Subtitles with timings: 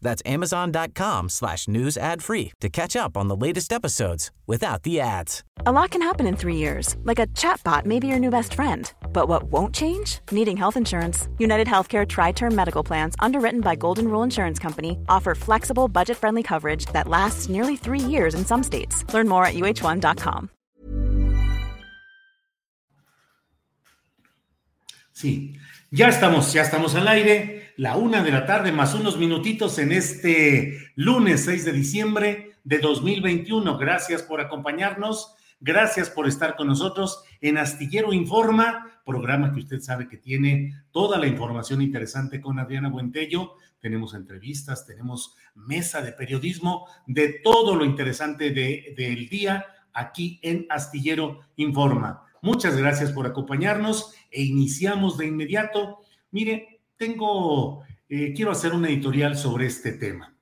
[0.00, 5.00] That's amazon.com slash news ad free to catch up on the latest episodes without the
[5.00, 5.42] ads.
[5.66, 8.54] A lot can happen in three years, like a chatbot may be your new best
[8.54, 8.92] friend.
[9.12, 10.20] But what won't change?
[10.30, 11.28] Needing health insurance.
[11.38, 16.16] United Healthcare Tri Term Medical Plans, underwritten by Golden Rule Insurance Company, offer flexible, budget
[16.16, 19.04] friendly coverage that lasts nearly three years in some states.
[19.12, 20.50] Learn more at uh1.com.
[25.12, 25.58] Sí,
[25.90, 27.67] ya estamos, ya estamos al aire.
[27.78, 32.78] La una de la tarde, más unos minutitos en este lunes 6 de diciembre de
[32.80, 33.78] 2021.
[33.78, 40.08] Gracias por acompañarnos, gracias por estar con nosotros en Astillero Informa, programa que usted sabe
[40.08, 43.52] que tiene toda la información interesante con Adriana Buentello.
[43.78, 50.66] Tenemos entrevistas, tenemos mesa de periodismo, de todo lo interesante de, del día aquí en
[50.68, 52.24] Astillero Informa.
[52.42, 56.00] Muchas gracias por acompañarnos e iniciamos de inmediato.
[56.32, 60.34] Mire, tengo, eh, quiero hacer un editorial sobre este tema.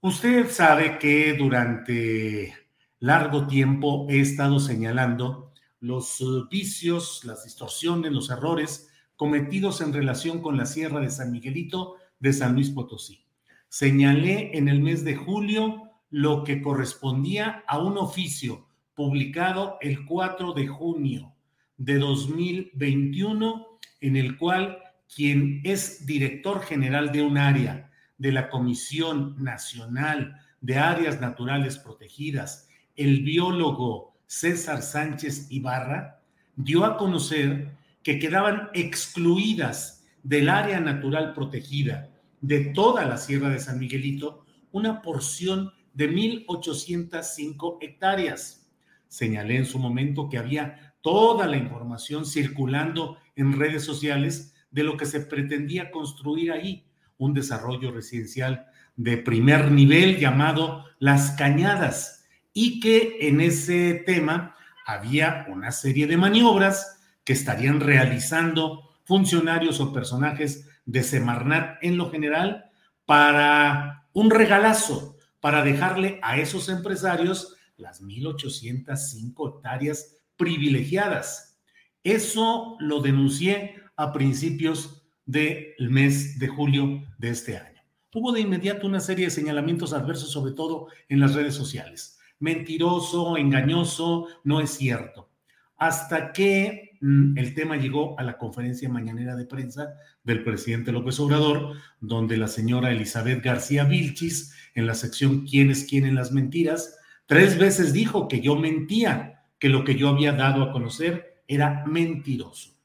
[0.00, 2.54] Usted sabe que durante
[3.00, 10.56] largo tiempo he estado señalando los vicios, las distorsiones, los errores cometidos en relación con
[10.56, 13.24] la Sierra de San Miguelito de San Luis Potosí.
[13.68, 20.54] Señalé en el mes de julio lo que correspondía a un oficio publicado el 4
[20.54, 21.34] de junio
[21.76, 24.78] de 2021 en el cual
[25.14, 32.68] quien es director general de un área de la Comisión Nacional de Áreas Naturales Protegidas,
[32.96, 36.20] el biólogo César Sánchez Ibarra,
[36.56, 37.70] dio a conocer
[38.02, 42.10] que quedaban excluidas del área natural protegida
[42.40, 48.68] de toda la Sierra de San Miguelito una porción de 1.805 hectáreas.
[49.08, 54.96] Señalé en su momento que había toda la información circulando en redes sociales de lo
[54.96, 56.84] que se pretendía construir ahí,
[57.18, 64.54] un desarrollo residencial de primer nivel llamado Las Cañadas, y que en ese tema
[64.86, 72.10] había una serie de maniobras que estarían realizando funcionarios o personajes de Semarnat en lo
[72.10, 72.70] general
[73.04, 81.58] para un regalazo, para dejarle a esos empresarios las 1.805 hectáreas privilegiadas.
[82.04, 87.82] Eso lo denuncié a principios del mes de julio de este año.
[88.14, 92.18] Hubo de inmediato una serie de señalamientos adversos, sobre todo en las redes sociales.
[92.38, 95.28] Mentiroso, engañoso, no es cierto.
[95.76, 101.18] Hasta que mm, el tema llegó a la conferencia mañanera de prensa del presidente López
[101.20, 107.58] Obrador, donde la señora Elizabeth García Vilchis, en la sección ¿Quiénes quieren las mentiras?, tres
[107.58, 112.77] veces dijo que yo mentía, que lo que yo había dado a conocer era mentiroso.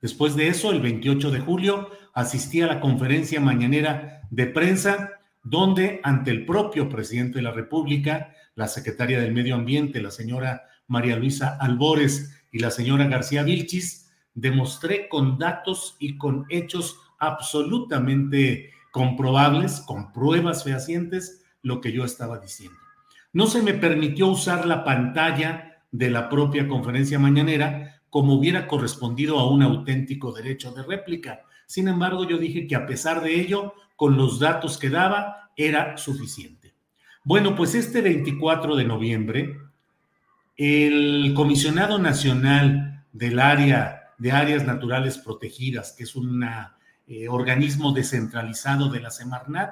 [0.00, 5.10] Después de eso, el 28 de julio, asistí a la conferencia mañanera de prensa,
[5.42, 10.62] donde ante el propio presidente de la República, la secretaria del Medio Ambiente, la señora
[10.86, 18.70] María Luisa Albores y la señora García Vilchis, demostré con datos y con hechos absolutamente
[18.90, 22.78] comprobables, con pruebas fehacientes, lo que yo estaba diciendo.
[23.32, 29.38] No se me permitió usar la pantalla de la propia conferencia mañanera como hubiera correspondido
[29.38, 31.42] a un auténtico derecho de réplica.
[31.66, 35.96] Sin embargo, yo dije que a pesar de ello, con los datos que daba, era
[35.96, 36.74] suficiente.
[37.22, 39.56] Bueno, pues este 24 de noviembre,
[40.56, 46.44] el comisionado nacional del área de áreas naturales protegidas, que es un
[47.06, 49.70] eh, organismo descentralizado de la Semarnat,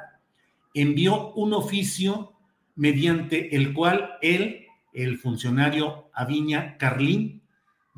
[0.73, 2.33] envió un oficio
[2.77, 7.38] mediante el cual él, el funcionario Aviña Carlín,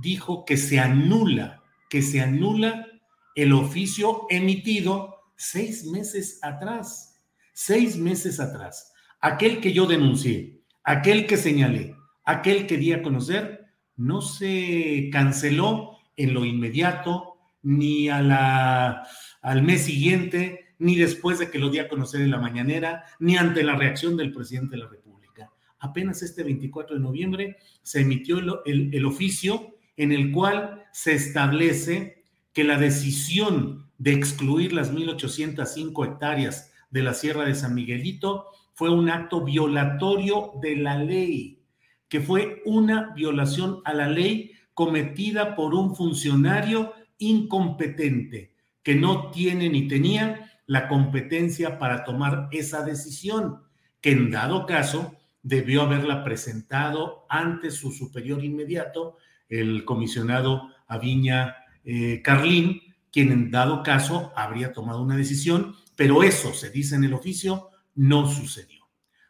[0.01, 2.87] dijo que se anula, que se anula
[3.35, 7.21] el oficio emitido seis meses atrás,
[7.53, 8.93] seis meses atrás.
[9.21, 13.67] Aquel que yo denuncié, aquel que señalé, aquel que di a conocer,
[13.97, 21.69] no se canceló en lo inmediato, ni al mes siguiente, ni después de que lo
[21.69, 25.51] di a conocer en la mañanera, ni ante la reacción del presidente de la República.
[25.79, 32.25] Apenas este 24 de noviembre se emitió el, el oficio en el cual se establece
[32.53, 38.91] que la decisión de excluir las 1.805 hectáreas de la Sierra de San Miguelito fue
[38.91, 41.63] un acto violatorio de la ley,
[42.09, 49.69] que fue una violación a la ley cometida por un funcionario incompetente que no tiene
[49.69, 53.63] ni tenía la competencia para tomar esa decisión,
[54.01, 59.17] que en dado caso debió haberla presentado ante su superior inmediato,
[59.51, 62.81] el comisionado Aviña eh, Carlín,
[63.13, 67.69] quien en dado caso habría tomado una decisión, pero eso, se dice en el oficio,
[67.95, 68.81] no sucedió.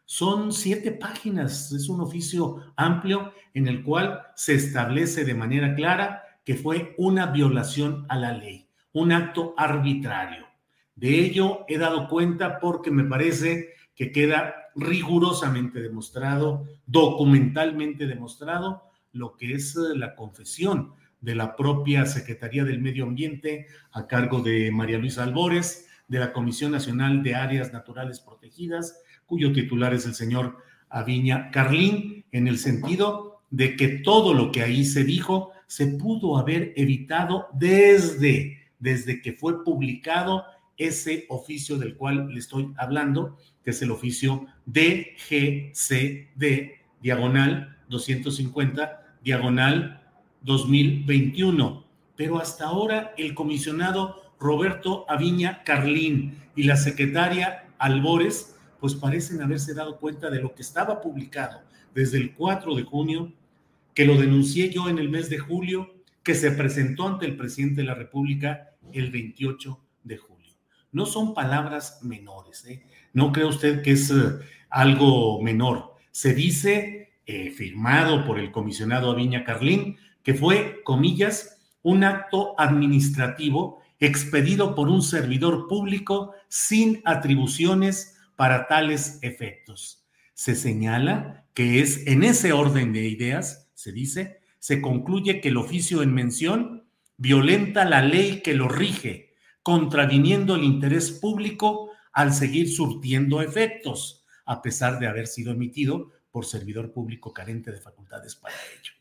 [0.05, 6.23] Son siete páginas, es un oficio amplio en el cual se establece de manera clara
[6.45, 10.47] que fue una violación a la ley, un acto arbitrario.
[10.95, 19.37] De ello he dado cuenta porque me parece que queda rigurosamente demostrado, documentalmente demostrado, lo
[19.37, 24.71] que es eh, la confesión de la propia Secretaría del Medio Ambiente a cargo de
[24.71, 30.15] María Luisa Albores, de la Comisión Nacional de Áreas Naturales Protegidas, cuyo titular es el
[30.15, 30.59] señor
[30.89, 36.37] Aviña Carlín, en el sentido de que todo lo que ahí se dijo se pudo
[36.37, 40.45] haber evitado desde, desde que fue publicado
[40.77, 46.43] ese oficio del cual le estoy hablando, que es el oficio DGCD,
[47.01, 50.01] diagonal 250, diagonal
[50.43, 51.85] 2021.
[52.17, 59.75] Pero hasta ahora el comisionado Roberto Aviña Carlín y la secretaria Albores, pues parecen haberse
[59.75, 61.61] dado cuenta de lo que estaba publicado
[61.95, 63.33] desde el 4 de junio,
[63.95, 67.83] que lo denuncié yo en el mes de julio, que se presentó ante el presidente
[67.83, 70.55] de la República el 28 de julio.
[70.93, 72.83] No son palabras menores, ¿eh?
[73.13, 74.39] no cree usted que es eh,
[74.69, 75.95] algo menor.
[76.11, 77.00] Se dice,
[77.31, 84.89] eh, firmado por el comisionado Aviña Carlín, que fue, comillas, un acto administrativo expedido por
[84.89, 90.05] un servidor público sin atribuciones para tales efectos.
[90.35, 95.57] Se señala que es en ese orden de ideas, se dice, se concluye que el
[95.57, 96.85] oficio en mención
[97.17, 104.63] violenta la ley que lo rige, contraviniendo el interés público al seguir surtiendo efectos, a
[104.63, 108.93] pesar de haber sido emitido por servidor público carente de facultades para ello.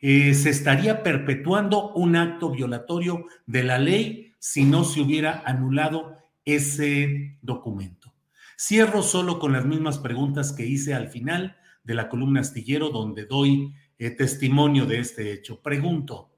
[0.00, 6.18] Eh, se estaría perpetuando un acto violatorio de la ley si no se hubiera anulado
[6.44, 8.14] ese documento.
[8.56, 13.24] Cierro solo con las mismas preguntas que hice al final de la columna astillero donde
[13.24, 15.60] doy eh, testimonio de este hecho.
[15.60, 16.36] Pregunto,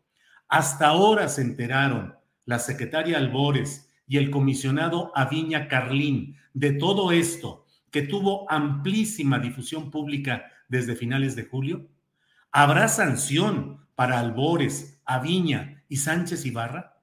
[0.48, 2.14] ¿hasta ahora se enteraron
[2.46, 7.59] la secretaria Albores y el comisionado Aviña Carlín de todo esto
[7.90, 11.88] que tuvo amplísima difusión pública desde finales de julio?
[12.52, 17.02] ¿Habrá sanción para Albores, Aviña y Sánchez Ibarra?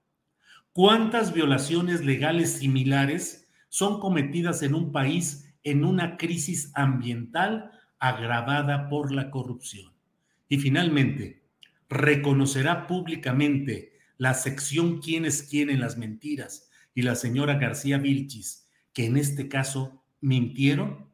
[0.74, 9.12] ¿Cuántas violaciones legales similares son cometidas en un país en una crisis ambiental agravada por
[9.12, 9.94] la corrupción?
[10.50, 11.44] Y finalmente,
[11.90, 19.18] ¿reconocerá públicamente la sección Quiénes quieren las mentiras y la señora García Vilchis, que en
[19.18, 21.08] este caso mintieron?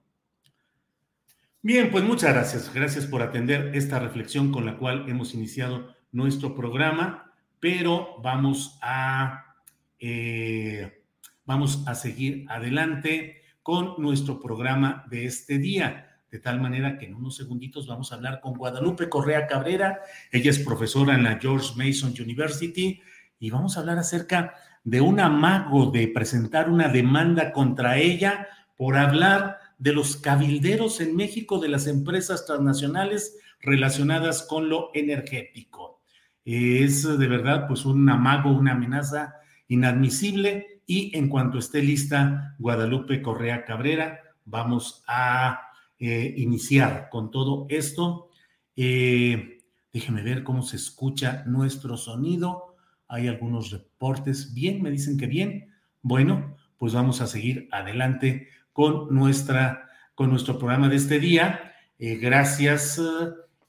[1.62, 2.74] Bien, pues muchas gracias.
[2.74, 9.56] Gracias por atender esta reflexión con la cual hemos iniciado nuestro programa, pero vamos a,
[10.00, 11.04] eh,
[11.46, 17.14] vamos a seguir adelante con nuestro programa de este día de tal manera que en
[17.14, 20.00] unos segunditos vamos a hablar con Guadalupe Correa Cabrera.
[20.32, 23.00] Ella es profesora en la George Mason University
[23.38, 28.98] y vamos a hablar acerca de un amago de presentar una demanda contra ella por
[28.98, 36.02] hablar de los cabilderos en México de las empresas transnacionales relacionadas con lo energético.
[36.46, 39.36] Es de verdad pues un amago, una amenaza
[39.68, 45.62] inadmisible y en cuanto esté lista Guadalupe Correa Cabrera, vamos a
[46.00, 48.30] eh, iniciar con todo esto.
[48.76, 49.62] Eh,
[49.94, 52.76] déjeme ver cómo se escucha nuestro sonido.
[53.08, 54.54] Hay algunos reportes.
[54.54, 55.74] Bien, me dicen que bien.
[56.02, 61.74] Bueno, pues vamos a seguir adelante con, nuestra, con nuestro programa de este día.
[61.98, 63.02] Eh, gracias.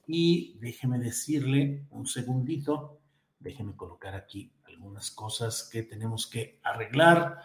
[0.07, 2.99] Y déjeme decirle un segundito.
[3.39, 7.39] Déjeme colocar aquí algunas cosas que tenemos que arreglar.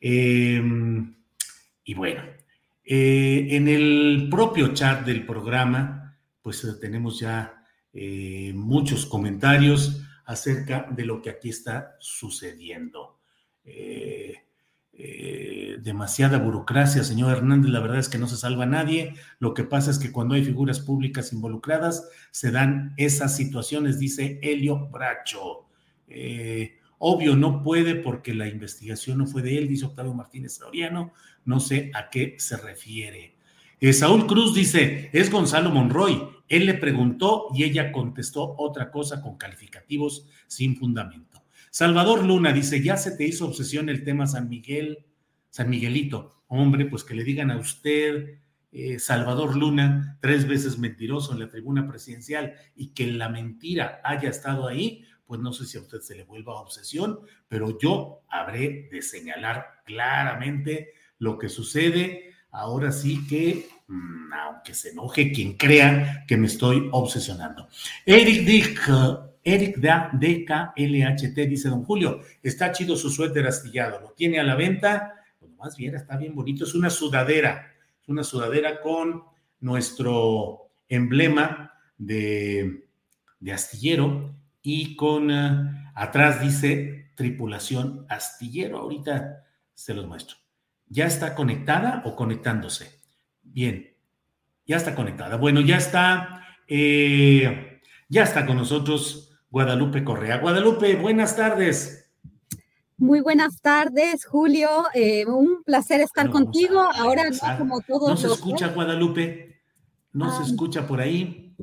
[0.00, 2.22] y bueno,
[2.86, 10.86] eh, en el propio chat del programa, pues eh, tenemos ya eh, muchos comentarios acerca
[10.90, 13.20] de lo que aquí está sucediendo.
[15.84, 19.14] Demasiada burocracia, señor Hernández, la verdad es que no se salva nadie.
[19.38, 24.40] Lo que pasa es que cuando hay figuras públicas involucradas, se dan esas situaciones, dice
[24.42, 25.68] Helio Bracho.
[27.06, 31.12] Obvio, no puede porque la investigación no fue de él, dice Octavio Martínez Soriano,
[31.44, 33.36] no sé a qué se refiere.
[33.78, 36.22] Eh, Saúl Cruz dice, es Gonzalo Monroy.
[36.48, 41.42] Él le preguntó y ella contestó otra cosa con calificativos sin fundamento.
[41.70, 45.04] Salvador Luna dice, ya se te hizo obsesión el tema San Miguel,
[45.54, 46.42] San Miguelito.
[46.48, 48.40] Hombre, pues que le digan a usted,
[48.72, 54.30] eh, Salvador Luna, tres veces mentiroso en la tribuna presidencial y que la mentira haya
[54.30, 58.88] estado ahí, pues no sé si a usted se le vuelva obsesión, pero yo habré
[58.90, 60.88] de señalar claramente
[61.20, 62.32] lo que sucede.
[62.50, 67.68] Ahora sí que, mm, aunque se enoje quien crea que me estoy obsesionando.
[68.04, 68.90] Eric Dick,
[69.44, 75.20] Eric DKLHT dice, don Julio, está chido su suéter astillado, lo tiene a la venta,
[75.64, 79.22] más bien está bien bonito, es una sudadera, es una sudadera con
[79.60, 82.86] nuestro emblema de,
[83.40, 88.76] de astillero y con uh, atrás dice tripulación astillero.
[88.76, 89.42] Ahorita
[89.72, 90.36] se los muestro.
[90.86, 93.00] ¿Ya está conectada o conectándose?
[93.42, 93.96] Bien,
[94.66, 95.38] ya está conectada.
[95.38, 97.80] Bueno, ya está, eh,
[98.10, 100.40] ya está con nosotros Guadalupe Correa.
[100.40, 102.03] Guadalupe, buenas tardes.
[102.96, 104.68] Muy buenas tardes, Julio.
[104.94, 106.80] Eh, un placer estar contigo.
[106.80, 108.08] Ahora no como todos.
[108.08, 109.60] No se escucha, Guadalupe.
[110.12, 110.46] No se ah.
[110.46, 111.54] escucha por ahí.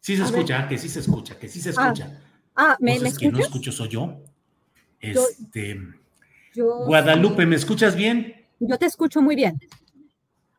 [0.00, 2.20] Sí se escucha, que sí se escucha, que sí se ah, escucha.
[2.54, 4.20] Ah, ¿me, ¿me que no escucho soy yo.
[5.00, 5.80] Este,
[6.54, 8.34] Guadalupe, ¿me escuchas bien?
[8.60, 9.58] Yo te escucho muy bien.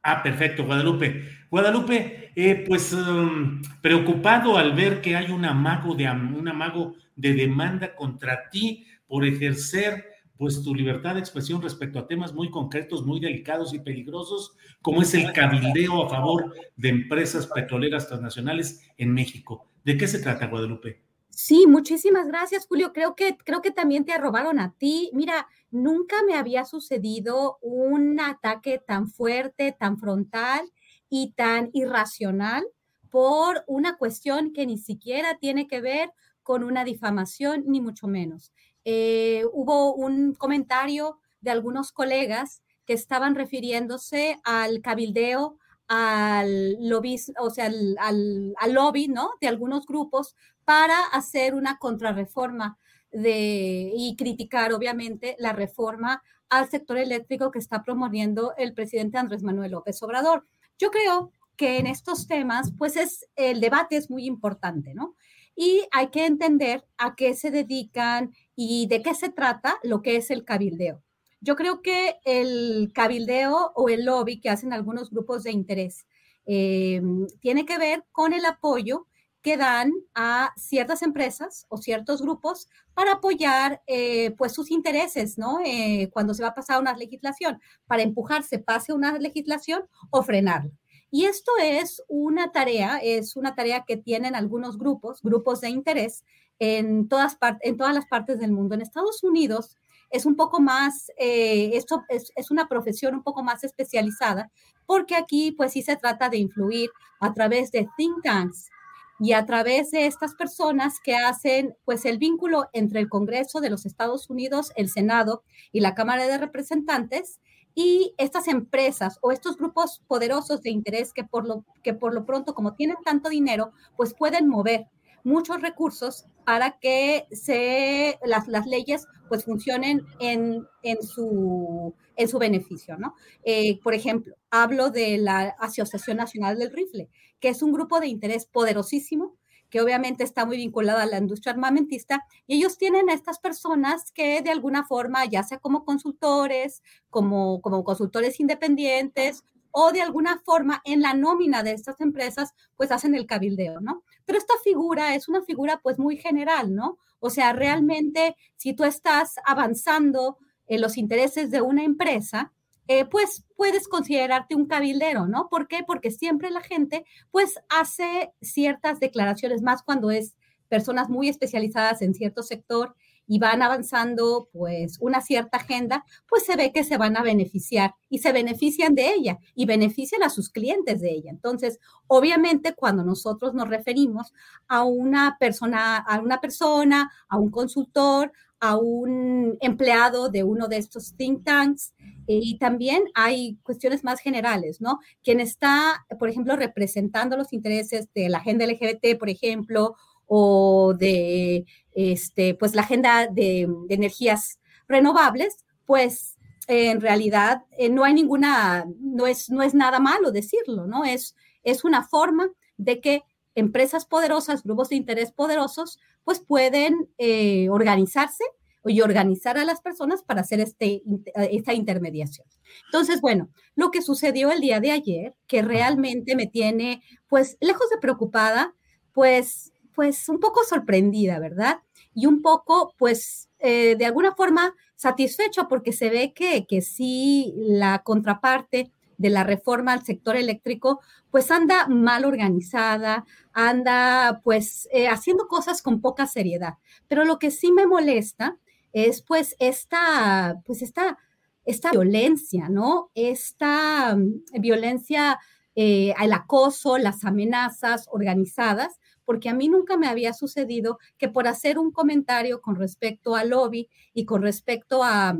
[0.01, 1.29] Ah, perfecto, Guadalupe.
[1.49, 7.33] Guadalupe, eh, pues um, preocupado al ver que hay un amago de un amago de
[7.33, 10.05] demanda contra ti por ejercer
[10.39, 15.03] pues tu libertad de expresión respecto a temas muy concretos, muy delicados y peligrosos, como
[15.03, 19.67] es el cabildeo a favor de empresas petroleras transnacionales en México.
[19.83, 21.03] ¿De qué se trata, Guadalupe?
[21.29, 22.91] Sí, muchísimas gracias, Julio.
[22.91, 25.11] Creo que, creo que también te robaron a ti.
[25.13, 30.65] Mira, nunca me había sucedido un ataque tan fuerte, tan frontal
[31.07, 32.65] y tan irracional
[33.11, 36.09] por una cuestión que ni siquiera tiene que ver
[36.41, 38.51] con una difamación, ni mucho menos.
[38.85, 47.49] Eh, hubo un comentario de algunos colegas que estaban refiriéndose al cabildeo, al lobby, o
[47.49, 49.31] sea, al, lobby, ¿no?
[49.39, 50.35] De algunos grupos
[50.65, 52.77] para hacer una contrarreforma
[53.11, 59.43] de, y criticar, obviamente, la reforma al sector eléctrico que está promoviendo el presidente Andrés
[59.43, 60.45] Manuel López Obrador.
[60.77, 65.15] Yo creo que en estos temas, pues es, el debate es muy importante, ¿no?
[65.55, 70.17] Y hay que entender a qué se dedican y de qué se trata lo que
[70.17, 71.03] es el cabildeo.
[71.41, 76.05] Yo creo que el cabildeo o el lobby que hacen algunos grupos de interés
[76.45, 77.01] eh,
[77.41, 79.07] tiene que ver con el apoyo
[79.43, 85.59] que dan a ciertas empresas o ciertos grupos para apoyar eh, pues sus intereses, ¿no?
[85.65, 90.71] Eh, cuando se va a pasar una legislación, para empujarse, pase una legislación o frenarla.
[91.15, 96.23] Y esto es una tarea, es una tarea que tienen algunos grupos, grupos de interés
[96.57, 98.73] en todas, las partes del mundo.
[98.73, 99.77] En Estados Unidos
[100.09, 104.49] es un poco más, eh, esto es, es, una profesión un poco más especializada,
[104.87, 106.89] porque aquí pues sí se trata de influir
[107.19, 108.71] a través de think tanks
[109.19, 113.69] y a través de estas personas que hacen pues el vínculo entre el Congreso de
[113.69, 117.39] los Estados Unidos, el Senado y la Cámara de Representantes
[117.75, 122.25] y estas empresas o estos grupos poderosos de interés que por lo, que por lo
[122.25, 124.87] pronto, como tienen tanto dinero, pues pueden mover
[125.23, 132.37] muchos recursos para que se, las, las leyes pues funcionen en, en, su, en su
[132.37, 133.15] beneficio, ¿no?
[133.43, 138.07] Eh, por ejemplo, hablo de la Asociación Nacional del Rifle, que es un grupo de
[138.07, 139.35] interés poderosísimo
[139.73, 144.11] que obviamente está muy vinculada a la industria armamentista, y ellos tienen a estas personas
[144.11, 150.39] que de alguna forma, ya sea como consultores, como, como consultores independientes, o de alguna
[150.45, 154.03] forma en la nómina de estas empresas, pues hacen el cabildeo, ¿no?
[154.25, 156.99] Pero esta figura es una figura pues muy general, ¿no?
[157.19, 160.37] O sea, realmente si tú estás avanzando
[160.67, 162.53] en los intereses de una empresa,
[162.87, 165.47] eh, pues puedes considerarte un cabildero, ¿no?
[165.49, 165.83] ¿Por qué?
[165.85, 170.35] Porque siempre la gente pues hace ciertas declaraciones más cuando es
[170.67, 172.95] personas muy especializadas en cierto sector
[173.27, 177.95] y van avanzando pues una cierta agenda, pues se ve que se van a beneficiar
[178.09, 181.31] y se benefician de ella y benefician a sus clientes de ella.
[181.31, 184.33] Entonces, obviamente cuando nosotros nos referimos
[184.67, 188.31] a una persona, a una persona, a un consultor,
[188.63, 191.93] a un empleado de uno de estos think tanks.
[192.27, 194.99] Eh, y también hay cuestiones más generales, ¿no?
[195.21, 199.95] Quien está, por ejemplo, representando los intereses de la agenda LGBT, por ejemplo,
[200.27, 208.13] o de este, pues la agenda de, energías renovables, pues en realidad eh, no hay
[208.13, 211.03] ninguna, no es, no es nada malo decirlo, ¿no?
[211.03, 213.23] Es, es una forma de que
[213.55, 218.43] empresas poderosas, grupos de interés poderosos, pues pueden eh, organizarse
[218.85, 221.01] y organizar a las personas para hacer este,
[221.35, 222.47] esta intermediación.
[222.85, 227.89] Entonces, bueno, lo que sucedió el día de ayer, que realmente me tiene, pues, lejos
[227.89, 228.75] de preocupada,
[229.13, 231.79] pues, pues un poco sorprendida, ¿verdad?
[232.13, 237.53] Y un poco, pues, eh, de alguna forma satisfecha porque se ve que, que sí
[237.57, 241.01] la contraparte de la reforma al sector eléctrico,
[241.31, 246.75] pues anda mal organizada, anda pues eh, haciendo cosas con poca seriedad.
[247.07, 248.57] Pero lo que sí me molesta
[248.93, 251.17] es pues esta, pues esta,
[251.65, 253.09] esta violencia, ¿no?
[253.15, 255.39] Esta mm, violencia,
[255.75, 261.47] eh, el acoso, las amenazas organizadas, porque a mí nunca me había sucedido que por
[261.47, 265.37] hacer un comentario con respecto al lobby y con respecto a,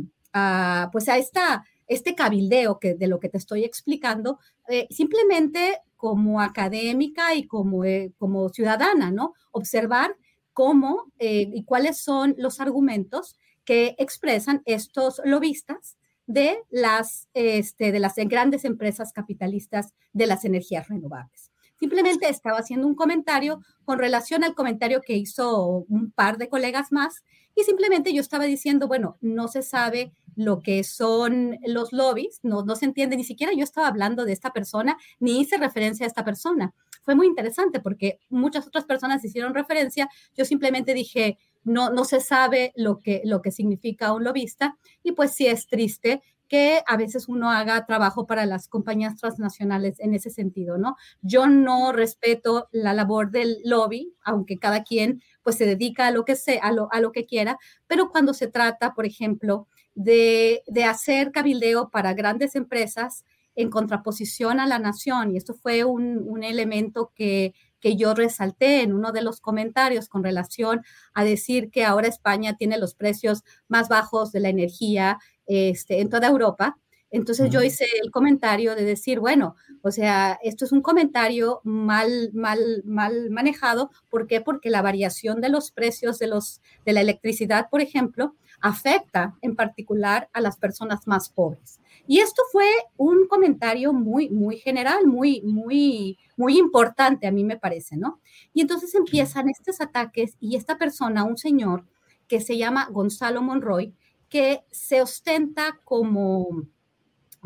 [0.91, 6.41] pues a esta, este cabildeo que, de lo que te estoy explicando, eh, simplemente como
[6.41, 9.33] académica y como, eh, como ciudadana, ¿no?
[9.51, 10.15] Observar
[10.53, 13.35] cómo y cuáles son los argumentos
[13.65, 15.97] que expresan estos lobistas
[16.27, 21.52] de las, este, de las grandes empresas capitalistas de las energías renovables.
[21.83, 26.93] Simplemente estaba haciendo un comentario con relación al comentario que hizo un par de colegas
[26.93, 27.25] más
[27.55, 32.63] y simplemente yo estaba diciendo, bueno, no se sabe lo que son los lobbies, no,
[32.63, 36.07] no se entiende, ni siquiera yo estaba hablando de esta persona, ni hice referencia a
[36.07, 36.73] esta persona.
[37.01, 42.21] Fue muy interesante porque muchas otras personas hicieron referencia, yo simplemente dije, no, no se
[42.21, 46.21] sabe lo que, lo que significa un lobista y pues sí es triste
[46.53, 50.97] que a veces uno haga trabajo para las compañías transnacionales en ese sentido, ¿no?
[51.23, 56.25] Yo no respeto la labor del lobby, aunque cada quien pues se dedica a lo
[56.25, 57.57] que sea, a lo, a lo que quiera,
[57.87, 64.59] pero cuando se trata, por ejemplo, de, de hacer cabildeo para grandes empresas en contraposición
[64.59, 69.11] a la nación, y esto fue un, un elemento que que yo resalté en uno
[69.11, 74.31] de los comentarios con relación a decir que ahora España tiene los precios más bajos
[74.31, 76.77] de la energía este, en toda Europa.
[77.13, 82.31] Entonces yo hice el comentario de decir, bueno, o sea, esto es un comentario mal,
[82.33, 83.91] mal, mal manejado.
[84.09, 84.41] ¿Por qué?
[84.41, 89.55] Porque la variación de los precios de, los, de la electricidad, por ejemplo, afecta en
[89.55, 91.79] particular a las personas más pobres.
[92.07, 92.65] Y esto fue
[92.97, 98.21] un comentario muy, muy general, muy, muy, muy importante a mí me parece, ¿no?
[98.53, 101.85] Y entonces empiezan estos ataques y esta persona, un señor
[102.27, 103.93] que se llama Gonzalo Monroy,
[104.33, 106.63] que se ostenta como,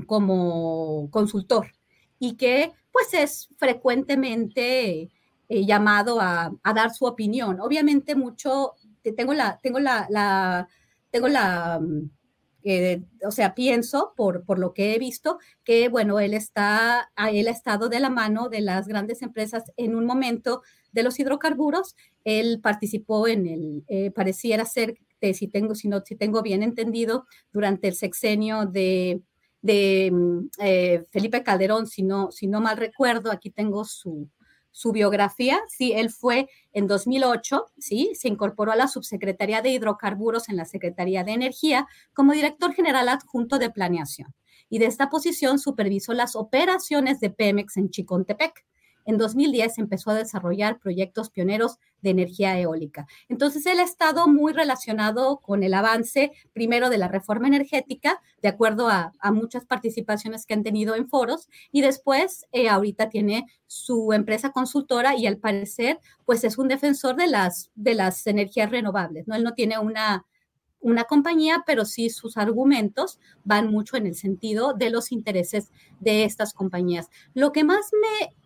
[0.05, 1.67] como consultor
[2.17, 5.11] y que pues es frecuentemente
[5.49, 7.59] eh, llamado a, a, dar su opinión.
[7.59, 8.75] Obviamente mucho,
[9.17, 10.65] tengo la, tengo la,
[11.11, 11.81] tengo la,
[12.63, 17.49] eh, o sea, pienso por, por lo que he visto que, bueno, él está, él
[17.49, 20.61] ha estado de la mano de las grandes empresas en un momento
[20.93, 21.97] de los hidrocarburos.
[22.23, 24.97] Él participó en el, eh, pareciera ser,
[25.33, 29.21] si, tengo, si, no, si tengo bien entendido, durante el sexenio de,
[29.63, 34.29] mm, eh, Felipe Calderón, si no, si no mal recuerdo, aquí tengo su,
[34.77, 40.49] su biografía, sí, él fue en 2008, sí, se incorporó a la Subsecretaría de Hidrocarburos
[40.49, 44.35] en la Secretaría de Energía como director general adjunto de planeación.
[44.69, 48.65] Y de esta posición supervisó las operaciones de Pemex en Chicontepec
[49.07, 53.07] en 2010 empezó a desarrollar proyectos pioneros de energía eólica.
[53.29, 58.49] Entonces, él ha estado muy relacionado con el avance, primero, de la reforma energética, de
[58.49, 64.13] acuerdo a, muchas participaciones que han tenido en foros, y después, eh, ahorita tiene su
[64.13, 69.27] empresa consultora y al parecer, pues es un defensor de las, de las energías renovables,
[69.27, 69.35] ¿no?
[69.35, 70.25] Él no tiene una
[70.81, 76.23] una compañía, pero sí sus argumentos van mucho en el sentido de los intereses de
[76.23, 77.09] estas compañías.
[77.33, 77.91] Lo que más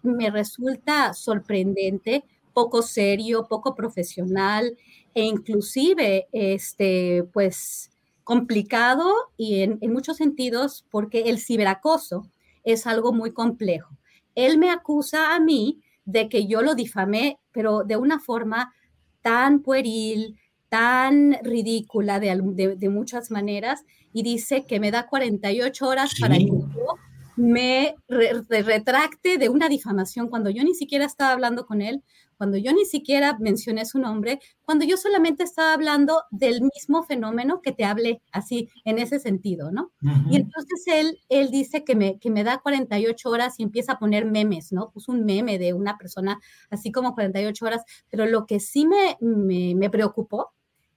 [0.03, 4.77] me, me resulta sorprendente, poco serio, poco profesional
[5.13, 7.91] e inclusive, este, pues,
[8.23, 12.27] complicado y en, en muchos sentidos porque el ciberacoso
[12.63, 13.97] es algo muy complejo.
[14.35, 18.73] Él me acusa a mí de que yo lo difamé, pero de una forma
[19.21, 20.37] tan pueril,
[20.71, 26.95] tan ridícula de, muchas maneras y dice que me da 48 horas para que yo
[27.35, 32.03] me retracte de una difamación cuando yo ni siquiera estaba hablando con él,
[32.37, 37.59] cuando yo ni siquiera mencioné su nombre, cuando yo solamente estaba hablando del mismo fenómeno
[37.61, 39.91] que te hablé, así, en ese sentido, ¿no?
[40.29, 43.99] Y entonces él, él dice que me, que me da 48 horas y empieza a
[43.99, 44.89] poner memes, ¿no?
[44.91, 49.17] Puso un meme de una persona así como 48 horas, pero lo que sí me,
[49.19, 50.53] me, me preocupó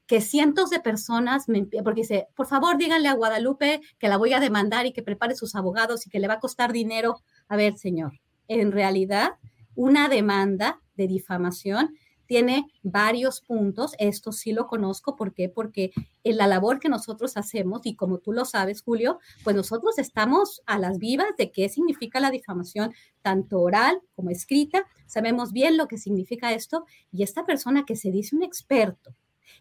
[0.06, 4.32] que cientos de personas, me, porque dice, por favor díganle a Guadalupe que la voy
[4.32, 7.22] a demandar y que prepare sus abogados y que le va a costar dinero.
[7.48, 9.32] A ver, señor, en realidad
[9.74, 11.94] una demanda de difamación
[12.26, 13.94] tiene varios puntos.
[13.98, 15.16] Esto sí lo conozco.
[15.16, 15.48] ¿Por qué?
[15.48, 19.98] Porque en la labor que nosotros hacemos, y como tú lo sabes, Julio, pues nosotros
[19.98, 24.86] estamos a las vivas de qué significa la difamación, tanto oral como escrita.
[25.06, 26.84] Sabemos bien lo que significa esto.
[27.12, 29.14] Y esta persona que se dice un experto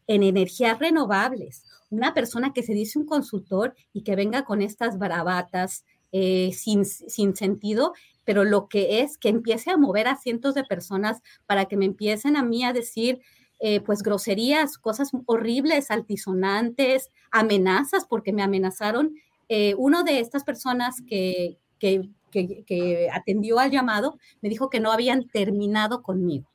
[0.07, 4.97] en energías renovables, una persona que se dice un consultor y que venga con estas
[4.97, 7.93] bravatas eh, sin, sin sentido,
[8.25, 11.85] pero lo que es que empiece a mover a cientos de personas para que me
[11.85, 13.19] empiecen a mí a decir,
[13.59, 19.15] eh, pues groserías, cosas horribles, altisonantes, amenazas, porque me amenazaron.
[19.49, 24.91] Eh, uno de estas personas que, que, que, atendió al llamado me dijo que no
[24.91, 26.47] habían terminado conmigo.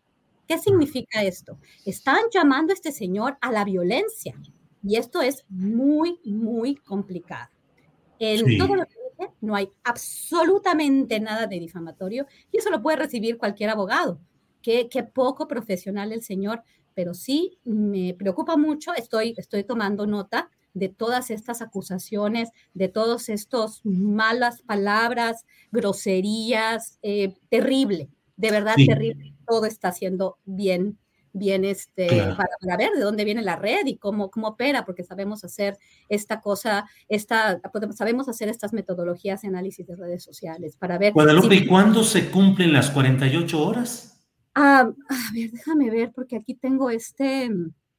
[0.49, 1.59] ¿Qué significa esto?
[1.85, 4.35] Están llamando a este señor a la violencia
[4.83, 7.51] y esto es muy, muy complicado.
[8.19, 8.99] En todo lo que
[9.43, 14.21] no hay absolutamente nada de difamatorio y eso lo puede recibir cualquier abogado.
[14.63, 16.63] Qué, qué poco profesional el señor,
[16.95, 23.29] pero sí me preocupa mucho, estoy, estoy tomando nota de todas estas acusaciones, de todos
[23.29, 29.38] estos malas palabras, groserías, eh, terrible, de verdad terrible.
[29.49, 30.99] Todo está siendo bien
[31.33, 32.07] bien este,
[32.37, 36.41] para, ver de dónde viene la red y cómo, cómo opera, porque sabemos hacer esta
[36.41, 37.61] cosa, esta,
[37.95, 41.13] sabemos hacer estas metodologías de análisis de redes sociales para ver.
[41.13, 44.21] Guadalupe, ¿y cuándo se cumplen las 48 horas?
[44.55, 47.51] Ah, a ver, déjame ver, porque aquí tengo este,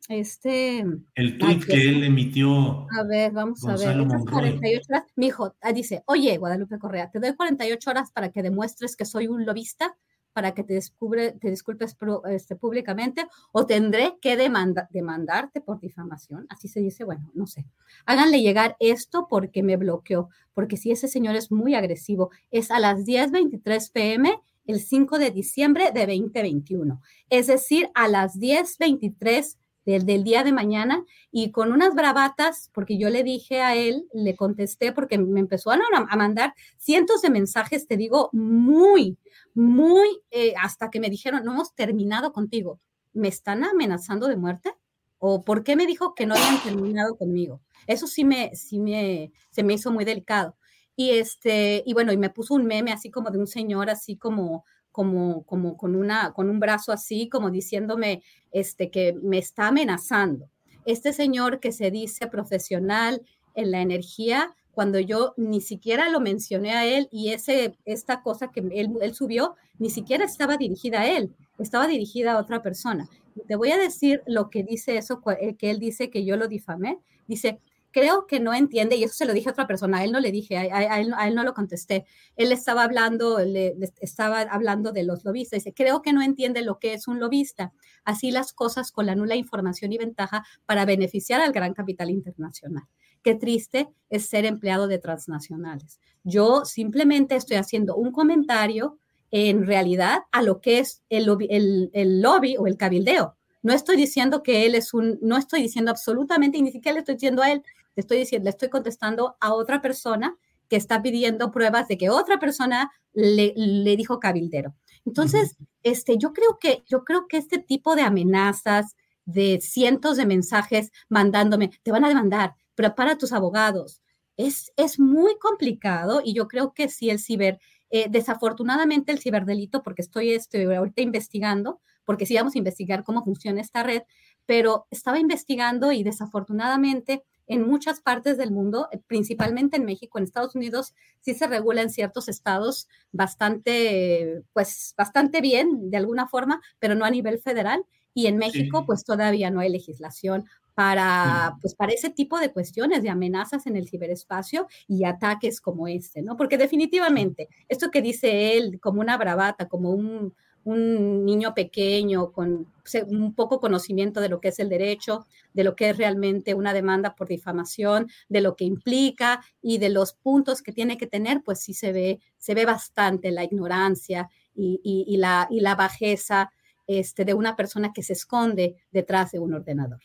[0.09, 0.83] este.
[1.15, 2.87] El tweet que él emitió.
[2.97, 4.05] A ver, vamos a ver.
[4.05, 5.03] 48 horas.
[5.15, 9.05] Mi hijo ah, dice: Oye, Guadalupe Correa, te doy 48 horas para que demuestres que
[9.05, 9.95] soy un lobista
[10.33, 11.95] para que te, descubre, te disculpes
[12.29, 16.45] este, públicamente o tendré que demandarte por difamación.
[16.49, 17.65] Así se dice, bueno, no sé.
[18.05, 22.79] Háganle llegar esto porque me bloqueó, porque si ese señor es muy agresivo, es a
[22.79, 29.57] las 10.23 pm el 5 de diciembre de 2021, es decir, a las 10.23
[29.97, 34.35] del, día de mañana y con unas bravatas, porque yo le dije a él, le
[34.35, 39.17] contesté porque me empezó a, a mandar cientos de mensajes, te digo, muy,
[39.53, 42.79] muy, eh, hasta que me dijeron, no hemos terminado contigo,
[43.13, 44.73] ¿me están amenazando de muerte?
[45.17, 47.61] ¿O por qué me dijo que no habían terminado conmigo?
[47.87, 50.55] Eso sí me, sí me, se me hizo muy delicado.
[50.95, 54.17] Y este, y bueno, y me puso un meme así como de un señor, así
[54.17, 59.67] como, como, como con una, con un brazo así, como diciéndome, este, que me está
[59.67, 60.49] amenazando.
[60.85, 63.21] Este señor que se dice profesional
[63.55, 68.49] en la energía, cuando yo ni siquiera lo mencioné a él y ese, esta cosa
[68.49, 73.09] que él, él subió ni siquiera estaba dirigida a él, estaba dirigida a otra persona.
[73.47, 76.47] te voy a decir lo que dice eso, eh, que él dice que yo lo
[76.47, 76.99] difamé.
[77.27, 77.59] Dice,
[77.91, 80.19] creo que no entiende, y eso se lo dije a otra persona, a él no
[80.19, 82.05] le dije, a, él, no lo contesté.
[82.35, 85.63] Él estaba hablando, estaba hablando de los lobistas.
[85.63, 87.73] Dice, creo que no entiende lo que es un lobista.
[88.03, 92.83] Así las cosas con la nula información y ventaja para beneficiar al gran capital internacional.
[93.23, 95.99] Qué triste es ser empleado de transnacionales.
[96.23, 98.97] Yo simplemente estoy haciendo un comentario
[99.31, 103.35] en realidad a lo que es el lobby, el, lobby o el cabildeo.
[103.61, 107.15] No estoy diciendo que él es un, no estoy diciendo absolutamente, ni siquiera le estoy
[107.15, 107.61] diciendo a él,
[107.99, 110.37] le estoy diciendo, le estoy contestando a otra persona
[110.69, 114.73] que está pidiendo pruebas de que otra persona le, le dijo cabildero.
[115.05, 120.25] Entonces, este, yo creo que, yo creo que este tipo de amenazas, de cientos de
[120.25, 124.01] mensajes mandándome, te van a demandar, prepara tus abogados.
[124.37, 127.59] Es, es muy complicado y yo creo que si el ciber,
[127.89, 133.25] eh, desafortunadamente el ciberdelito, porque estoy, estoy ahorita investigando, porque sí vamos a investigar cómo
[133.25, 134.03] funciona esta red,
[134.45, 140.55] pero estaba investigando y desafortunadamente en muchas partes del mundo, principalmente en México, en Estados
[140.55, 146.95] Unidos, sí se regula en ciertos estados bastante, pues, bastante bien de alguna forma, pero
[146.95, 147.83] no a nivel federal.
[148.13, 153.01] Y en México, pues todavía no hay legislación para, pues, para ese tipo de cuestiones
[153.01, 156.37] de amenazas en el ciberespacio y ataques como este, ¿no?
[156.37, 162.67] Porque definitivamente, esto que dice él como una bravata, como un, un niño pequeño con
[163.07, 166.73] un poco conocimiento de lo que es el derecho, de lo que es realmente una
[166.73, 171.41] demanda por difamación, de lo que implica y de los puntos que tiene que tener,
[171.43, 176.51] pues sí se ve, se ve bastante la ignorancia y, y, la, y la bajeza
[176.87, 180.01] este, de una persona que se esconde detrás de un ordenador.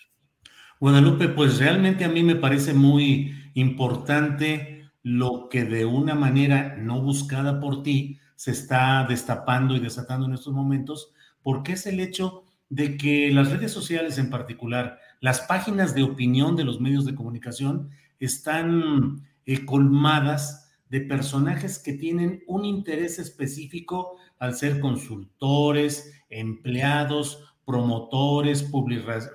[0.81, 7.01] Guadalupe, pues realmente a mí me parece muy importante lo que de una manera no
[7.01, 12.44] buscada por ti se está destapando y desatando en estos momentos, porque es el hecho
[12.68, 17.14] de que las redes sociales en particular, Las páginas de opinión de los medios de
[17.14, 17.88] comunicación
[18.20, 28.70] están eh, colmadas de personajes que tienen un interés específico al ser consultores, empleados, promotores,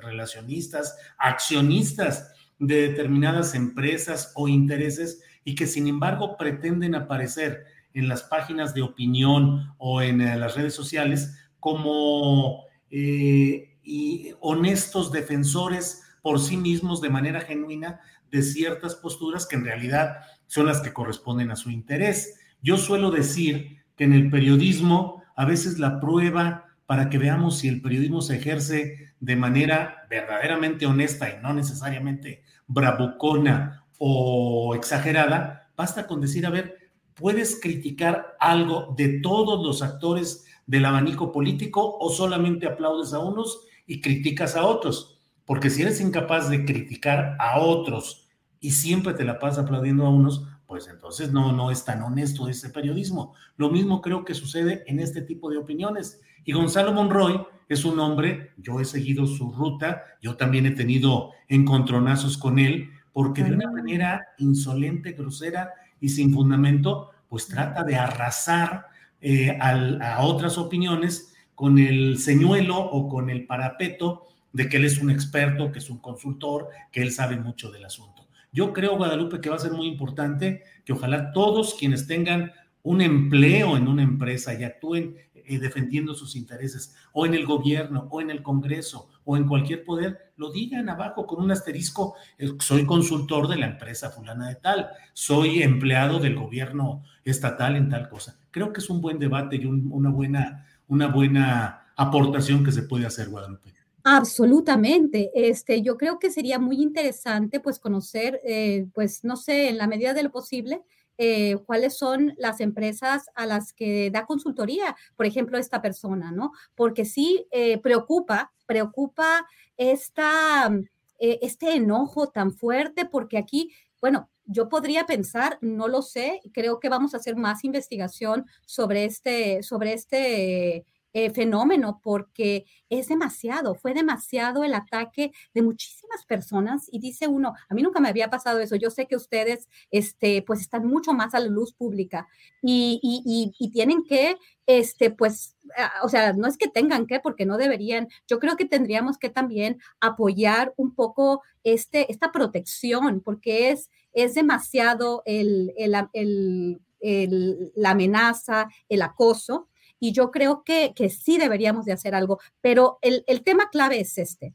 [0.03, 8.23] relacionistas, accionistas de determinadas empresas o intereses y que sin embargo pretenden aparecer en las
[8.23, 16.39] páginas de opinión o en eh, las redes sociales como eh, y honestos defensores por
[16.39, 21.52] sí mismos de manera genuina de ciertas posturas que en realidad son las que corresponden
[21.52, 22.39] a su interés.
[22.62, 27.67] Yo suelo decir que en el periodismo a veces la prueba para que veamos si
[27.67, 36.08] el periodismo se ejerce de manera verdaderamente honesta y no necesariamente bravucona o exagerada, basta
[36.08, 36.78] con decir, a ver,
[37.19, 43.67] ¿puedes criticar algo de todos los actores del abanico político o solamente aplaudes a unos
[43.86, 45.19] y criticas a otros?
[45.45, 48.29] Porque si eres incapaz de criticar a otros
[48.62, 52.47] y siempre te la pasas aplaudiendo a unos, pues entonces no, no es tan honesto
[52.47, 53.34] ese periodismo.
[53.58, 56.21] Lo mismo creo que sucede en este tipo de opiniones.
[56.45, 61.32] Y Gonzalo Monroy es un hombre, yo he seguido su ruta, yo también he tenido
[61.47, 67.95] encontronazos con él, porque de una manera insolente, grosera y sin fundamento, pues trata de
[67.95, 68.88] arrasar
[69.21, 74.99] eh, a otras opiniones con el señuelo o con el parapeto de que él es
[74.99, 78.27] un experto, que es un consultor, que él sabe mucho del asunto.
[78.51, 83.01] Yo creo, Guadalupe, que va a ser muy importante que ojalá todos quienes tengan un
[83.01, 88.21] empleo en una empresa y actúen eh, defendiendo sus intereses, o en el gobierno, o
[88.21, 92.15] en el Congreso, o en cualquier poder, lo digan abajo con un asterisco,
[92.57, 98.09] soy consultor de la empresa fulana de tal, soy empleado del gobierno estatal en tal
[98.09, 98.39] cosa.
[98.49, 103.05] Creo que es un buen debate y una, buena, una buena aportación que se puede
[103.05, 103.71] hacer, Guadalupe.
[104.03, 105.29] Absolutamente.
[105.35, 109.85] Este, yo creo que sería muy interesante, pues, conocer, eh, pues, no sé, en la
[109.85, 110.81] medida de lo posible,
[111.21, 116.53] eh, cuáles son las empresas a las que da consultoría, por ejemplo, esta persona, ¿no?
[116.75, 120.71] Porque sí eh, preocupa, preocupa esta,
[121.19, 126.79] eh, este enojo tan fuerte, porque aquí, bueno, yo podría pensar, no lo sé, creo
[126.79, 133.74] que vamos a hacer más investigación sobre este, sobre este eh, fenómeno porque es demasiado,
[133.74, 138.30] fue demasiado el ataque de muchísimas personas y dice uno, a mí nunca me había
[138.30, 142.28] pasado eso, yo sé que ustedes este, pues están mucho más a la luz pública
[142.62, 147.45] y, y, tienen que, este, pues, ah, o sea, no es que tengan que, porque
[147.45, 153.72] no deberían, yo creo que tendríamos que también apoyar un poco este, esta protección porque
[153.72, 159.68] es, es demasiado el, el, el, el la amenaza, el acoso
[159.99, 163.99] y yo creo que, que sí deberíamos de hacer algo, pero el, el tema clave
[163.99, 164.53] es este.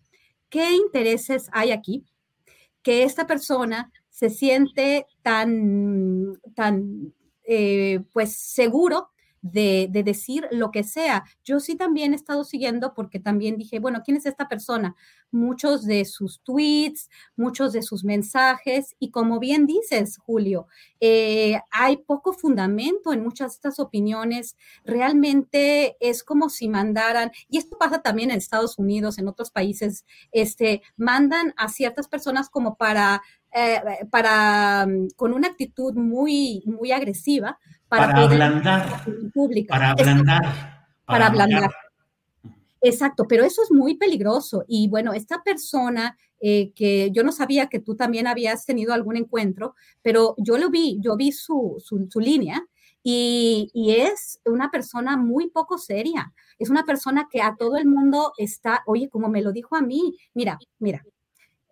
[0.49, 2.05] ¿Qué intereses hay aquí
[2.83, 9.11] que esta persona se siente tan, tan eh, pues seguro
[9.45, 11.25] de, decir lo que sea.
[11.45, 14.97] Yo sí también he estado siguiendo porque también dije, bueno, ¿quién es esta persona?
[15.31, 20.67] Muchos de sus tweets, muchos de sus mensajes y como bien dices, Julio,
[20.99, 24.57] eh, hay poco fundamento en muchas de estas opiniones.
[24.85, 30.07] Realmente es como si mandaran, y esto pasa también en Estados Unidos, en otros países,
[30.33, 33.23] este, mandan a ciertas personas como para
[33.57, 37.57] eh, para, con una actitud muy, muy agresiva.
[37.89, 39.05] Para, ablandar.
[39.69, 40.87] Para ablandar.
[41.05, 41.71] Para, ablandar.
[42.81, 44.65] Exacto, pero eso es muy peligroso.
[44.67, 49.17] Y bueno, esta persona eh, que yo no sabía que tú también habías tenido algún
[49.17, 52.61] encuentro, pero yo lo vi, yo vi su, su, su línea
[53.05, 56.33] y, y, es una persona muy poco seria.
[56.59, 59.81] Es una persona que a todo el mundo está, oye, como me lo dijo a
[59.81, 61.05] mí, mira, mira,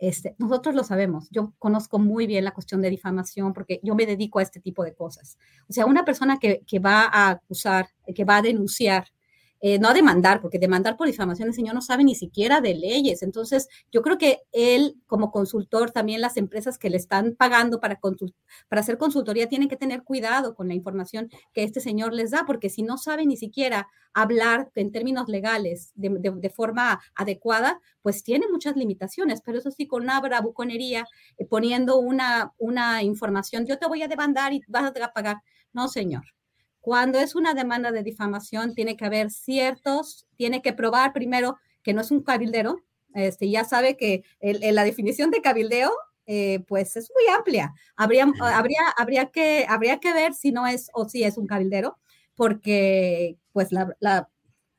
[0.02, 4.04] este, nosotros lo sabemos, yo conozco muy bien la cuestión de difamación porque yo me
[4.04, 5.38] dedico a este tipo de cosas.
[5.68, 9.06] O sea, una persona que, que va a acusar, que va a denunciar
[9.64, 12.74] eh, no a demandar, porque demandar por difamación el señor no sabe ni siquiera de
[12.74, 13.22] leyes.
[13.22, 18.00] Entonces, yo creo que él, como consultor, también las empresas que le están pagando para,
[18.68, 22.42] para hacer consultoría tienen que tener cuidado con la información que este señor les da,
[22.44, 28.46] porque si no sabe ni siquiera hablar en términos legales de, forma adecuada, pues tiene
[28.50, 31.06] muchas limitaciones, pero eso sí, con una bravuconería,
[31.38, 35.36] eh, poniendo una, una información, yo te voy a demandar y vas a pagar.
[35.72, 36.24] No, señor.
[36.82, 41.94] Cuando es una demanda de difamación, tiene que haber ciertos, tiene que probar primero que
[41.94, 42.82] no es un cabildero.
[43.14, 45.92] Este, ya sabe que la definición de cabildeo,
[46.26, 47.72] eh, pues es muy amplia.
[47.94, 51.98] Habría, habría, habría, que, habría que ver si no es o si es un cabildero,
[52.34, 54.28] porque pues la,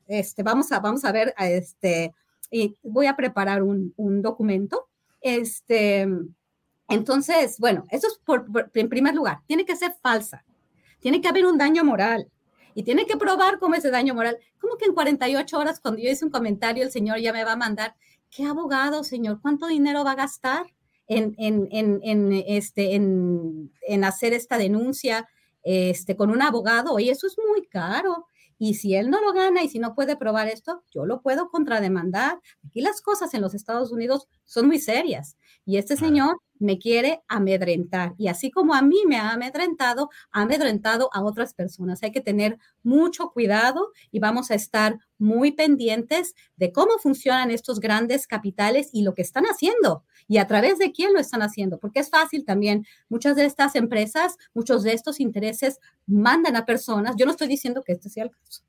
[0.08, 2.13] este, vamos, a, vamos a ver este,
[2.52, 4.89] y voy a preparar un, un documento.
[5.22, 6.06] Este,
[6.89, 10.44] entonces, bueno, eso es por, en primer lugar, tiene que ser falsa,
[11.04, 12.32] tiene que haber un daño moral
[12.74, 14.38] y tiene que probar cómo ese daño moral.
[14.60, 17.52] ¿Cómo que en 48 horas, cuando yo hice un comentario, el señor ya me va
[17.52, 17.94] a mandar?
[18.30, 19.42] ¿Qué abogado, señor?
[19.42, 20.66] ¿Cuánto dinero va a gastar
[21.08, 25.28] en, en, en, en este, en, hacer esta denuncia
[25.62, 26.94] este, con un abogado?
[26.94, 28.26] Oye, eso es muy caro.
[28.58, 31.50] Y si él no lo gana y si no puede probar esto, yo lo puedo
[31.50, 32.39] contrademandar.
[32.66, 35.36] Aquí las cosas en los Estados Unidos son muy serias.
[35.65, 38.13] Y este señor me quiere amedrentar.
[38.17, 42.04] Y así como a mí me ha amedrentado, ha amedrentado a otras personas.
[42.04, 47.80] Hay que tener mucho cuidado y vamos a estar muy pendientes de cómo funcionan estos
[47.80, 51.80] grandes capitales y lo que están haciendo y a través de quién lo están haciendo,
[51.80, 52.86] porque es fácil también.
[53.10, 57.15] Muchas de estas empresas, muchos de estos intereses mandan a personas.
[57.17, 58.63] Yo no estoy diciendo que este sea el caso.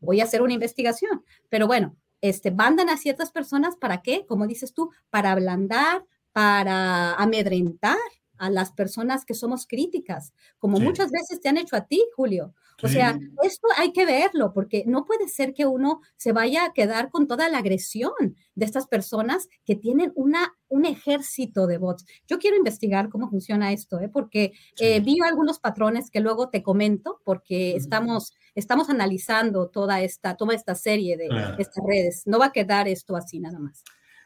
[0.00, 4.46] Voy a hacer una investigación, pero bueno, este, mandan a ciertas personas para qué, como
[4.46, 7.98] dices tú, para ablandar, para amedrentar
[8.42, 12.54] a las personas que somos críticas, como muchas veces te han hecho a ti, Julio.
[12.82, 16.72] O sea, esto hay que verlo, porque no puede ser que uno se vaya a
[16.72, 18.12] quedar con toda la agresión
[18.56, 22.04] de estas personas que tienen una, un ejército de bots.
[22.26, 24.08] Yo quiero investigar cómo funciona esto, ¿eh?
[24.08, 30.36] porque eh, vi algunos patrones que luego te comento, porque estamos, estamos analizando toda esta,
[30.36, 32.22] toda esta serie de estas redes.
[32.26, 33.84] No va a quedar esto así nada más.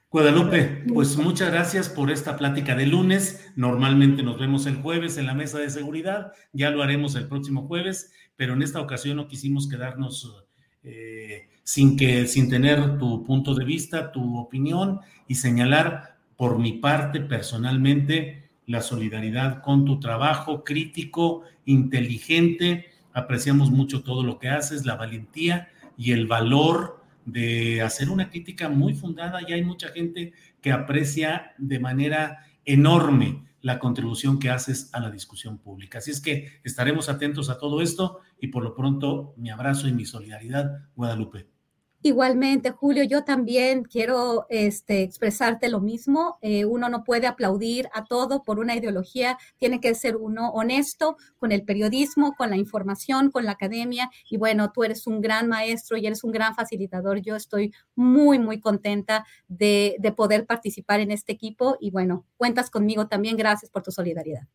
[0.08, 3.50] Guadalupe, pues muchas gracias por esta plática de lunes.
[3.56, 7.66] Normalmente nos vemos el jueves en la mesa de seguridad, ya lo haremos el próximo
[7.66, 10.46] jueves, pero en esta ocasión no quisimos quedarnos
[10.84, 16.74] eh, sin que, sin tener tu punto de vista, tu opinión y señalar por mi
[16.74, 22.86] parte personalmente la solidaridad con tu trabajo crítico, inteligente.
[23.12, 26.95] Apreciamos mucho todo lo que haces, la valentía y el valor
[27.26, 33.44] de hacer una crítica muy fundada y hay mucha gente que aprecia de manera enorme
[33.60, 35.98] la contribución que haces a la discusión pública.
[35.98, 39.92] Así es que estaremos atentos a todo esto y por lo pronto mi abrazo y
[39.92, 41.55] mi solidaridad, Guadalupe.
[42.02, 46.38] Igualmente, Julio, yo también quiero este, expresarte lo mismo.
[46.40, 51.16] Eh, uno no puede aplaudir a todo por una ideología, tiene que ser uno honesto
[51.38, 54.10] con el periodismo, con la información, con la academia.
[54.30, 57.20] Y bueno, tú eres un gran maestro y eres un gran facilitador.
[57.22, 62.70] Yo estoy muy, muy contenta de, de poder participar en este equipo y bueno, cuentas
[62.70, 63.36] conmigo también.
[63.36, 64.46] Gracias por tu solidaridad.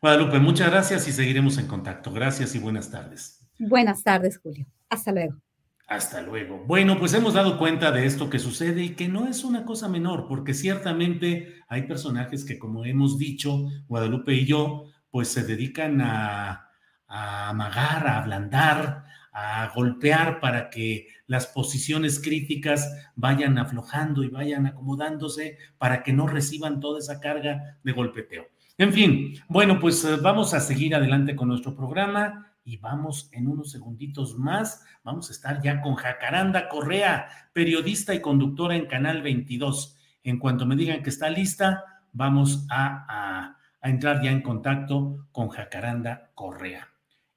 [0.00, 2.10] Guadalupe, muchas gracias y seguiremos en contacto.
[2.10, 3.46] Gracias y buenas tardes.
[3.58, 4.66] Buenas tardes, Julio.
[4.88, 5.49] Hasta luego.
[5.90, 6.62] Hasta luego.
[6.68, 9.88] Bueno, pues hemos dado cuenta de esto que sucede y que no es una cosa
[9.88, 16.00] menor, porque ciertamente hay personajes que, como hemos dicho, Guadalupe y yo, pues se dedican
[16.00, 16.70] a,
[17.08, 25.58] amagar, a ablandar, a golpear para que las posiciones críticas vayan aflojando y vayan acomodándose
[25.76, 28.46] para que no reciban toda esa carga de golpeteo.
[28.78, 33.48] En fin, bueno, pues eh, vamos a seguir adelante con nuestro programa y vamos en
[33.48, 39.22] unos segunditos más, vamos a estar ya con Jacaranda Correa, periodista y conductora en Canal
[39.22, 39.96] 22.
[40.22, 46.30] En cuanto me digan que está lista, vamos a, entrar ya en contacto con Jacaranda
[46.34, 46.86] Correa.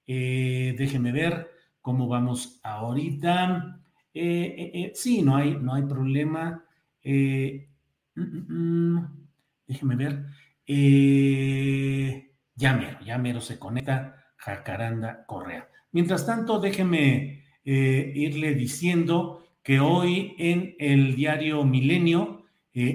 [0.06, 1.50] Eh, déjeme ver
[1.82, 3.80] cómo vamos ahorita.
[4.14, 6.64] Eh, eh, sí, no hay, no hay problema.
[7.04, 9.28] Mm, mm, mm,
[9.66, 10.26] déjeme ver.
[12.56, 13.00] ya mero,
[13.40, 15.70] ya se conecta Jacaranda Correa.
[15.94, 22.44] Mientras tanto, déjeme eh, irle diciendo que hoy en el diario Milenio,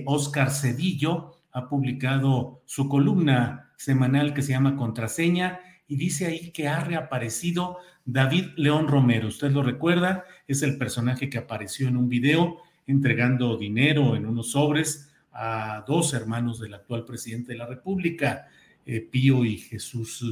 [0.05, 6.51] Oscar eh, Cedillo ha publicado su columna semanal que se llama Contraseña y dice ahí
[6.51, 9.29] que ha reaparecido David León Romero.
[9.29, 14.51] Usted lo recuerda, es el personaje que apareció en un video entregando dinero en unos
[14.51, 18.49] sobres a dos hermanos del actual presidente de la República,
[18.85, 20.23] eh, Pío y Jesús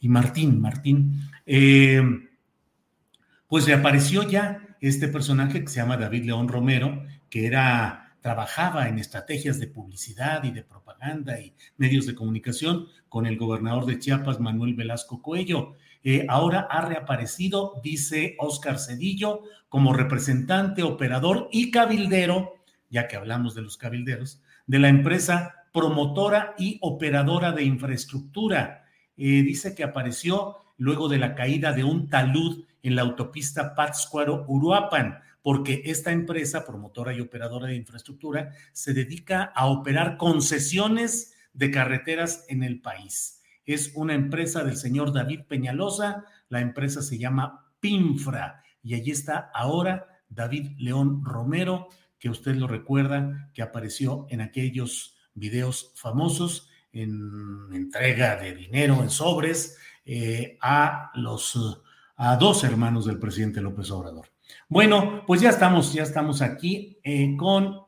[0.00, 2.02] y Martín, Martín, eh,
[3.48, 8.98] pues reapareció ya este personaje que se llama David León Romero, que era, trabajaba en
[8.98, 14.40] estrategias de publicidad y de propaganda y medios de comunicación con el gobernador de Chiapas,
[14.40, 15.74] Manuel Velasco Coello.
[16.02, 22.54] Eh, ahora ha reaparecido, dice Oscar Cedillo, como representante, operador y cabildero,
[22.90, 28.85] ya que hablamos de los cabilderos, de la empresa promotora y operadora de infraestructura
[29.16, 35.20] eh, dice que apareció luego de la caída de un talud en la autopista Pátzcuaro-Uruapan,
[35.42, 42.44] porque esta empresa, promotora y operadora de infraestructura, se dedica a operar concesiones de carreteras
[42.48, 43.42] en el país.
[43.64, 49.50] Es una empresa del señor David Peñalosa, la empresa se llama PINFRA, y allí está
[49.54, 51.88] ahora David León Romero,
[52.18, 56.68] que usted lo recuerda, que apareció en aquellos videos famosos
[57.02, 61.82] en entrega de dinero en sobres eh, a los
[62.16, 64.28] a dos hermanos del presidente López Obrador.
[64.68, 67.80] Bueno, pues ya estamos, ya estamos aquí eh, con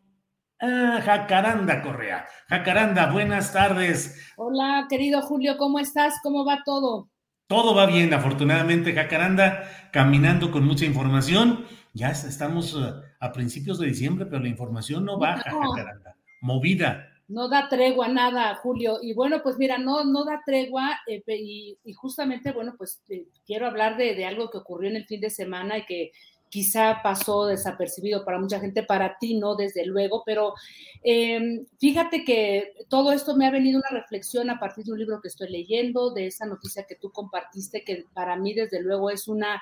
[0.61, 2.27] ah, Jacaranda Correa.
[2.49, 4.33] Jacaranda, buenas tardes.
[4.37, 6.15] Hola, querido Julio, ¿cómo estás?
[6.23, 7.09] ¿Cómo va todo?
[7.47, 11.65] Todo va bien, afortunadamente, Jacaranda, caminando con mucha información.
[11.95, 16.17] Ya estamos eh, a principios de diciembre, pero la información no baja, Jacaranda.
[16.43, 18.99] Movida no da tregua nada, Julio.
[19.03, 23.67] Y bueno, pues mira, no, no da tregua eh, y, justamente, bueno, pues eh, quiero
[23.67, 26.13] hablar de, algo que ocurrió en el fin de semana y que
[26.49, 30.55] quizá pasó desapercibido para mucha gente, para ti no, desde luego, pero
[31.03, 35.21] em, fíjate que todo esto me ha venido una reflexión a partir de un libro
[35.21, 39.29] que estoy leyendo, de esa noticia que tú compartiste, que para mí desde luego es
[39.29, 39.61] una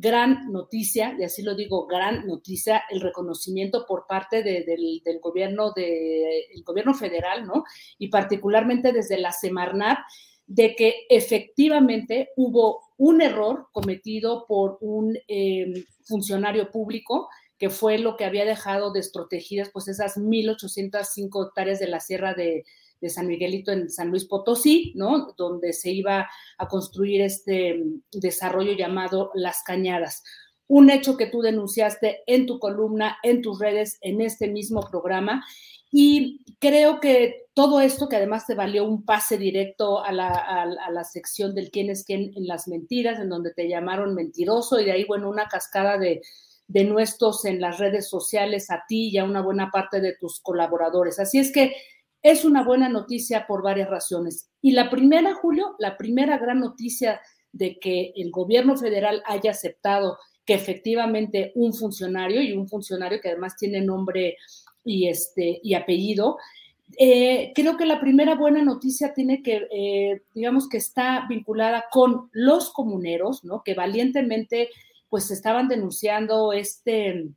[0.00, 6.46] gran noticia, y así lo digo, gran noticia, el reconocimiento por parte del, gobierno de,
[6.54, 7.64] el gobierno federal, ¿no?
[7.98, 9.98] Y particularmente desde la Semarnat,
[10.46, 17.28] de que efectivamente hubo un error cometido por un em, funcionario público
[17.58, 22.64] que fue lo que había dejado desprotegidas pues esas 1.805 hectáreas de la sierra de,
[23.00, 25.34] de San Miguelito en San Luis Potosí, ¿no?
[25.36, 26.28] Donde se iba
[26.58, 30.22] a construir este mm, desarrollo llamado Las Cañadas.
[30.66, 35.44] Un hecho que tú denunciaste en tu columna, en tus redes, en este mismo programa.
[35.90, 40.90] Y creo que todo esto, que además te valió un pase directo a la, a
[40.90, 44.84] la, sección del quién es quién en las mentiras, en donde te llamaron mentiroso, y
[44.84, 46.20] de ahí, bueno, una cascada de,
[46.68, 50.38] de nuestros en las redes sociales a ti y a una buena parte de tus
[50.40, 51.18] colaboradores.
[51.18, 51.74] Así es que
[52.22, 54.50] es una buena noticia por varias razones.
[54.60, 57.20] Y la primera, Julio, la primera gran noticia
[57.52, 63.28] de que el gobierno federal haya aceptado que efectivamente un funcionario, y un funcionario que
[63.28, 64.36] además tiene nombre
[64.84, 66.38] y, este, y apellido,
[66.96, 72.30] eh, creo que la primera buena noticia tiene que, eh, digamos que está vinculada con
[72.32, 73.62] los comuneros, ¿no?
[73.62, 74.70] Que valientemente
[75.10, 77.28] pues estaban denunciando este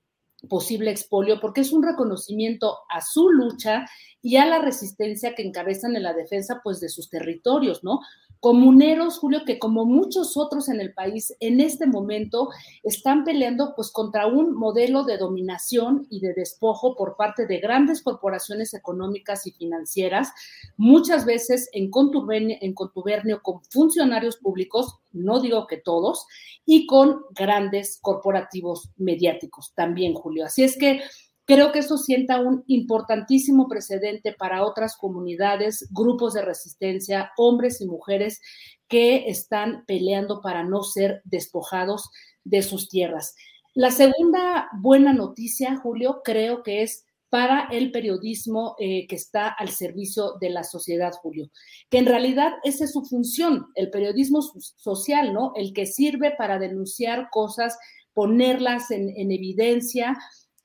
[0.49, 3.85] posible expolio porque es un reconocimiento a su lucha
[4.21, 8.01] y a la resistencia que encabezan en la defensa pues de sus territorios, ¿no?
[8.41, 12.49] Comuneros, Julio, que como muchos otros en el país en este momento
[12.81, 18.01] están peleando pues contra un modelo de dominación y de despojo por parte de grandes
[18.01, 20.31] corporaciones económicas y financieras,
[20.75, 26.25] muchas veces en contubernio, en contubernio con funcionarios públicos, no digo que todos,
[26.65, 30.45] y con grandes corporativos mediáticos también, Julio.
[30.45, 31.01] Así es que
[31.45, 37.87] Creo que eso sienta un importantísimo precedente para otras comunidades, grupos de resistencia, hombres y
[37.87, 38.39] mujeres
[38.87, 42.09] que están peleando para no ser despojados
[42.43, 43.35] de sus tierras.
[43.73, 49.69] La segunda buena noticia, Julio, creo que es para el periodismo eh, que está al
[49.69, 51.49] servicio de la sociedad, Julio,
[51.89, 55.53] que en realidad esa es su función, el periodismo social, ¿no?
[55.55, 57.77] El que sirve para denunciar cosas,
[58.13, 60.17] ponerlas en evidencia,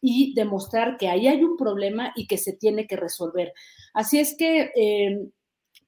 [0.09, 3.53] y demostrar que ahí hay un problema y que se tiene que resolver.
[3.93, 5.29] Así es que eh,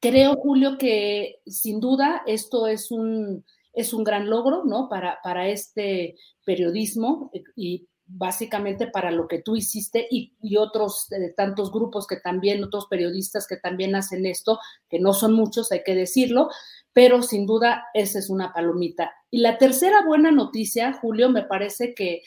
[0.01, 4.89] creo, Julio, que sin duda esto es un, es un gran logro, ¿no?
[4.89, 11.71] Para, para este periodismo y básicamente para lo que tú hiciste y, otros eh, tantos
[11.71, 14.59] grupos que también, otros periodistas que también hacen esto,
[14.89, 16.49] que no son muchos, hay que decirlo,
[16.93, 19.13] pero sin duda esa es una palomita.
[19.31, 22.23] Y la tercera buena noticia, Julio, me parece que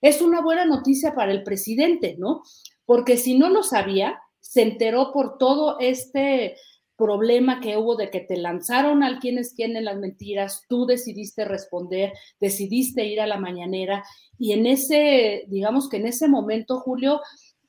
[0.00, 2.42] es una buena noticia para el presidente, ¿no?
[2.84, 6.56] Porque si no lo sabía, se enteró por todo este
[6.96, 12.12] problema que hubo de que te lanzaron al quienes tienen las mentiras, tú decidiste responder,
[12.40, 14.02] decidiste ir a la mañanera
[14.38, 17.20] y en ese, digamos que en ese momento, Julio,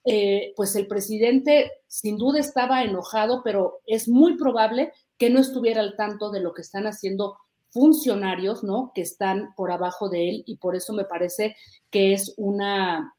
[0.06, 5.82] eh, pues el presidente sin duda estaba enojado, pero es muy probable que no estuviera
[5.82, 7.38] al tanto de lo que están haciendo
[7.70, 8.92] funcionarios, ¿no?
[8.94, 11.56] Que están por abajo de él y por eso me parece
[11.90, 13.14] que es una,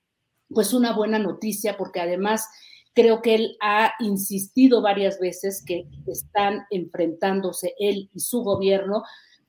[0.49, 2.47] pues una buena noticia porque además
[2.95, 9.05] creo que él ha insistido varias veces que están enfrentándose él y su gobierno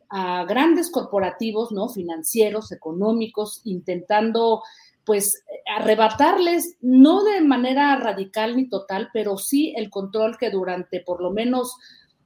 [0.09, 1.89] a grandes corporativos, ¿no?
[1.89, 4.61] Financieros, económicos, intentando
[5.03, 5.43] pues
[5.75, 11.31] arrebatarles, no de manera radical ni total, pero sí el control que durante por lo
[11.31, 11.75] menos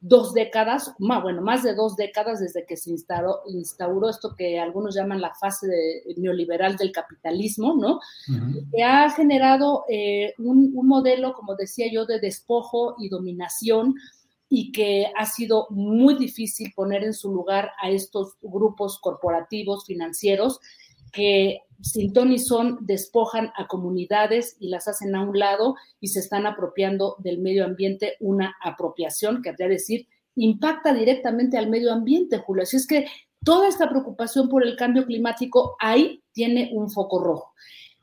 [0.05, 4.59] dos décadas, más, bueno, más de dos décadas desde que se instauró, instauró esto que
[4.59, 8.01] algunos llaman la fase neoliberal del capitalismo, ¿no?
[8.75, 13.95] Que ha generado eh, un, un, modelo, como decía yo, de despojo y dominación
[14.49, 20.59] y que ha sido muy difícil poner en su lugar a estos grupos corporativos financieros
[21.13, 26.07] que sin ton y son despojan a comunidades y las hacen a un lado y
[26.09, 31.93] se están apropiando del medio ambiente, una apropiación que habría decir impacta directamente al medio
[31.93, 32.63] ambiente, Julio.
[32.63, 33.05] Así es que
[33.43, 37.53] toda esta preocupación por el cambio climático ahí tiene un foco rojo.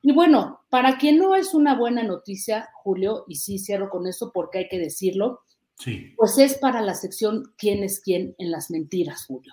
[0.03, 4.31] Y bueno, para quien no es una buena noticia, Julio, y sí cierro con eso
[4.33, 5.41] porque hay que decirlo,
[5.79, 6.15] sí.
[6.17, 9.53] pues es para la sección quién es quién en las mentiras, Julio.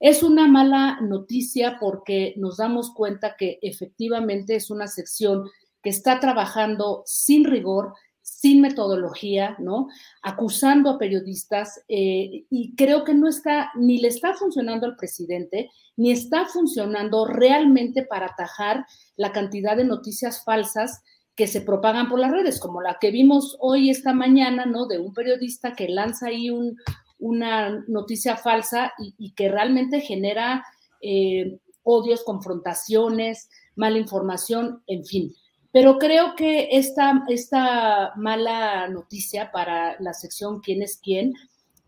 [0.00, 5.44] Es una mala noticia porque nos damos cuenta que efectivamente es una sección
[5.82, 7.92] que está trabajando sin rigor,
[8.22, 9.88] sin metodología, ¿no?
[10.22, 15.70] Acusando a periodistas eh, y creo que no está, ni le está funcionando al presidente,
[15.96, 18.86] ni está funcionando realmente para atajar
[19.16, 21.02] la cantidad de noticias falsas
[21.34, 24.86] que se propagan por las redes, como la que vimos hoy, esta mañana, ¿no?
[24.86, 26.76] De un periodista que lanza ahí un,
[27.20, 30.64] una noticia falsa y, que realmente genera
[31.00, 35.34] eh, odios, confrontaciones, mala información, en fin.
[35.72, 41.34] Pero creo que esta, esta mala noticia para la sección quién es quién,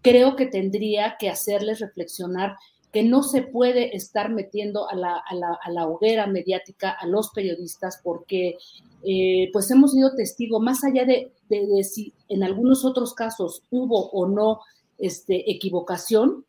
[0.03, 2.57] creo que tendría que hacerles reflexionar
[2.93, 8.01] que no se puede estar metiendo a la, a la, hoguera mediática a los periodistas
[8.05, 8.59] porque
[9.03, 14.11] eh, pues hemos sido testigo, más allá de, de, si en algunos otros casos hubo
[14.11, 14.61] o no
[15.03, 16.47] este, equivocación.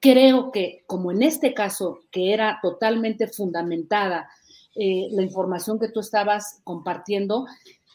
[0.00, 4.28] Creo que, como en este caso, que era totalmente fundamentada
[4.76, 7.46] eh, la información que tú estabas compartiendo,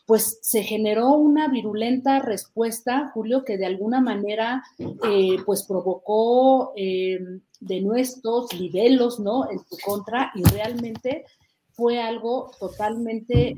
[0.08, 7.20] pues se generó una virulenta respuesta, Julio, que de alguna manera eh, pues provocó eh,
[7.60, 9.50] de nuestros libelos, ¿no?
[9.50, 11.24] En tu contra y realmente
[11.72, 13.56] fue algo totalmente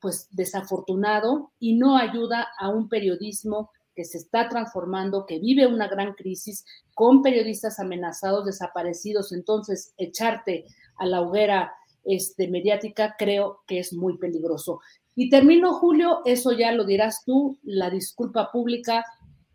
[0.00, 5.88] pues desafortunado y no ayuda a un periodismo que se está transformando, que vive una
[5.88, 9.32] gran crisis, con periodistas amenazados, desaparecidos.
[9.32, 10.66] Entonces, echarte
[10.98, 11.72] a la hoguera
[12.04, 14.80] este, mediática creo que es muy peligroso.
[15.14, 19.04] Y termino, Julio, eso ya lo dirás tú, la disculpa pública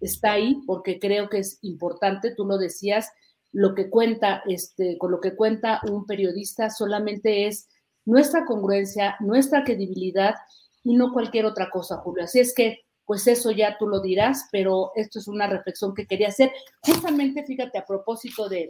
[0.01, 3.11] está ahí porque creo que es importante, tú lo decías,
[3.51, 7.67] lo que cuenta, este, con lo que cuenta un periodista solamente es
[8.05, 10.35] nuestra congruencia, nuestra credibilidad
[10.83, 12.23] y no cualquier otra cosa, Julio.
[12.23, 16.05] Así es que pues eso ya tú lo dirás, pero esto es una reflexión que
[16.05, 16.51] quería hacer.
[16.83, 18.69] Justamente, fíjate, a propósito de,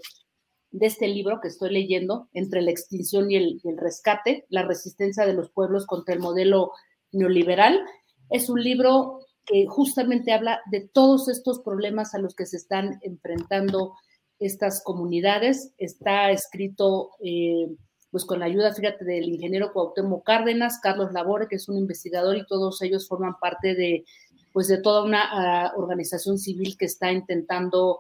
[0.79, 5.51] este libro que estoy leyendo, Entre la extinción y el, rescate, la resistencia de los
[5.51, 6.71] pueblos contra el modelo
[7.11, 7.81] neoliberal,
[8.29, 12.99] es un libro que justamente habla de todos estos problemas a los que se están
[13.01, 13.93] enfrentando
[14.39, 15.73] estas comunidades.
[15.77, 17.67] Está escrito eh,
[18.11, 22.37] pues con la ayuda, fíjate, del ingeniero Cuauhtémoc Cárdenas, Carlos Labore, que es un investigador
[22.37, 24.05] y todos ellos forman parte de
[24.53, 27.99] pues de toda una ah, organización civil que está intentando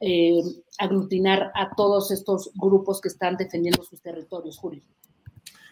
[0.00, 0.42] eh,
[0.78, 4.82] aglutinar a todos estos grupos que están defendiendo sus territorios, Julio.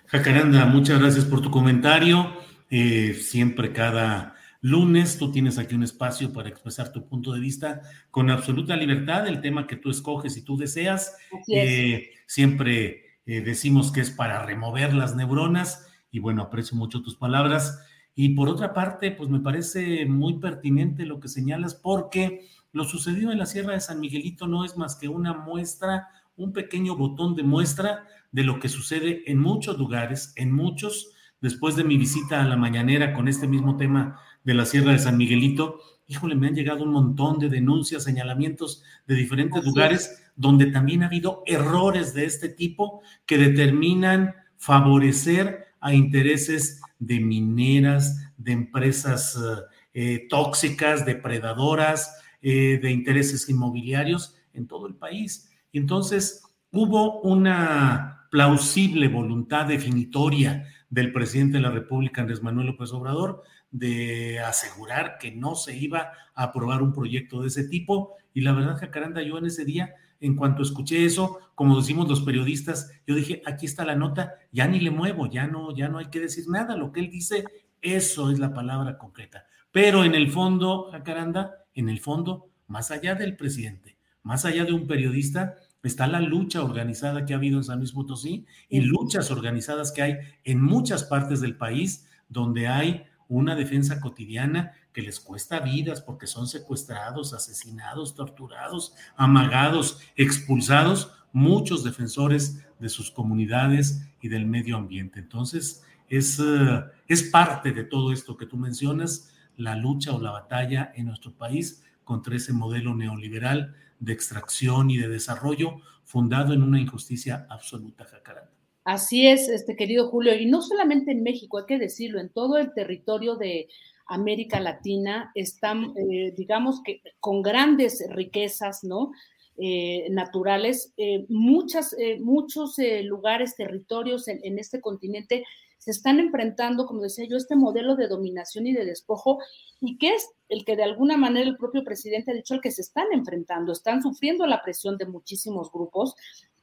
[0.07, 2.33] Jacaranda, muchas gracias por tu comentario.
[2.71, 7.81] Eh, siempre cada lunes tú tienes aquí un espacio para expresar tu punto de vista
[8.13, 11.17] con absoluta libertad, el tema que tú escoges y tú deseas.
[11.49, 17.81] Eh, siempre decimos que es para remover las neuronas y bueno, aprecio mucho tus palabras.
[18.15, 23.33] Y por otra parte, pues me parece muy pertinente lo que señalas porque lo sucedido
[23.33, 27.37] en la Sierra de San Miguelito no es más que una muestra, un pequeño botón
[27.37, 31.11] de muestra de lo que sucede en muchos lugares, en muchos.
[31.41, 34.99] Después de mi visita a la mañanera con este mismo tema de la Sierra de
[34.99, 35.81] San Miguelito,
[36.11, 41.07] híjole, me han llegado un montón de denuncias, señalamientos de diferentes lugares donde también ha
[41.07, 49.63] habido errores de este tipo que determinan favorecer a intereses de mineras, de empresas eh,
[49.95, 55.49] eh, tóxicas, depredadoras, eh, de intereses inmobiliarios en todo el país.
[55.71, 56.43] Y entonces
[56.73, 64.41] hubo una plausible voluntad definitoria del presidente de la República, Andrés Manuel López Obrador, de
[64.41, 68.17] asegurar que no se iba a aprobar un proyecto de ese tipo.
[68.35, 72.21] Y la verdad, Jacaranda, yo en ese día en cuanto escuché eso, como decimos los
[72.21, 75.99] periodistas, yo dije, aquí está la nota, ya ni le muevo, ya no, ya no
[75.99, 77.45] hay que decir nada, lo que él dice,
[77.81, 79.47] eso es la palabra concreta.
[79.73, 84.73] Pero en el fondo, Jacaranda, en el fondo, más allá del presidente, más allá de
[84.73, 89.31] un periodista, está la lucha organizada que ha habido en San Luis Potosí y luchas
[89.31, 95.21] organizadas que hay en muchas partes del país donde hay una defensa cotidiana que les
[95.21, 104.29] cuesta vidas porque son secuestrados, asesinados, torturados, amagados, expulsados, muchos defensores de sus comunidades y
[104.29, 105.21] del medio ambiente.
[105.21, 110.33] Entonces, es, eh, es parte de todo esto que tú mencionas, la lucha o la
[110.33, 116.63] batalla en nuestro país contra ese modelo neoliberal de extracción y de desarrollo fundado en
[116.65, 118.60] una injusticia absoluta, Jacaranda.
[118.85, 122.57] Así es, este querido Julio, y no solamente en México, hay que decirlo, en todo
[122.57, 123.69] el territorio de
[124.07, 129.13] América Latina están, eh, digamos que con grandes riquezas, ¿no?
[129.57, 135.45] Eh, naturales, eh, muchas, muchos lugares, territorios en, en, este continente
[135.79, 139.39] se están enfrentando, como decía yo, este modelo de dominación y de despojo,
[139.81, 142.71] y que es el que de alguna manera el propio presidente ha dicho, el que
[142.71, 146.15] se están enfrentando, están sufriendo la presión de muchísimos grupos,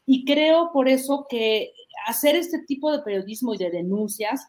[0.05, 1.74] y creo por eso que
[2.06, 4.48] hacer este tipo de periodismo y de denuncias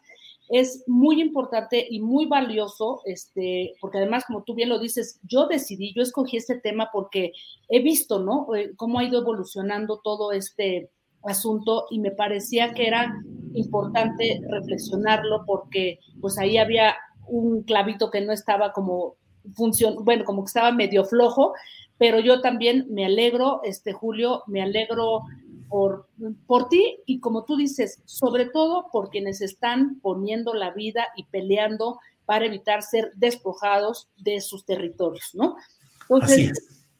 [0.49, 5.47] es muy importante y muy valioso, este, porque además, como tú bien lo dices, yo
[5.47, 7.33] decidí, yo escogí este tema porque
[7.69, 8.47] he visto, ¿no?
[8.55, 10.89] Eh, cómo ha ido evolucionando todo este
[11.23, 13.13] asunto y me parecía que era
[13.53, 16.95] importante reflexionarlo porque pues ahí había
[17.27, 19.15] un clavito que no estaba como
[19.53, 21.53] función, bueno, como que estaba medio flojo,
[21.99, 25.21] pero yo también me alegro, este Julio, me alegro
[25.69, 26.07] por,
[26.47, 31.25] por ti y como tú dices, sobre todo por quienes están poniendo la vida y
[31.25, 35.55] peleando para evitar ser despojados de sus territorios, ¿no?
[36.01, 36.51] Entonces,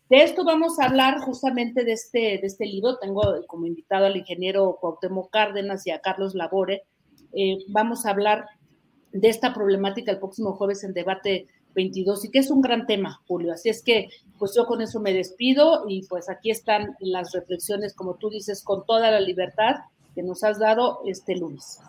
[0.10, 2.98] de esto vamos a hablar justamente de este, de este libro.
[2.98, 6.84] Tengo como invitado al ingeniero Cuauhtémoc Cárdenas y a Carlos Labore.
[7.34, 8.46] Eh, vamos a hablar
[9.12, 13.22] de esta problemática el próximo jueves en debate 22 y que es un gran tema,
[13.28, 13.54] Julio.
[13.54, 17.94] Así es que, pues yo con eso me despido y pues aquí están las reflexiones,
[17.94, 19.76] como tú dices, con toda la libertad
[20.16, 21.80] que nos has dado este lunes.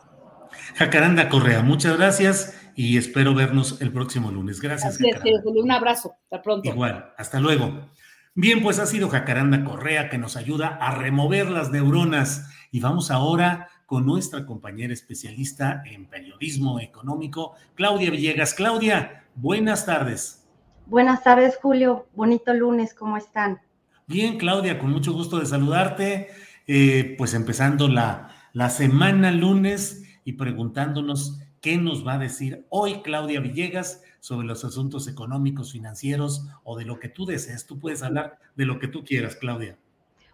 [0.75, 4.61] Jacaranda Correa, muchas gracias y espero vernos el próximo lunes.
[4.61, 4.95] Gracias.
[4.95, 6.15] Así es, Julio, un abrazo.
[6.25, 6.69] Hasta pronto.
[6.69, 7.89] Igual, hasta luego.
[8.35, 13.11] Bien, pues ha sido Jacaranda Correa que nos ayuda a remover las neuronas y vamos
[13.11, 18.55] ahora con nuestra compañera especialista en periodismo económico, Claudia Villegas.
[18.55, 20.47] Claudia, buenas tardes.
[20.87, 22.07] Buenas tardes, Julio.
[22.15, 23.61] Bonito lunes, ¿cómo están?
[24.07, 26.29] Bien, Claudia, con mucho gusto de saludarte.
[26.69, 33.03] Eh, pues empezando la, la semana lunes y preguntándonos qué nos va a decir hoy
[33.03, 37.67] Claudia Villegas sobre los asuntos económicos, financieros o de lo que tú desees.
[37.67, 39.77] Tú puedes hablar de lo que tú quieras, Claudia.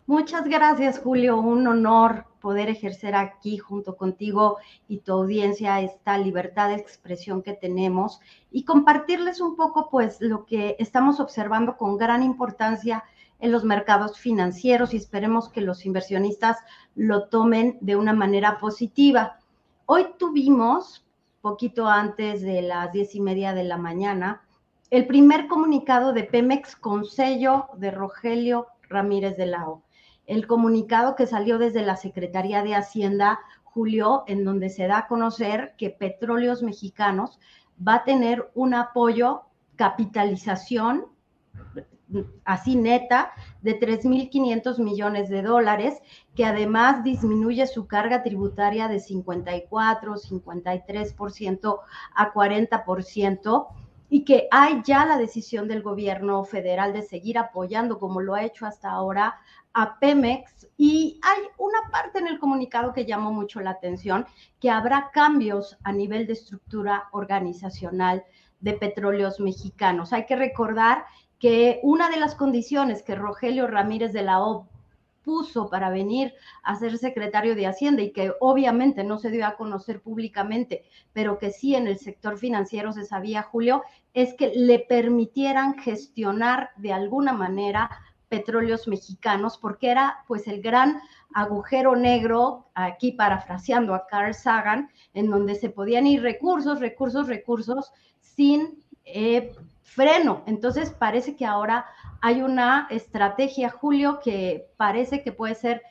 [0.08, 1.36] Muchas gracias, Julio.
[1.40, 7.54] Un honor poder ejercer aquí junto contigo y tu audiencia esta libertad de expresión que
[7.54, 8.20] tenemos
[8.52, 13.02] y compartirles un poco, pues, lo que estamos observando con gran importancia
[13.40, 16.58] en los mercados financieros y esperemos que los inversionistas
[16.94, 19.40] lo tomen de una manera positiva.
[19.86, 21.04] Hoy tuvimos,
[21.40, 24.42] poquito antes de las diez y media de la mañana,
[24.90, 29.85] el primer comunicado de Pemex con sello de Rogelio Ramírez de la O
[30.26, 35.06] el comunicado que salió desde la Secretaría de Hacienda, Julio, en donde se da a
[35.06, 37.38] conocer que Petróleos Mexicanos
[37.86, 39.42] va a tener un apoyo,
[39.76, 41.06] capitalización,
[42.44, 45.94] así neta, de 3.500 millones de dólares,
[46.34, 51.78] que además disminuye su carga tributaria de 54, 53%
[52.14, 53.66] a 40%
[54.08, 58.44] y que hay ya la decisión del gobierno federal de seguir apoyando, como lo ha
[58.44, 59.40] hecho hasta ahora,
[59.76, 64.26] a Pemex y hay una parte en el comunicado que llamó mucho la atención,
[64.58, 68.24] que habrá cambios a nivel de estructura organizacional
[68.60, 70.14] de petróleos mexicanos.
[70.14, 71.04] Hay que recordar
[71.38, 74.66] que una de las condiciones que Rogelio Ramírez de la O
[75.22, 79.56] puso para venir a ser secretario de Hacienda y que obviamente no se dio a
[79.56, 83.82] conocer públicamente, pero que sí en el sector financiero se sabía, Julio,
[84.14, 87.90] es que le permitieran gestionar de alguna manera
[88.28, 91.00] petróleos mexicanos, porque era pues el gran
[91.34, 97.92] agujero negro, aquí parafraseando a Carl Sagan, en donde se podían ir recursos, recursos, recursos
[98.20, 99.52] sin eh,
[99.82, 100.42] freno.
[100.46, 101.86] Entonces parece que ahora
[102.20, 105.82] hay una estrategia, Julio, que parece que puede ser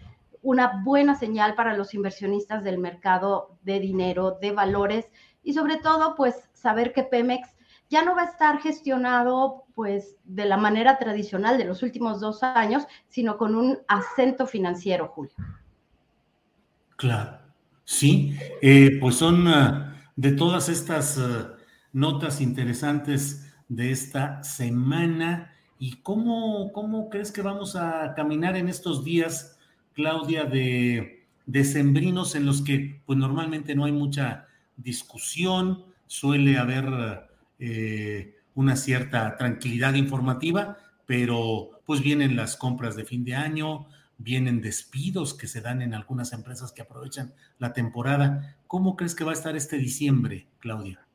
[0.41, 5.07] una buena señal para los inversionistas del mercado de dinero, de valores
[5.43, 7.54] y sobre todo pues saber que Pemex
[7.89, 12.43] ya no va a estar gestionado pues de la manera tradicional de los últimos dos
[12.43, 15.33] años, sino con un acento financiero, Julio.
[16.95, 17.39] Claro,
[17.83, 21.55] sí, eh, pues son ah, de todas estas ah,
[21.91, 25.51] notas interesantes de esta semana.
[25.77, 29.59] ¿Y cómo, cómo crees que vamos a caminar en estos días,
[29.93, 37.29] Claudia, de decembrinos en los que pues normalmente no hay mucha discusión, suele haber
[37.59, 43.87] eh, una cierta tranquilidad informativa, pero pues vienen las compras de fin de año,
[44.17, 48.57] vienen despidos que se dan en algunas empresas que aprovechan la temporada.
[48.67, 51.05] ¿Cómo crees que va a estar este diciembre, Claudia?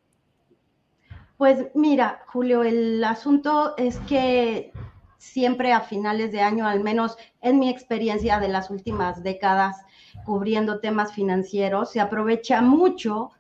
[1.37, 4.73] Pues mira, Julio, el asunto es que
[5.17, 9.77] siempre a finales de año, al menos en mi experiencia de las últimas décadas,
[10.25, 13.31] cubriendo temas financieros, se aprovecha mucho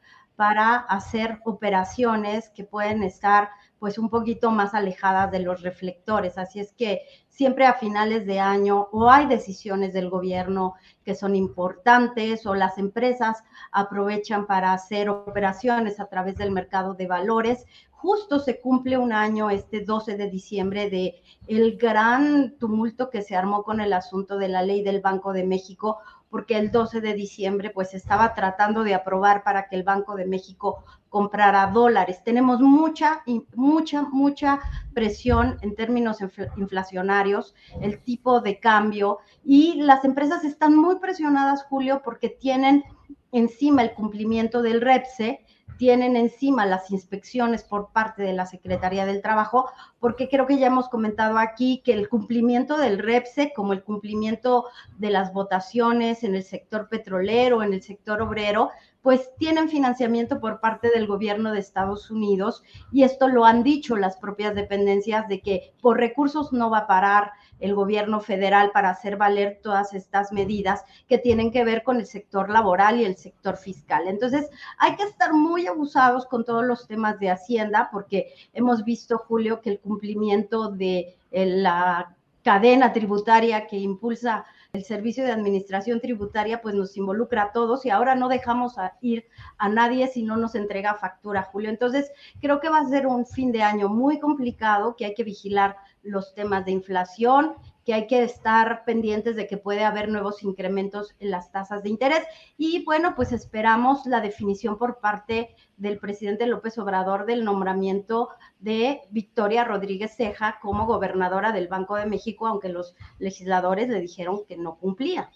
[0.40, 6.38] para hacer operaciones que pueden estar pues un poquito más alejadas de los reflectores.
[6.38, 11.36] Así es que siempre a finales de año o hay decisiones del gobierno que son
[11.36, 17.66] importantes o las empresas aprovechan para hacer operaciones a través del mercado de valores.
[17.90, 23.36] Justo se cumple un año este 12 de diciembre de el gran tumulto que se
[23.36, 25.98] armó con el asunto de la ley del Banco de México
[26.30, 30.26] porque el 12 de diciembre pues estaba tratando de aprobar para que el Banco de
[30.26, 32.22] México comprara dólares.
[32.24, 33.22] Tenemos mucha,
[33.54, 34.60] mucha, mucha
[34.94, 36.18] presión en términos
[36.56, 42.84] inflacionarios, el tipo de cambio y las empresas están muy presionadas, Julio, porque tienen
[43.32, 45.44] encima el cumplimiento del REPSE
[45.80, 50.66] tienen encima las inspecciones por parte de la Secretaría del Trabajo, porque creo que ya
[50.66, 54.66] hemos comentado aquí que el cumplimiento del REPSE, como el cumplimiento
[54.98, 58.68] de las votaciones en el sector petrolero, en el sector obrero,
[59.00, 62.62] pues tienen financiamiento por parte del gobierno de Estados Unidos
[62.92, 66.86] y esto lo han dicho las propias dependencias de que por recursos no va a
[66.86, 71.98] parar el gobierno federal para hacer valer todas estas medidas que tienen que ver con
[71.98, 74.08] el sector laboral y el sector fiscal.
[74.08, 79.18] Entonces, hay que estar muy abusados con todos los temas de Hacienda porque hemos visto,
[79.18, 86.00] Julio, que el cumplimiento de eh, la cadena tributaria que impulsa el servicio de administración
[86.00, 89.26] tributaria pues nos involucra a todos y ahora no dejamos ir
[89.58, 91.70] a nadie si no nos entrega factura, Julio.
[91.70, 92.10] Entonces,
[92.40, 95.76] creo que va a ser un fin de año muy complicado, que hay que vigilar
[96.02, 97.54] los temas de inflación,
[97.84, 101.90] que hay que estar pendientes de que puede haber nuevos incrementos en las tasas de
[101.90, 102.22] interés.
[102.58, 108.28] Y bueno, pues esperamos la definición por parte del presidente López Obrador del nombramiento
[108.58, 114.40] de Victoria Rodríguez Ceja como gobernadora del Banco de México, aunque los legisladores le dijeron
[114.46, 115.30] que no cumplía.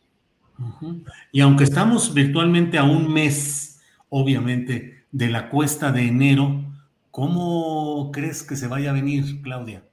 [1.32, 6.62] Y aunque estamos virtualmente a un mes, obviamente, de la cuesta de enero,
[7.10, 9.84] ¿cómo crees que se vaya a venir, Claudia?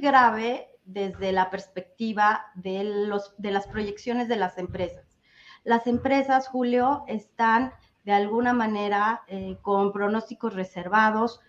[0.00, 5.18] Grave desde la perspectiva de, los, de las proyecciones de las empresas.
[5.64, 7.72] Las empresas, Julio, están
[8.04, 11.40] de alguna manera eh, con pronósticos reservados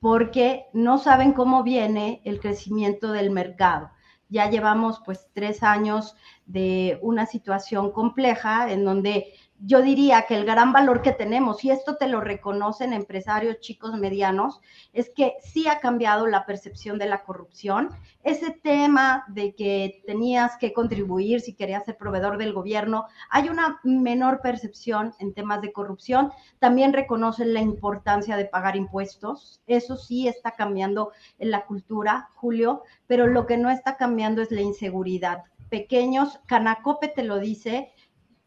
[0.00, 3.90] porque no saben cómo viene el crecimiento del mercado.
[4.28, 9.32] Ya llevamos pues tres años de una situación compleja en donde
[9.64, 13.96] yo diría que el gran valor que tenemos, y esto te lo reconocen empresarios chicos,
[13.96, 14.60] medianos,
[14.92, 17.90] es que sí ha cambiado la percepción de la corrupción.
[18.24, 23.78] Ese tema de que tenías que contribuir si querías ser proveedor del gobierno, hay una
[23.84, 26.32] menor percepción en temas de corrupción.
[26.58, 29.60] También reconocen la importancia de pagar impuestos.
[29.68, 34.50] Eso sí está cambiando en la cultura, Julio, pero lo que no está cambiando es
[34.50, 35.44] la inseguridad.
[35.70, 37.92] Pequeños, Canacope te lo dice,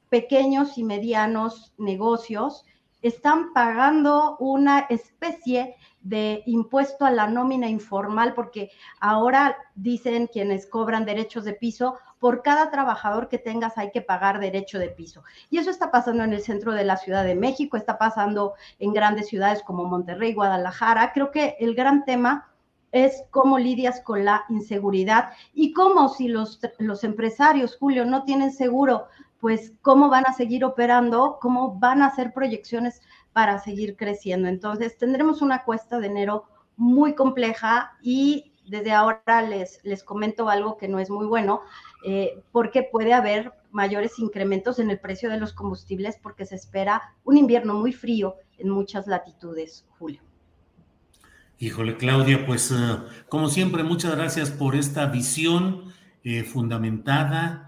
[0.09, 2.65] pequeños y medianos negocios
[3.01, 11.05] están pagando una especie de impuesto a la nómina informal, porque ahora dicen quienes cobran
[11.05, 15.23] derechos de piso, por cada trabajador que tengas hay que pagar derecho de piso.
[15.49, 18.93] Y eso está pasando en el centro de la Ciudad de México, está pasando en
[18.93, 21.11] grandes ciudades como Monterrey, Guadalajara.
[21.13, 22.51] Creo que el gran tema
[22.91, 28.51] es cómo lidias con la inseguridad y cómo si los, los empresarios, Julio, no tienen
[28.51, 29.07] seguro
[29.45, 32.99] pues cómo van a seguir operando, cómo van a hacer proyecciones
[33.31, 34.47] para seguir creciendo.
[34.47, 36.45] Entonces, tendremos una cuesta de enero
[36.77, 41.61] muy compleja y desde ahora les, les comento algo que no es muy bueno,
[42.07, 47.13] eh, porque puede haber mayores incrementos en el precio de los combustibles porque se espera
[47.23, 50.21] un invierno muy frío en muchas latitudes, Julio.
[51.59, 52.97] Híjole, Claudia, pues eh,
[53.29, 55.93] como siempre, muchas gracias por esta visión
[56.23, 57.61] eh, fundamentada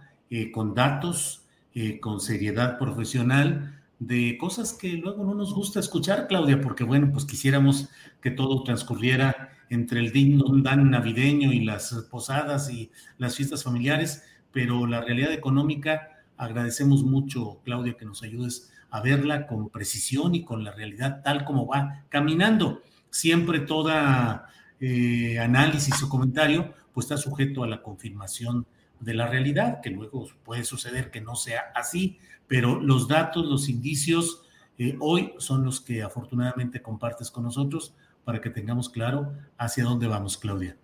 [0.52, 1.47] con datos
[1.80, 7.12] eh, con seriedad profesional de cosas que luego no nos gusta escuchar, Claudia, porque bueno,
[7.14, 13.36] pues quisiéramos que todo transcurriera entre el digno dan navideño y las posadas y las
[13.36, 19.70] fiestas familiares, pero la realidad económica, agradecemos mucho, Claudia, que nos ayudes a verla con
[19.70, 22.82] precisión y con la realidad tal como va caminando.
[23.12, 24.48] Siempre toda
[24.80, 28.66] eh, análisis o comentario pues está sujeto a la confirmación
[29.00, 33.70] de la realidad, que luego puede suceder que no sea así, pero los datos, los
[33.70, 34.44] indicios
[34.78, 40.08] eh, hoy son los que afortunadamente compartes con nosotros para que tengamos claro hacia dónde
[40.08, 40.78] vamos, Claudia.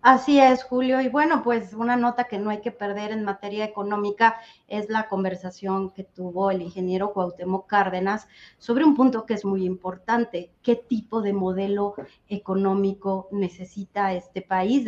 [0.00, 1.00] Así es, Julio.
[1.00, 4.36] Y bueno, pues una nota que no hay que perder en materia económica
[4.68, 9.64] es la conversación que tuvo el ingeniero Cuauhtémoc Cárdenas sobre un punto que es muy
[9.64, 10.50] importante.
[10.62, 11.94] ¿Qué tipo de modelo
[12.28, 14.84] económico necesita este país?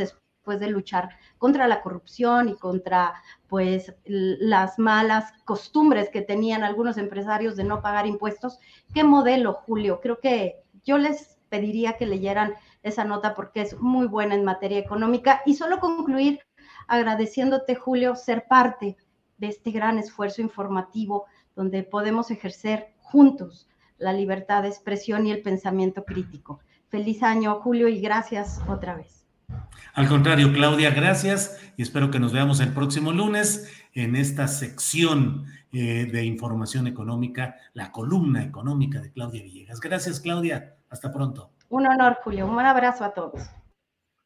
[0.47, 3.15] Después de luchar contra la corrupción y contra
[3.49, 8.61] pues las malas costumbres que tenían algunos empresarios de no pagar impuestos.
[8.95, 9.99] ¿Qué modelo, Julio?
[10.01, 14.79] Creo que yo les pediría que leyeran esa nota porque es muy buena en materia
[14.79, 15.43] económica.
[15.47, 16.39] Y solo concluir
[16.87, 18.97] agradeciéndote, Julio, ser parte
[19.39, 21.25] de este gran esfuerzo informativo
[21.57, 23.69] donde podemos ejercer juntos
[23.99, 26.61] la libertad de expresión y el pensamiento crítico.
[26.89, 29.16] Feliz año, Julio, y gracias otra vez.
[29.95, 35.47] Al contrario, Claudia, gracias y espero que nos veamos el próximo lunes en esta sección
[35.73, 39.81] eh, de información económica, la columna económica de Claudia Villegas.
[39.81, 40.77] Gracias, Claudia.
[40.91, 41.53] Hasta pronto.
[41.69, 42.47] Un honor, Julio.
[42.47, 43.43] Un abrazo a todos.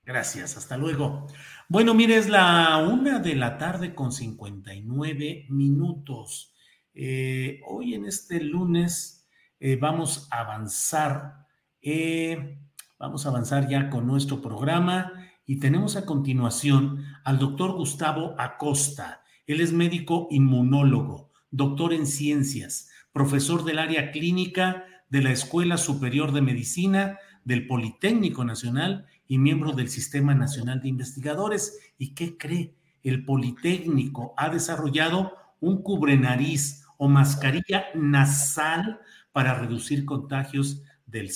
[0.05, 1.27] Gracias, hasta luego.
[1.69, 6.55] Bueno, mire, es la una de la tarde con 59 minutos.
[6.93, 9.29] Eh, hoy en este lunes
[9.61, 11.47] eh, vamos a avanzar,
[11.81, 12.59] eh,
[13.01, 15.13] vamos a avanzar ya con nuestro programa
[15.47, 19.23] y tenemos a continuación al doctor Gustavo Acosta.
[19.47, 26.33] Él es médico inmunólogo, doctor en ciencias, profesor del área clínica de la Escuela Superior
[26.33, 31.81] de Medicina del Politécnico Nacional y miembro del Sistema Nacional de Investigadores.
[31.97, 32.75] ¿Y qué cree?
[33.03, 39.01] El Politécnico ha desarrollado un cubrenariz o mascarilla nasal
[39.33, 41.31] para reducir contagios del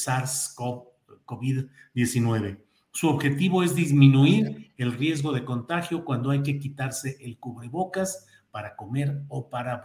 [1.26, 2.58] SARS-CoV-19.
[2.92, 8.76] Su objetivo es disminuir el riesgo de contagio cuando hay que quitarse el cubrebocas para
[8.76, 9.82] comer o para,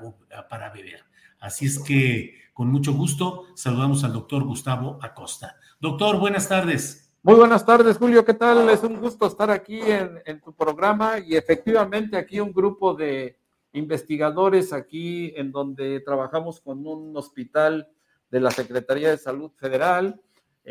[0.50, 1.04] para beber.
[1.40, 5.56] Así es que, con mucho gusto, saludamos al doctor Gustavo Acosta.
[5.80, 7.10] Doctor, buenas tardes.
[7.24, 8.24] Muy buenas tardes, Julio.
[8.24, 8.70] ¿Qué tal?
[8.70, 13.38] Es un gusto estar aquí en, tu programa y efectivamente aquí un grupo de
[13.74, 17.90] investigadores aquí en donde trabajamos con un hospital
[18.32, 20.22] de la Secretaría de Salud Federal,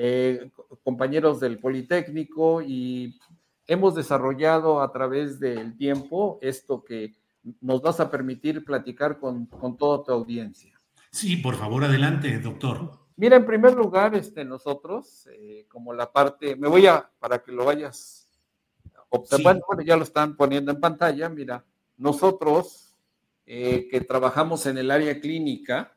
[0.01, 0.53] eh,
[0.85, 3.19] compañeros del Politécnico y
[3.67, 7.17] hemos desarrollado a través del tiempo esto que
[7.61, 10.79] nos vas a permitir platicar con, con toda tu audiencia.
[11.11, 12.93] Sí, por favor, adelante, doctor.
[13.17, 17.51] Mira, en primer lugar, este, nosotros, eh, como la parte, me voy a, para que
[17.51, 18.29] lo vayas
[19.09, 21.65] observando, bueno, ya lo están poniendo en pantalla, mira,
[21.97, 22.95] nosotros
[23.47, 25.97] eh, que trabajamos en el área clínica,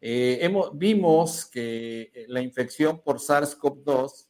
[0.00, 4.26] eh, hemos, vimos que la infección por SARS-CoV-2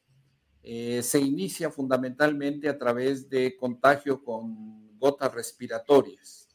[1.03, 6.49] se inicia fundamentalmente a través de contagio con gotas respiratorias.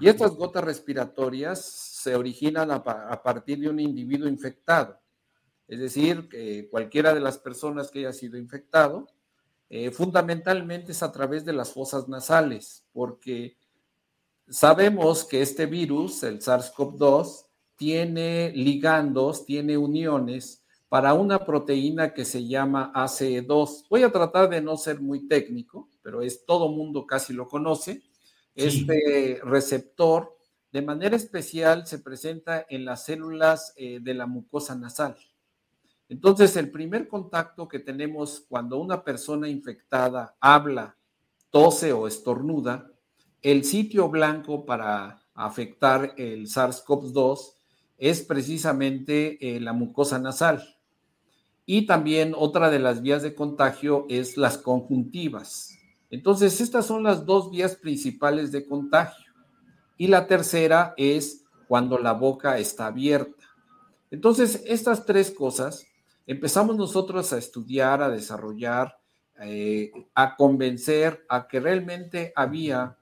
[0.00, 4.98] Y estas gotas respiratorias se originan a partir de un individuo infectado.
[5.66, 9.06] Es decir, que cualquiera de las personas que haya sido infectado,
[9.70, 13.56] eh, fundamentalmente es a través de las fosas nasales, porque
[14.46, 17.43] sabemos que este virus, el SARS-CoV-2,
[17.76, 23.88] tiene ligandos, tiene uniones para una proteína que se llama ACE2.
[23.90, 28.02] Voy a tratar de no ser muy técnico, pero es todo mundo casi lo conoce.
[28.54, 30.36] Este receptor,
[30.70, 35.16] de manera especial, se presenta en las células eh, de la mucosa nasal.
[36.08, 40.96] Entonces, el primer contacto que tenemos cuando una persona infectada habla,
[41.50, 42.90] tose o estornuda,
[43.42, 47.54] el sitio blanco para afectar el SARS-CoV-2
[47.98, 50.62] es precisamente eh, la mucosa nasal.
[51.66, 55.78] Y también otra de las vías de contagio es las conjuntivas.
[56.10, 59.32] Entonces, estas son las dos vías principales de contagio.
[59.96, 63.44] Y la tercera es cuando la boca está abierta.
[64.10, 65.86] Entonces, estas tres cosas
[66.26, 68.98] empezamos nosotros a estudiar, a desarrollar,
[69.40, 72.96] eh, a convencer a que realmente había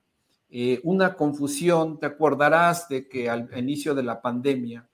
[0.54, 1.98] eh, una confusión.
[1.98, 4.86] Te acordarás de que al inicio de la pandemia,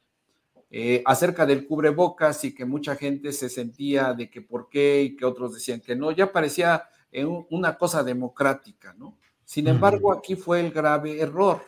[0.70, 5.16] eh, acerca del cubrebocas y que mucha gente se sentía de que por qué y
[5.16, 6.88] que otros decían que no, ya parecía
[7.50, 9.18] una cosa democrática, ¿no?
[9.44, 11.62] Sin embargo, aquí fue el grave error,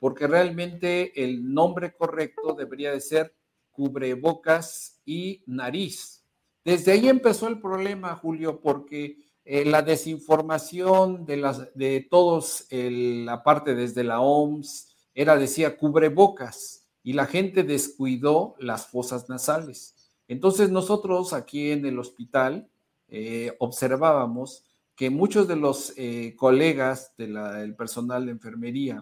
[0.00, 3.34] porque realmente el nombre correcto debería de ser
[3.70, 6.24] cubrebocas y nariz.
[6.64, 9.18] Desde ahí empezó el problema, Julio, porque
[9.50, 16.86] eh, la desinformación de, las, de todos, la parte desde la OMS, era, decía, cubrebocas,
[17.02, 20.12] y la gente descuidó las fosas nasales.
[20.28, 22.68] Entonces nosotros aquí en el hospital
[23.08, 29.00] eh, observábamos que muchos de los eh, colegas del personal de enfermería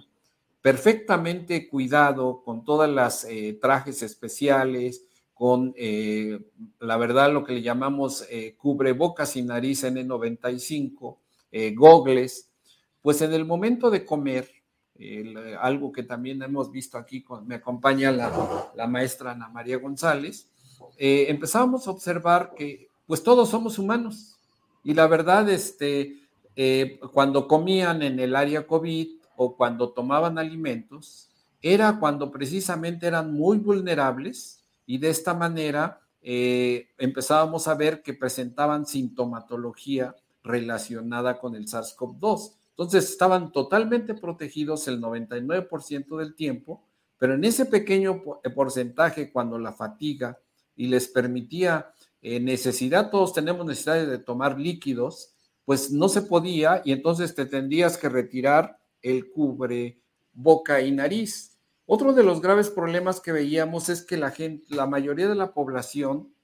[0.60, 3.26] perfectamente cuidado, con todas las
[3.60, 5.06] trajes especiales,
[5.36, 6.40] con eh,
[6.80, 11.16] la verdad lo que le llamamos eh, cubrebocas y nariz N95,
[11.74, 12.50] gogles,
[13.00, 14.50] pues en el momento de comer,
[15.60, 20.50] algo que también hemos visto aquí, me acompaña la, la maestra Ana María González,
[20.98, 24.36] empezamos a observar que pues todos somos humanos.
[24.84, 26.20] Y la verdad, este,
[26.54, 31.28] eh, cuando comían en el área COVID o cuando tomaban alimentos,
[31.60, 38.14] era cuando precisamente eran muy vulnerables y de esta manera eh, empezábamos a ver que
[38.14, 42.52] presentaban sintomatología relacionada con el SARS-CoV-2.
[42.70, 46.82] Entonces estaban totalmente protegidos el 99% del tiempo,
[47.18, 50.38] pero en ese pequeño eh, porcentaje, cuando la fatiga
[50.76, 55.32] y les permitía eh, necesidad, todos tenemos necesidad de tomar líquidos,
[55.64, 60.00] pues no se podía y entonces te tendrías que retirar el cubre
[60.32, 61.55] boca y nariz.
[61.86, 65.54] Otro de los graves problemas que veíamos es que la gente, la mayoría de la
[65.54, 66.34] población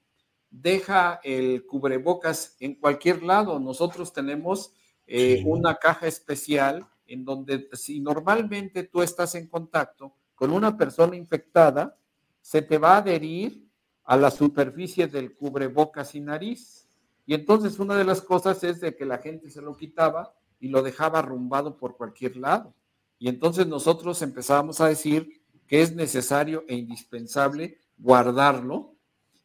[0.50, 3.58] deja el cubrebocas en cualquier lado.
[3.58, 4.72] Nosotros tenemos
[5.06, 11.16] eh, una caja especial en donde si normalmente tú estás en contacto con una persona
[11.16, 11.98] infectada,
[12.40, 13.68] se te va a adherir
[14.04, 16.88] a la superficie del cubrebocas y nariz.
[17.26, 20.68] Y entonces una de las cosas es de que la gente se lo quitaba y
[20.68, 22.74] lo dejaba arrumbado por cualquier lado.
[23.22, 28.96] Y entonces nosotros empezábamos a decir que es necesario e indispensable guardarlo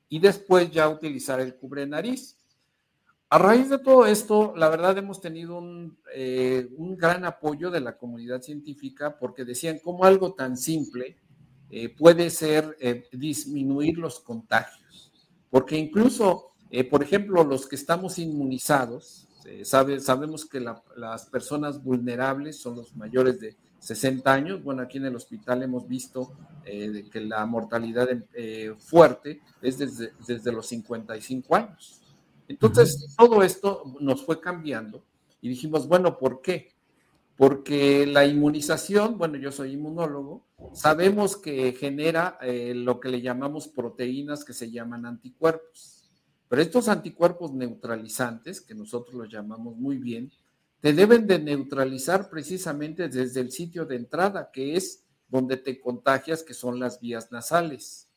[0.09, 2.39] y después ya utilizar el cubre nariz.
[3.29, 7.81] A raíz de todo esto, la verdad hemos tenido un, eh, un, gran apoyo de
[7.81, 11.15] la comunidad científica porque decían cómo algo tan simple
[11.69, 15.11] eh, puede ser eh, disminuir los contagios.
[15.51, 16.53] Porque incluso,
[16.89, 19.27] por ejemplo, los que estamos inmunizados,
[19.61, 23.55] sabe, sabemos que las personas vulnerables son los mayores de
[23.87, 24.63] 60 años.
[24.63, 26.33] Bueno, aquí en el hospital hemos visto
[26.65, 28.09] que la mortalidad
[28.77, 32.01] fuerte es desde, desde los 55 años.
[32.49, 35.03] Entonces, todo esto nos fue cambiando
[35.41, 36.73] y dijimos, bueno, ¿por qué?
[37.35, 43.67] Porque la inmunización, bueno, yo soy inmunólogo, sabemos que genera eh, lo que le llamamos
[43.67, 46.09] proteínas que se llaman anticuerpos.
[46.49, 50.31] Pero estos anticuerpos neutralizantes, que nosotros los llamamos muy bien,
[50.79, 56.43] te deben de neutralizar precisamente desde el sitio de entrada, que es donde te contagias,
[56.43, 58.07] que son las vías nasales.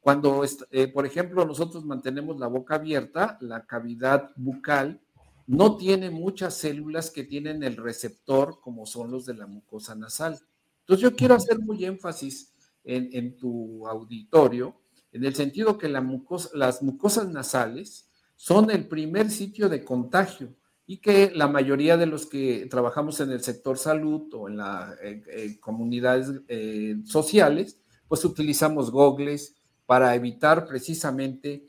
[0.00, 5.00] Cuando, eh, por ejemplo, nosotros mantenemos la boca abierta, la cavidad bucal
[5.46, 10.38] no tiene muchas células que tienen el receptor como son los de la mucosa nasal.
[10.80, 12.52] Entonces yo quiero hacer muy énfasis
[12.84, 14.80] en, tu auditorio,
[15.12, 20.54] en el sentido que las mucosas nasales son el primer sitio de contagio
[20.90, 24.96] y que la mayoría de los que trabajamos en el sector salud o en las
[25.60, 27.78] comunidades eh, sociales,
[28.08, 29.54] pues utilizamos gogles,
[29.86, 31.64] para evitar precisamente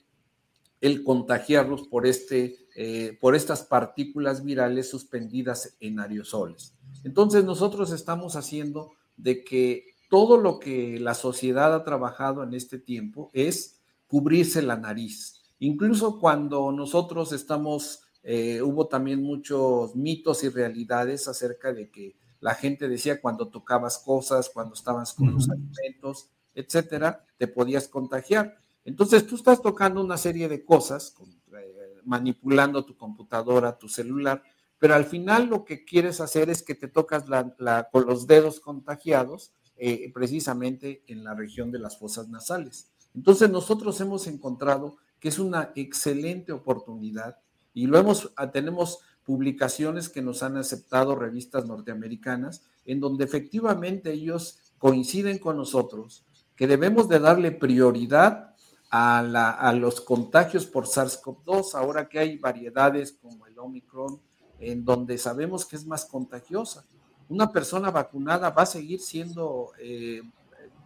[0.79, 6.73] el contagiarlos por, este, eh, por estas partículas virales suspendidas en aerosoles.
[7.03, 12.79] Entonces nosotros estamos haciendo de que todo lo que la sociedad ha trabajado en este
[12.79, 15.43] tiempo es cubrirse la nariz.
[15.59, 22.55] Incluso cuando nosotros estamos, eh, hubo también muchos mitos y realidades acerca de que la
[22.55, 28.57] gente decía cuando tocabas cosas, cuando estabas con los alimentos, etcétera, te podías contagiar.
[28.83, 31.15] Entonces tú estás tocando una serie de cosas,
[31.53, 34.41] eh, manipulando tu computadora, tu celular,
[34.79, 38.59] pero al final lo que quieres hacer es que te tocas la, con los dedos
[38.59, 42.91] contagiados eh, precisamente en la región de las fosas nasales.
[43.13, 47.37] Entonces nosotros hemos encontrado que es una excelente oportunidad
[47.73, 54.11] y lo hemos, ah, tenemos publicaciones que nos han aceptado revistas norteamericanas en donde efectivamente
[54.11, 58.51] ellos coinciden con nosotros que debemos de darle prioridad
[58.91, 64.19] a, los contagios por SARS-CoV-2, ahora que hay variedades como el Omicron,
[64.59, 66.85] en donde sabemos que es más contagiosa.
[67.29, 70.21] Una persona vacunada va a seguir siendo eh,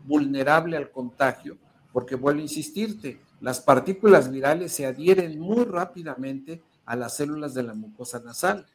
[0.06, 1.58] vulnerable al contagio,
[1.92, 7.64] porque vuelvo a insistirte, las partículas virales se adhieren muy rápidamente a las células de
[7.64, 8.66] la mucosa nasal.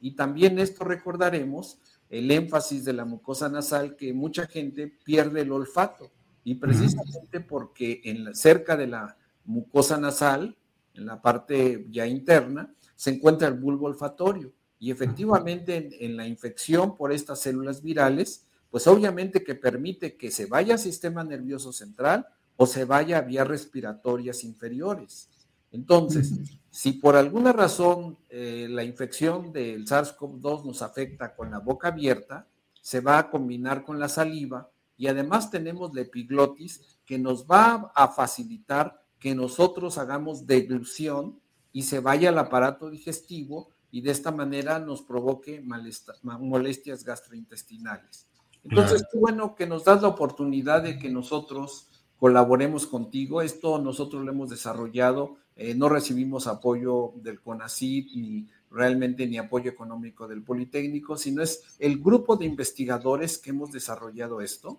[0.00, 5.52] Y también esto recordaremos el énfasis de la mucosa nasal que mucha gente pierde el
[5.52, 6.10] olfato
[6.44, 10.56] y precisamente porque en cerca de la mucosa nasal,
[10.94, 14.52] en la parte ya interna, se encuentra el bulbo olfatorio.
[14.78, 20.46] Y efectivamente en, la infección por estas células virales, pues obviamente que permite que se
[20.46, 25.28] vaya al sistema nervioso central o se vaya a vías respiratorias inferiores.
[25.72, 26.32] Entonces,
[26.76, 32.46] si por alguna razón eh, la infección del SARS-CoV-2 nos afecta con la boca abierta,
[32.82, 34.68] se va a combinar con la saliva
[34.98, 41.40] y además tenemos la epiglotis que nos va a facilitar que nosotros hagamos deglución
[41.72, 45.64] y se vaya al aparato digestivo y de esta manera nos provoque
[46.22, 48.26] molestias gastrointestinales.
[48.64, 53.40] Entonces, qué bueno que nos das la oportunidad de que nosotros colaboremos contigo.
[53.40, 59.70] Esto nosotros lo hemos desarrollado, eh, no recibimos apoyo del CONACYT ni realmente ni apoyo
[59.70, 64.78] económico del Politécnico, sino es el grupo de investigadores que hemos desarrollado esto.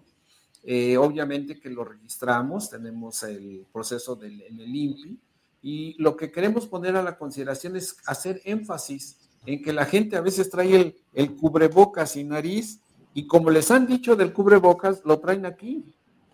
[0.64, 5.20] Eh, obviamente que lo registramos, tenemos el proceso del, en el INPI
[5.64, 10.16] y lo que queremos poner a la consideración es hacer énfasis en que la gente
[10.16, 12.82] a veces trae el, el cubrebocas y nariz
[13.14, 15.86] y como les han dicho del cubrebocas, lo traen aquí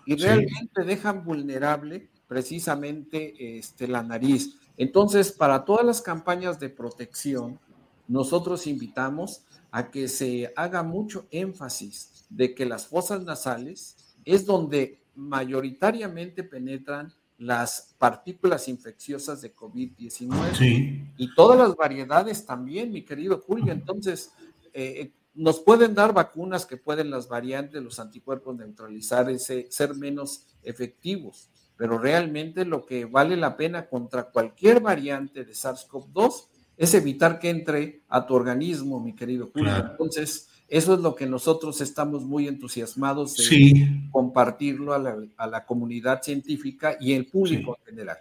[0.05, 4.57] y realmente dejan vulnerable precisamente este, la nariz.
[4.77, 7.59] Entonces, para todas las campañas de protección,
[8.07, 13.95] nosotros invitamos a que se haga mucho énfasis de que las fosas nasales
[14.25, 23.03] es donde mayoritariamente penetran las partículas infecciosas de COVID-19 y todas las variedades también, mi
[23.03, 23.73] querido Julio.
[23.73, 24.31] Entonces,
[24.73, 30.45] eh, nos pueden dar vacunas que pueden las variantes, los anticuerpos neutralizar, ese, ser menos
[30.61, 36.47] efectivos, pero realmente lo que vale la pena contra cualquier variante de SARS-CoV-2
[36.77, 39.75] es evitar que entre a tu organismo, mi querido Julio.
[39.91, 46.97] Entonces, eso es lo que nosotros estamos muy entusiasmados de compartirlo a la, comunidad científica
[46.99, 48.17] y el público en general.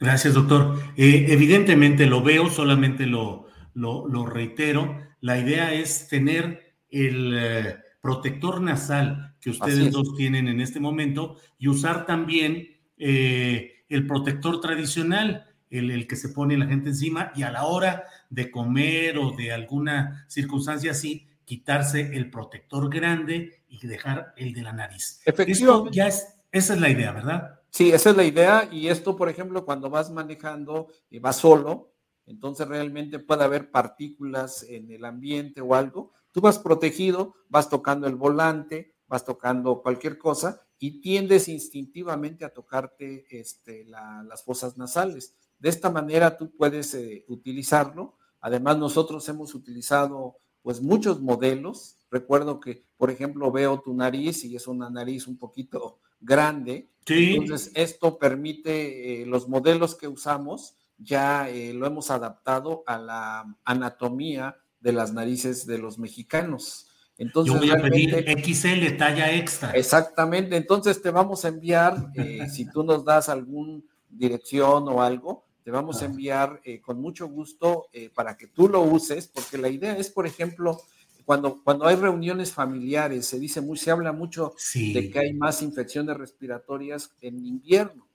[0.00, 0.78] Gracias, doctor.
[0.96, 4.96] Eh, evidentemente lo veo, solamente lo, lo, reitero.
[5.20, 11.36] La idea es tener el eh, protector nasal que ustedes dos tienen en este momento
[11.58, 17.32] y usar también eh, el protector tradicional, el, el, que se pone la gente encima
[17.36, 23.62] y a la hora de comer o de alguna circunstancia así, quitarse el protector grande
[23.68, 25.22] y dejar el de la nariz.
[25.24, 25.96] Efectivamente.
[25.96, 27.60] ya es, esa es la idea, ¿verdad?
[27.70, 28.68] Sí, esa es la idea.
[28.70, 31.94] Y esto, por ejemplo, cuando vas manejando y vas solo,
[32.26, 36.12] entonces realmente puede haber partículas en el ambiente o algo.
[36.32, 42.52] Tú vas protegido, vas tocando el volante, vas tocando cualquier cosa y tiendes instintivamente a
[42.52, 45.34] tocarte este, las fosas nasales.
[45.58, 48.16] De esta manera tú puedes eh, utilizarlo.
[48.40, 51.96] Además, nosotros hemos utilizado pues muchos modelos.
[52.10, 56.90] Recuerdo que, por ejemplo, veo tu nariz y es una nariz un poquito grande.
[57.06, 63.56] Entonces, esto permite eh, los modelos que usamos ya eh, lo hemos adaptado a la
[63.64, 66.87] anatomía de las narices de los mexicanos.
[67.18, 69.72] Entonces, Yo voy a pedir XL, talla extra.
[69.72, 75.44] Exactamente, entonces te vamos a enviar, eh, si tú nos das alguna dirección o algo,
[75.64, 79.68] te vamos a enviar eh, con mucho gusto para que tú lo uses, porque la
[79.68, 80.80] idea es, por ejemplo,
[81.26, 85.60] cuando, cuando hay reuniones familiares, se dice muy, se habla mucho de que hay más
[85.60, 88.08] infecciones respiratorias en invierno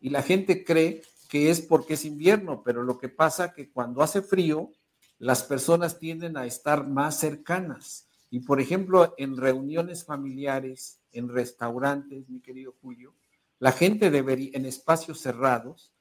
[0.00, 4.02] y la gente cree que es porque es invierno, pero lo que pasa que cuando
[4.02, 4.70] hace frío,
[5.18, 8.07] las personas tienden a estar más cercanas.
[8.30, 13.14] Y por ejemplo, en reuniones familiares, en restaurantes, mi querido Julio,
[13.58, 15.92] la gente debería, en espacios cerrados,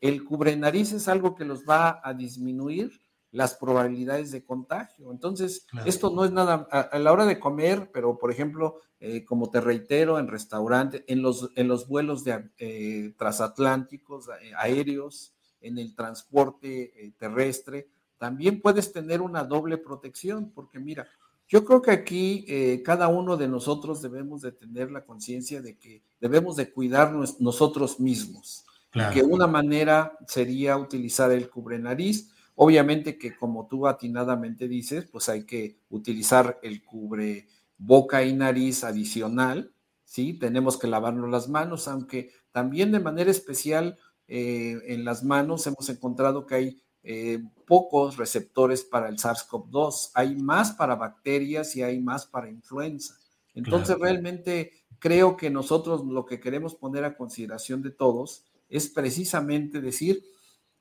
[0.00, 3.00] el cubre nariz es algo que los va a disminuir
[3.32, 5.12] las probabilidades de contagio.
[5.12, 9.50] Entonces, esto no es nada a, la hora de comer, pero por ejemplo, eh, como
[9.50, 15.78] te reitero, en restaurantes, en los, en los vuelos de, eh, transatlánticos, eh, aéreos, en
[15.78, 21.06] el transporte terrestre, también puedes tener una doble protección, porque mira,
[21.50, 22.46] yo creo que aquí
[22.84, 28.00] cada uno de nosotros debemos de tener la conciencia de que debemos de cuidarnos nosotros
[28.00, 28.64] mismos.
[29.12, 32.30] Que una manera sería utilizar el cubre nariz,
[32.62, 37.48] Obviamente que como tú atinadamente dices, pues hay que utilizar el cubre
[37.78, 39.72] boca y nariz adicional,
[40.04, 40.34] ¿sí?
[40.34, 43.96] Tenemos que lavarnos las manos, aunque también de manera especial
[44.28, 50.36] eh, en las manos hemos encontrado que hay eh, pocos receptores para el SARS-CoV-2, hay
[50.36, 53.18] más para bacterias y hay más para influenza.
[53.54, 59.80] Entonces realmente creo que nosotros lo que queremos poner a consideración de todos es precisamente
[59.80, 60.22] decir,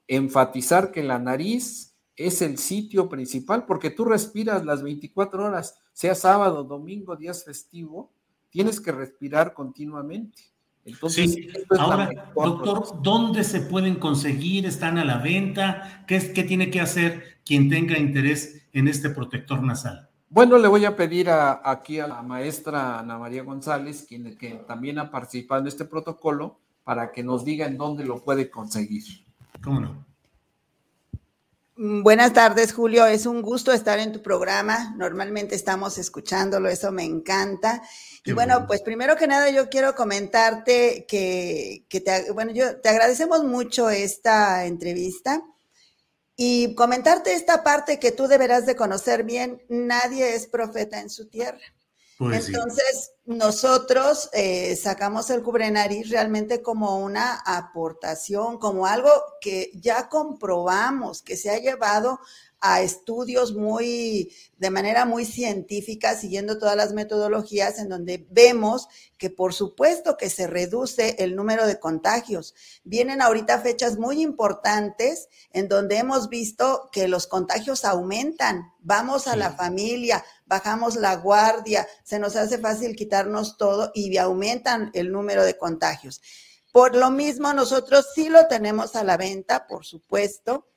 [0.08, 6.16] enfatizar que la nariz es el sitio principal, porque tú respiras las 24 horas, sea
[6.16, 8.12] sábado, domingo, días festivo,
[8.50, 10.42] tienes que respirar continuamente.
[10.94, 11.38] Entonces,
[11.78, 14.66] ahora, doctor, ¿dónde se pueden conseguir?
[14.66, 16.04] ¿Están a la venta?
[16.08, 20.10] ¿Qué, ¿Qué tiene que hacer quien tenga interés en este protector nasal?
[20.32, 25.00] Bueno, le voy a pedir aquí a la maestra Ana María González, quien que también
[25.00, 29.04] ha participado en este protocolo, para que nos diga en dónde lo puede conseguir.
[29.64, 30.06] ¿Cómo no?
[31.82, 33.06] Mm, buenas tardes, Julio.
[33.06, 34.94] Es un gusto estar en tu programa.
[34.98, 37.82] Normalmente estamos escuchándolo, eso me encanta.
[38.30, 43.44] Y bueno, pues primero que nada yo quiero comentarte que, te, bueno, yo te agradecemos
[43.44, 45.42] mucho esta entrevista
[46.36, 49.62] y comentarte esta parte que tú deberás de conocer bien.
[49.68, 51.60] Nadie es profeta en su tierra.
[52.18, 59.72] Pues Entonces, nosotros eh, sacamos el cubre nariz realmente como una aportación, como algo que
[59.74, 62.20] ya comprobamos que se ha llevado
[62.62, 68.88] a estudios muy, de manera muy científica, siguiendo todas las metodologías en donde vemos
[69.18, 72.56] que por supuesto que se reduce el número de contagios.
[72.84, 78.74] Vienen ahorita fechas muy importantes en donde hemos visto que los contagios aumentan.
[78.80, 84.92] Vamos a la familia, bajamos la guardia, se nos hace fácil quitarnos todo y aumentan
[84.94, 86.22] el número de contagios.
[86.72, 90.70] Por lo mismo, nosotros sí lo tenemos a la venta, por supuesto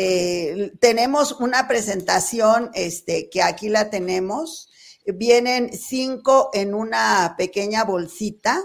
[0.00, 4.70] eh, tenemos una presentación este, que aquí la tenemos.
[5.04, 8.62] Vienen cinco en una pequeña bolsita.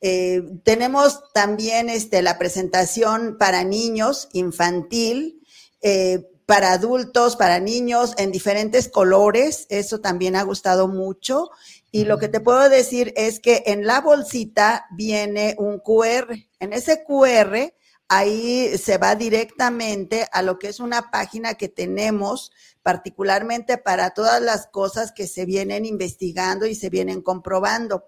[0.00, 5.40] Eh, tenemos también este, la presentación para niños, infantil,
[5.82, 9.68] eh, para adultos, para niños, en diferentes colores.
[9.68, 11.50] Eso también ha gustado mucho.
[11.92, 16.34] Y lo que te puedo decir es que en la bolsita viene un QR.
[16.58, 17.72] En ese QR
[18.08, 22.52] ahí se va directamente a lo que es una página que tenemos
[22.82, 28.04] particularmente para todas las cosas que se vienen investigando y se vienen comprobando.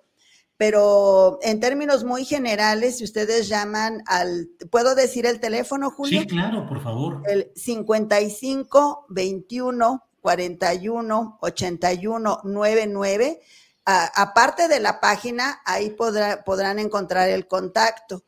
[0.57, 6.21] Pero en términos muy generales, si ustedes llaman al, ¿puedo decir el teléfono, Julio?
[6.21, 7.23] Sí, claro, por favor.
[7.27, 13.41] El 55 21 41 81 99
[13.85, 18.24] aparte de la página, ahí podrán encontrar el contacto.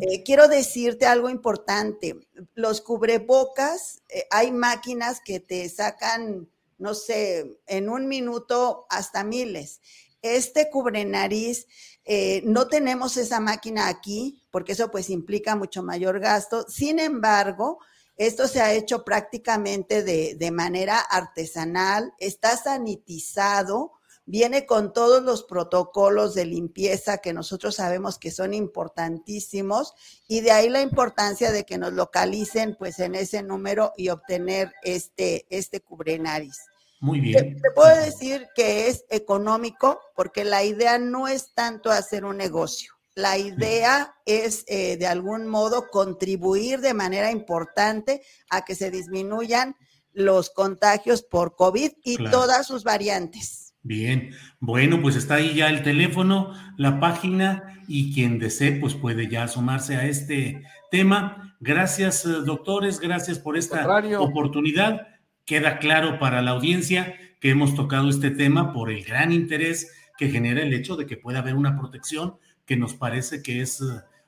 [0.00, 2.28] Eh, quiero decirte algo importante.
[2.54, 9.80] Los cubrebocas, eh, hay máquinas que te sacan, no sé, en un minuto hasta miles.
[10.20, 11.66] Este cubre nariz,
[12.04, 16.66] eh, no tenemos esa máquina aquí, porque eso pues implica mucho mayor gasto.
[16.68, 17.78] Sin embargo,
[18.16, 23.97] esto se ha hecho prácticamente de, de manera artesanal, está sanitizado
[24.28, 29.94] viene con todos los protocolos de limpieza que nosotros sabemos que son importantísimos
[30.28, 34.70] y de ahí la importancia de que nos localicen pues en ese número y obtener
[34.82, 36.58] este, este cubrenariz.
[37.00, 37.58] Muy bien.
[37.62, 42.92] Te, puedo decir que es económico porque la idea no es tanto hacer un negocio.
[43.14, 49.74] La idea es eh, de algún modo contribuir de manera importante a que se disminuyan
[50.12, 53.67] los contagios por COVID y todas sus variantes.
[53.82, 54.30] Bien,
[54.60, 59.44] bueno, pues está ahí ya el teléfono, la página y quien desee, pues puede ya
[59.44, 61.56] asomarse a este tema.
[61.60, 63.86] Gracias, eh, doctores, gracias por esta
[64.18, 65.06] oportunidad.
[65.44, 70.28] Queda claro para la audiencia que hemos tocado este tema por el gran interés que
[70.28, 72.36] genera el hecho de que pueda haber una protección
[72.66, 73.84] que nos parece que es eh,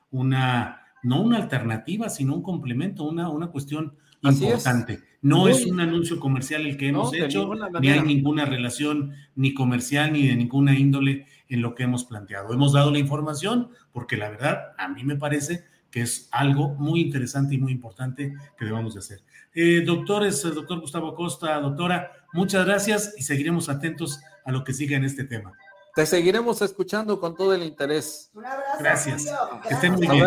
[0.09, 5.10] una, no una alternativa, sino un complemento, una, una cuestión importante.
[5.21, 10.13] No es un anuncio comercial el que hemos hecho, ni hay ninguna relación ni comercial
[10.13, 12.53] ni de ninguna índole en lo que hemos planteado.
[12.53, 17.01] Hemos dado la información porque la verdad a mí me parece que es algo muy
[17.01, 19.19] interesante y muy importante que debamos de hacer.
[19.53, 24.97] Eh, doctores, doctor Gustavo Costa, doctora, muchas gracias y seguiremos atentos a lo que siga
[24.97, 25.53] en este tema.
[25.93, 28.31] Te seguiremos escuchando con todo el interés.
[28.33, 28.77] Un abrazo.
[28.79, 29.25] Gracias.
[29.67, 30.25] Que estén muy bien.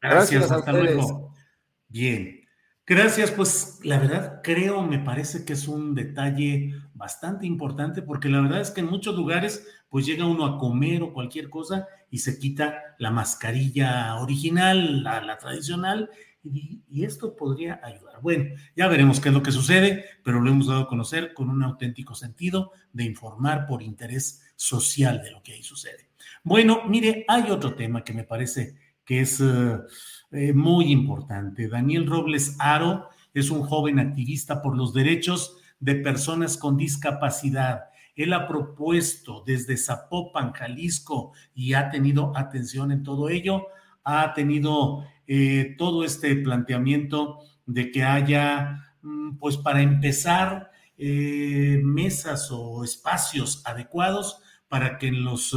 [0.00, 1.34] Gracias, hasta luego.
[1.88, 2.35] Bien.
[2.88, 8.40] Gracias, pues la verdad creo, me parece que es un detalle bastante importante porque la
[8.40, 12.18] verdad es que en muchos lugares pues llega uno a comer o cualquier cosa y
[12.18, 16.10] se quita la mascarilla original, la, tradicional,
[16.44, 18.20] y, esto podría ayudar.
[18.22, 21.50] Bueno, ya veremos qué es lo que sucede, pero lo hemos dado a conocer con
[21.50, 26.08] un auténtico sentido de informar por interés social de lo que ahí sucede.
[26.44, 29.40] Bueno, mire, hay otro tema que me parece que es...
[29.40, 29.82] Uh,
[30.32, 31.68] eh, muy importante.
[31.68, 37.84] Daniel Robles Aro es un joven activista por los derechos de personas con discapacidad.
[38.16, 43.66] Él ha propuesto desde Zapopan, Jalisco, y ha tenido atención en todo ello,
[44.02, 52.48] ha tenido eh, todo este planteamiento de que haya, mm, pues para empezar, eh, mesas
[52.50, 55.54] o espacios adecuados para que los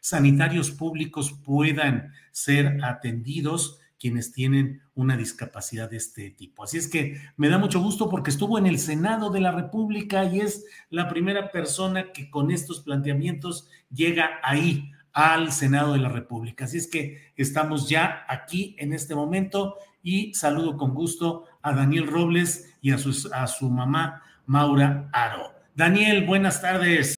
[0.00, 6.64] sanitarios públicos puedan ser atendidos quienes tienen una discapacidad de este tipo.
[6.64, 10.24] Así es que me da mucho gusto porque estuvo en el Senado de la República
[10.24, 16.08] y es la primera persona que con estos planteamientos llega ahí al Senado de la
[16.08, 16.66] República.
[16.66, 22.06] Así es que estamos ya aquí en este momento y saludo con gusto a Daniel
[22.06, 25.52] Robles y a su, a su mamá Maura Aro.
[25.74, 27.17] Daniel, buenas tardes.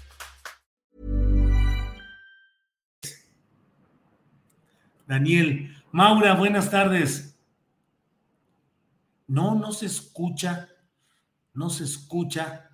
[5.07, 7.37] Daniel, Maura, buenas tardes.
[9.27, 10.69] No, no se escucha.
[11.53, 12.69] No se escucha.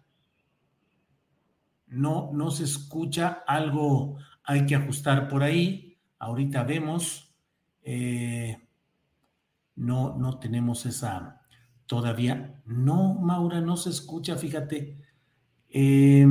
[1.87, 3.43] No, no se escucha.
[3.47, 5.97] Algo hay que ajustar por ahí.
[6.19, 7.35] Ahorita vemos.
[7.83, 8.57] Eh,
[9.75, 11.41] no, no tenemos esa
[11.85, 12.61] todavía.
[12.65, 14.97] No, Maura, no se escucha, fíjate.
[15.69, 16.25] Eh,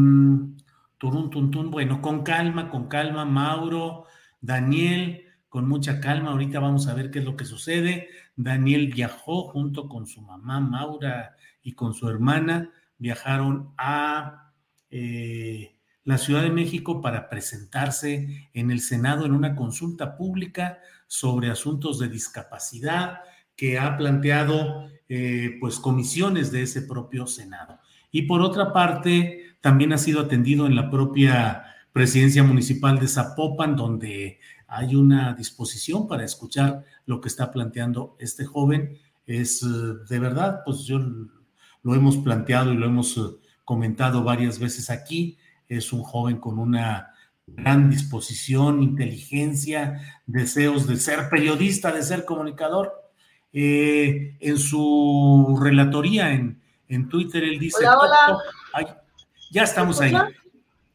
[0.99, 4.07] turun, tun, Bueno, con calma, con calma, Mauro,
[4.41, 5.26] Daniel,
[5.57, 6.33] con mucha calma.
[6.33, 8.11] Ahorita vamos a ver qué es lo que sucede.
[8.37, 12.73] Daniel viajó junto con su mamá, Maura, y con su hermana.
[12.99, 14.53] Viajaron a
[14.91, 15.75] eh,
[16.05, 21.99] la Ciudad de México para presentarse en el Senado en una consulta pública sobre asuntos
[21.99, 23.21] de discapacidad
[23.57, 27.81] que ha planteado eh, pues comisiones de ese propio Senado.
[28.11, 31.65] Y por otra parte, también ha sido atendido en la propia
[31.95, 34.39] presidencia municipal de Zapopan, donde
[34.69, 38.99] hay una disposición para escuchar lo que está planteando este joven.
[39.27, 39.67] Es eh,
[40.09, 43.23] de verdad, pues yo lo hemos planteado y lo hemos eh,
[43.65, 45.39] comentado varias veces aquí.
[45.69, 47.11] Es un joven con una
[47.47, 53.07] gran disposición, inteligencia, deseos de ser periodista, de ser comunicador
[53.53, 57.79] eh, en su relatoría en, en, Twitter, él dice...
[57.87, 58.39] Hola,
[58.75, 59.03] hola.
[59.51, 60.13] ya estamos ahí.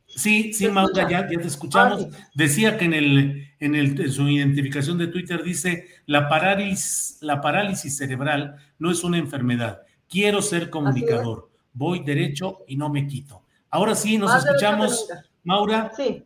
[0.05, 2.07] Sí, sí, Maura, ya, te escuchamos.
[2.35, 7.95] Decía que en, el, en, el, su identificación de Twitter dice, la parálisis, la parálisis
[7.95, 9.83] cerebral no es una enfermedad.
[10.09, 11.49] Quiero ser comunicador.
[11.71, 13.43] Voy derecho y no me quito.
[13.69, 15.07] Ahora sí, nos escuchamos.
[15.43, 15.91] Maura.
[15.95, 16.25] Sí.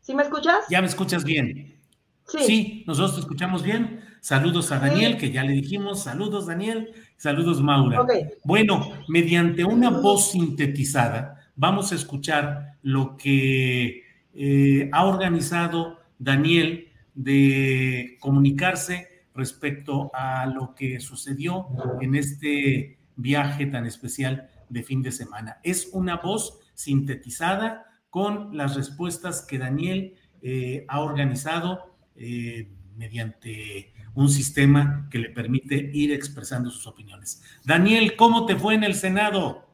[0.00, 0.64] ¿Sí me escuchas?
[0.68, 1.80] Ya me escuchas bien.
[2.26, 2.38] Sí.
[2.44, 4.00] Sí, nosotros te escuchamos bien.
[4.20, 6.02] Saludos a Daniel, que ya le dijimos.
[6.02, 6.90] Saludos, Daniel.
[7.16, 8.04] Saludos, Maura.
[8.42, 14.02] Bueno, mediante una voz sintetizada, vamos a escuchar lo que
[14.34, 21.68] eh, ha organizado Daniel de comunicarse respecto a lo que sucedió
[22.00, 25.60] en este viaje tan especial de fin de semana.
[25.62, 34.28] Es una voz sintetizada con las respuestas que Daniel eh, ha organizado eh, mediante un
[34.28, 37.42] sistema que le permite ir expresando sus opiniones.
[37.64, 39.66] Daniel, ¿cómo te fue en el Senado?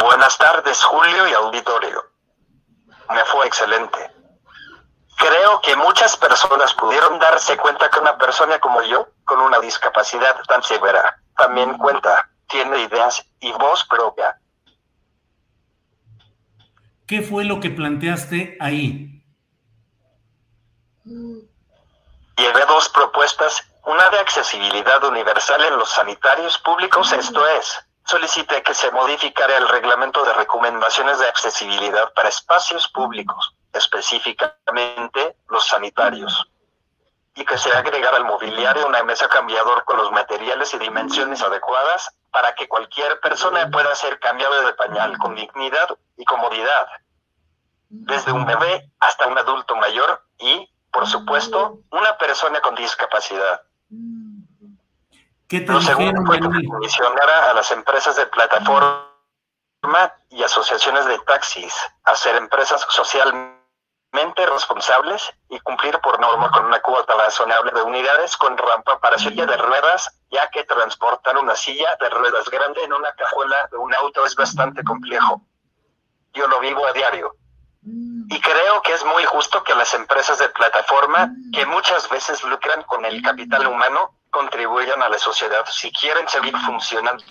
[0.00, 2.15] Buenas tardes, Julio y auditorio.
[3.10, 4.10] Me fue excelente.
[5.16, 10.36] Creo que muchas personas pudieron darse cuenta que una persona como yo, con una discapacidad
[10.46, 14.38] tan severa, también cuenta, tiene ideas y voz propia.
[17.06, 19.24] ¿Qué fue lo que planteaste ahí?
[21.04, 28.72] Llevé dos propuestas, una de accesibilidad universal en los sanitarios públicos, esto es, solicité que
[28.72, 36.48] se modificara el reglamento de recomendaciones de accesibilidad para espacios públicos, específicamente los sanitarios,
[37.34, 42.10] y que se agregara al mobiliario una mesa cambiador con los materiales y dimensiones adecuadas
[42.30, 46.86] para que cualquier persona pueda ser cambiado de pañal con dignidad y comodidad,
[47.88, 53.62] desde un bebé hasta un adulto mayor y, por supuesto, una persona con discapacidad.
[55.48, 59.06] ¿Qué te Lo segundo fue que comisionara a las empresas de plataforma
[60.30, 61.72] y asociaciones de taxis
[62.04, 63.56] a ser empresas socialmente
[64.52, 69.46] responsables y cumplir por norma con una cuota razonable de unidades con rampa para silla
[69.46, 73.94] de ruedas, ya que transportar una silla de ruedas grande en una cajuela de un
[73.94, 75.42] auto es bastante complejo.
[76.32, 77.36] Yo lo vivo a diario.
[77.82, 82.82] Y creo que es muy justo que las empresas de plataforma, que muchas veces lucran
[82.82, 87.24] con el capital humano, contribuyan a la sociedad si quieren seguir funcionando.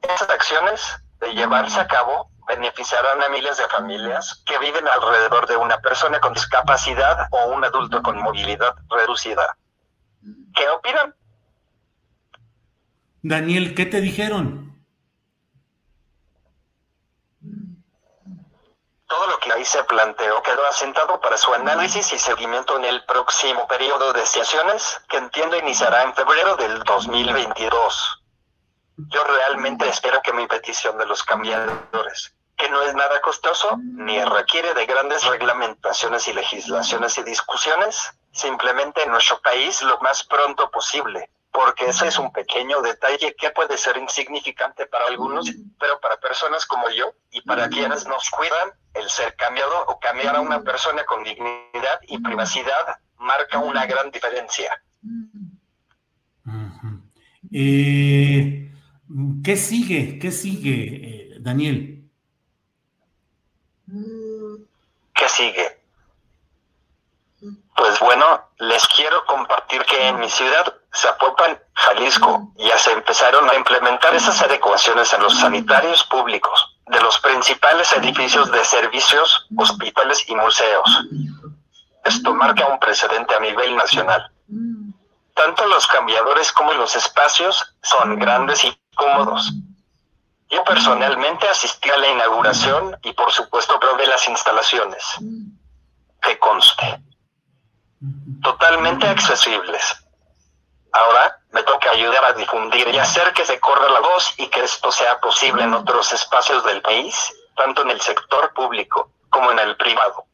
[0.00, 0.80] Estas acciones,
[1.18, 6.20] de llevarse a cabo, beneficiarán a miles de familias que viven alrededor de una persona
[6.20, 9.56] con discapacidad o un adulto con movilidad reducida.
[10.54, 11.14] ¿Qué opinan?
[13.22, 14.67] Daniel, ¿qué te dijeron?
[19.08, 23.04] Todo lo que ahí se planteó quedó asentado para su análisis y seguimiento en el
[23.06, 28.22] próximo periodo de sesiones, que entiendo iniciará en febrero del 2022.
[29.08, 34.22] Yo realmente espero que mi petición de los cambiadores, que no es nada costoso ni
[34.22, 40.70] requiere de grandes reglamentaciones y legislaciones y discusiones, simplemente en nuestro país lo más pronto
[40.70, 46.16] posible, porque ese es un pequeño detalle que puede ser insignificante para algunos, pero para
[46.18, 50.62] personas como yo y para quienes nos cuidan, el ser cambiado o cambiar a una
[50.62, 54.82] persona con dignidad y privacidad marca una gran diferencia.
[57.52, 58.72] Eh,
[59.42, 60.18] ¿Qué sigue?
[60.18, 62.10] ¿Qué sigue, eh, Daniel?
[65.14, 65.78] ¿Qué sigue?
[67.74, 73.54] Pues bueno, les quiero compartir que en mi ciudad, Zapopan, Jalisco, ya se empezaron a
[73.54, 80.34] implementar esas adecuaciones en los sanitarios públicos de los principales edificios de servicios, hospitales y
[80.34, 81.04] museos.
[82.04, 84.30] Esto marca un precedente a nivel nacional.
[85.34, 89.52] Tanto los cambiadores como los espacios son grandes y cómodos.
[90.50, 95.04] Yo personalmente asistí a la inauguración y por supuesto probé las instalaciones.
[96.22, 97.02] Que conste.
[98.42, 100.07] Totalmente accesibles.
[100.98, 104.64] Ahora me toca ayudar a difundir y hacer que se corra la voz y que
[104.64, 109.60] esto sea posible en otros espacios del país, tanto en el sector público como en
[109.60, 110.26] el privado.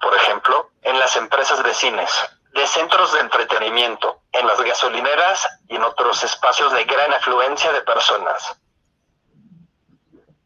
[0.00, 2.10] Por ejemplo, en las empresas de cines,
[2.52, 7.82] de centros de entretenimiento, en las gasolineras y en otros espacios de gran afluencia de
[7.82, 8.60] personas.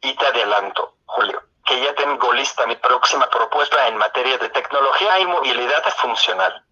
[0.03, 5.19] Y te adelanto, Julio, que ya tengo lista mi próxima propuesta en materia de tecnología
[5.21, 6.64] y movilidad funcional.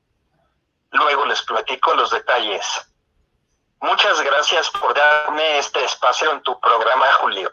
[0.92, 2.64] Luego les platico los detalles.
[3.80, 7.50] Muchas gracias por darme este espacio en tu programa, Julio.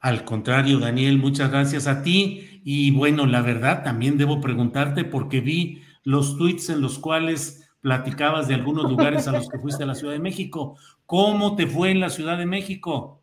[0.00, 2.62] Al contrario, Daniel, muchas gracias a ti.
[2.64, 8.48] Y bueno, la verdad, también debo preguntarte porque vi los tweets en los cuales platicabas
[8.48, 10.76] de algunos lugares a los que fuiste a la Ciudad de México.
[11.06, 13.22] ¿Cómo te fue en la Ciudad de México?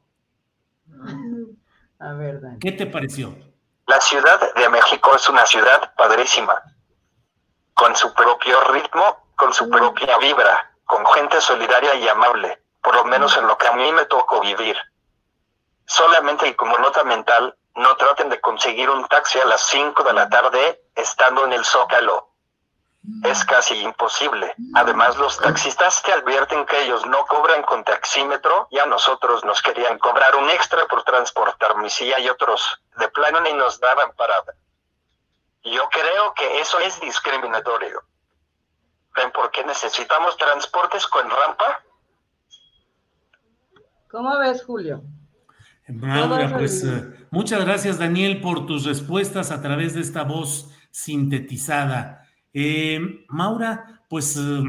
[1.99, 2.59] A ver, Daniel.
[2.59, 3.35] ¿Qué te pareció?
[3.87, 6.53] La Ciudad de México es una ciudad padrísima
[7.75, 13.05] con su propio ritmo, con su propia vibra, con gente solidaria y amable, por lo
[13.05, 14.77] menos en lo que a mí me tocó vivir.
[15.85, 20.13] Solamente y como nota mental, no traten de conseguir un taxi a las 5 de
[20.13, 22.29] la tarde estando en el zócalo.
[23.23, 24.55] Es casi imposible.
[24.73, 29.61] Además, los taxistas te advierten que ellos no cobran con taxímetro y a nosotros nos
[29.61, 34.13] querían cobrar un extra por transportar mi silla y otros de plano ni nos daban
[34.13, 34.53] parada.
[35.65, 38.03] Yo creo que eso es discriminatorio.
[39.15, 41.83] ¿Ven por qué necesitamos transportes con rampa?
[44.09, 45.03] ¿Cómo ves, Julio?
[46.57, 52.27] pues eh, muchas gracias, Daniel, por tus respuestas a través de esta voz sintetizada.
[52.53, 54.63] Eh, Maura, pues, eh,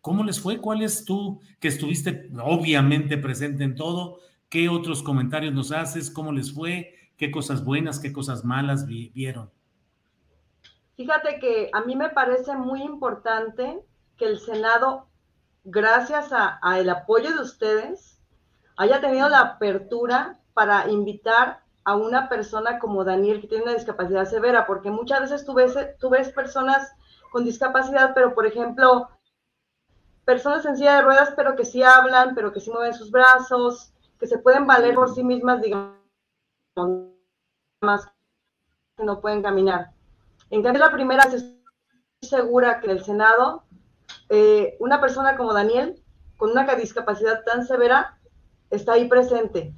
[0.00, 0.58] ¿cómo les fue?
[0.58, 4.20] ¿Cuál es tú que estuviste obviamente presente en todo?
[4.48, 6.10] ¿Qué otros comentarios nos haces?
[6.10, 6.94] ¿Cómo les fue?
[7.16, 9.50] ¿Qué cosas buenas, qué cosas malas vieron?
[10.98, 15.06] Fíjate que a mí me parece muy importante que el Senado,
[15.62, 18.20] gracias al apoyo de ustedes,
[18.76, 24.24] haya tenido la apertura para invitar a una persona como Daniel que tiene una discapacidad
[24.24, 26.92] severa, porque muchas veces tú ves, tú ves personas
[27.30, 29.08] con discapacidad, pero por ejemplo,
[30.24, 33.92] personas en silla de ruedas, pero que sí hablan, pero que sí mueven sus brazos,
[34.18, 35.94] que se pueden valer por sí mismas, digamos,
[37.82, 38.04] más
[38.96, 39.96] que no pueden caminar.
[40.50, 41.58] En cambio, la primera, estoy
[42.22, 43.64] segura que en el Senado,
[44.30, 46.02] eh, una persona como Daniel,
[46.36, 48.18] con una discapacidad tan severa,
[48.70, 49.74] está ahí presente.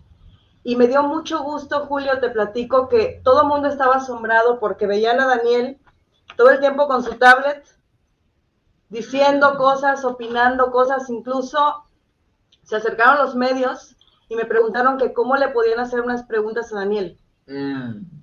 [0.62, 4.86] Y me dio mucho gusto, Julio, te platico que todo el mundo estaba asombrado porque
[4.86, 5.78] veían a Daniel
[6.36, 7.64] todo el tiempo con su tablet,
[8.90, 11.84] diciendo cosas, opinando cosas, incluso
[12.62, 13.96] se acercaron los medios
[14.28, 17.18] y me preguntaron que cómo le podían hacer unas preguntas a Daniel.
[17.46, 18.19] Mm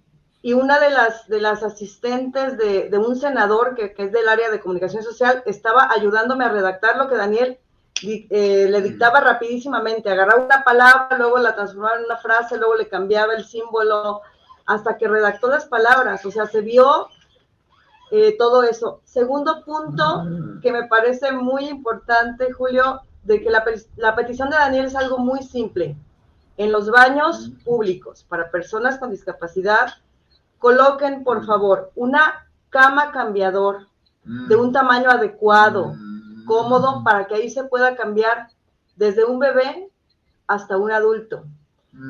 [0.47, 4.61] y una de las, de las asistentes de, un senador que, es del área de
[4.61, 7.59] comunicación social estaba ayudándome a redactar lo que Daniel
[8.01, 10.09] eh, le dictaba rapidísimamente.
[10.09, 14.21] Agarraba una palabra, luego la transformaba en una frase, luego le cambiaba el símbolo,
[14.65, 16.25] hasta que redactó las palabras.
[16.25, 17.09] O sea, se vio
[18.11, 19.01] eh, todo eso.
[19.03, 20.23] Segundo punto
[20.61, 23.65] que me parece muy importante, Julio, de que la,
[23.97, 25.97] la petición de Daniel es algo muy simple.
[26.55, 29.89] En los baños públicos para personas con discapacidad,
[30.59, 33.87] coloquen, por favor, una cama cambiador
[34.23, 35.95] de un tamaño adecuado,
[36.45, 38.49] cómodo, para que ahí se pueda cambiar
[38.95, 39.89] desde un bebé
[40.47, 41.45] hasta un adulto.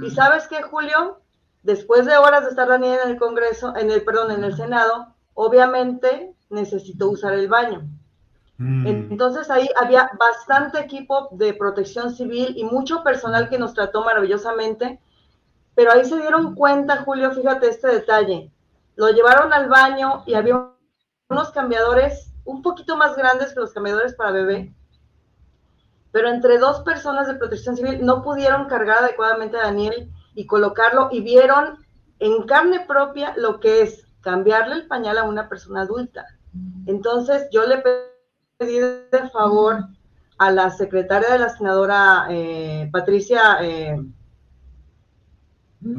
[0.03, 1.21] Y sabes qué, Julio,
[1.63, 5.13] después de horas de estar Daniel en el Congreso, en el, perdón, en el Senado,
[5.33, 7.87] obviamente necesitó usar el baño.
[8.57, 8.87] Mm.
[9.11, 14.99] Entonces ahí había bastante equipo de protección civil y mucho personal que nos trató maravillosamente,
[15.77, 18.51] pero ahí se dieron cuenta, Julio, fíjate este detalle,
[18.95, 20.71] lo llevaron al baño y había
[21.29, 24.73] unos cambiadores un poquito más grandes que los cambiadores para bebé,
[26.11, 31.09] pero entre dos personas de protección civil no pudieron cargar adecuadamente a Daniel y colocarlo
[31.11, 31.85] y vieron
[32.17, 36.25] en carne propia lo que es cambiarle el pañal a una persona adulta.
[36.87, 37.83] Entonces yo le
[38.57, 39.83] pedí de favor
[40.39, 43.95] a la secretaria de la senadora eh, Patricia, eh,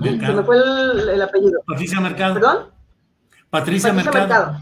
[0.02, 1.60] se me fue el, apellido.
[1.66, 2.34] Patricia Mercado.
[2.34, 2.70] ¿Perdón?
[3.50, 4.58] Patricia, Mercado.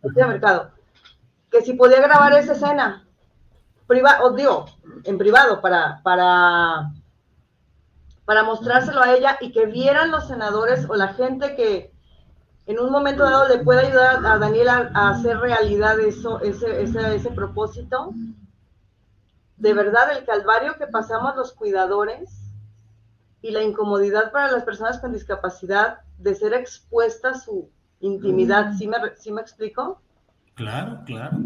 [0.00, 0.70] Patricia Mercado.
[1.50, 3.06] Que si podía grabar esa escena,
[3.86, 4.66] privado, digo,
[5.04, 6.92] en privado, para, para,
[8.24, 11.92] para mostrárselo a ella y que vieran los senadores o la gente que,
[12.66, 17.14] en un momento dado le puede ayudar a Daniela a hacer realidad eso, ese, ese,
[17.14, 18.12] ese propósito.
[19.56, 22.45] De verdad, el calvario que pasamos los cuidadores
[23.42, 28.88] y la incomodidad para las personas con discapacidad de ser expuesta a su intimidad, ¿sí
[28.88, 30.00] me, ¿sí me explico?
[30.54, 31.36] Claro, claro.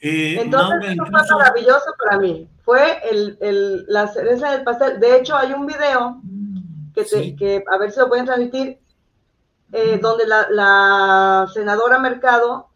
[0.00, 2.48] Eh, Entonces, eso fue maravilloso para mí.
[2.62, 4.98] Fue el, el, la cereza del pastel.
[4.98, 6.20] De hecho, hay un video
[6.92, 8.80] que, que a ver si lo pueden transmitir,
[9.72, 12.68] eh, donde la, senadora Mercado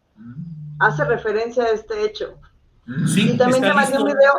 [0.79, 2.39] hace referencia a este hecho.
[2.87, 4.33] y también te mandé un video,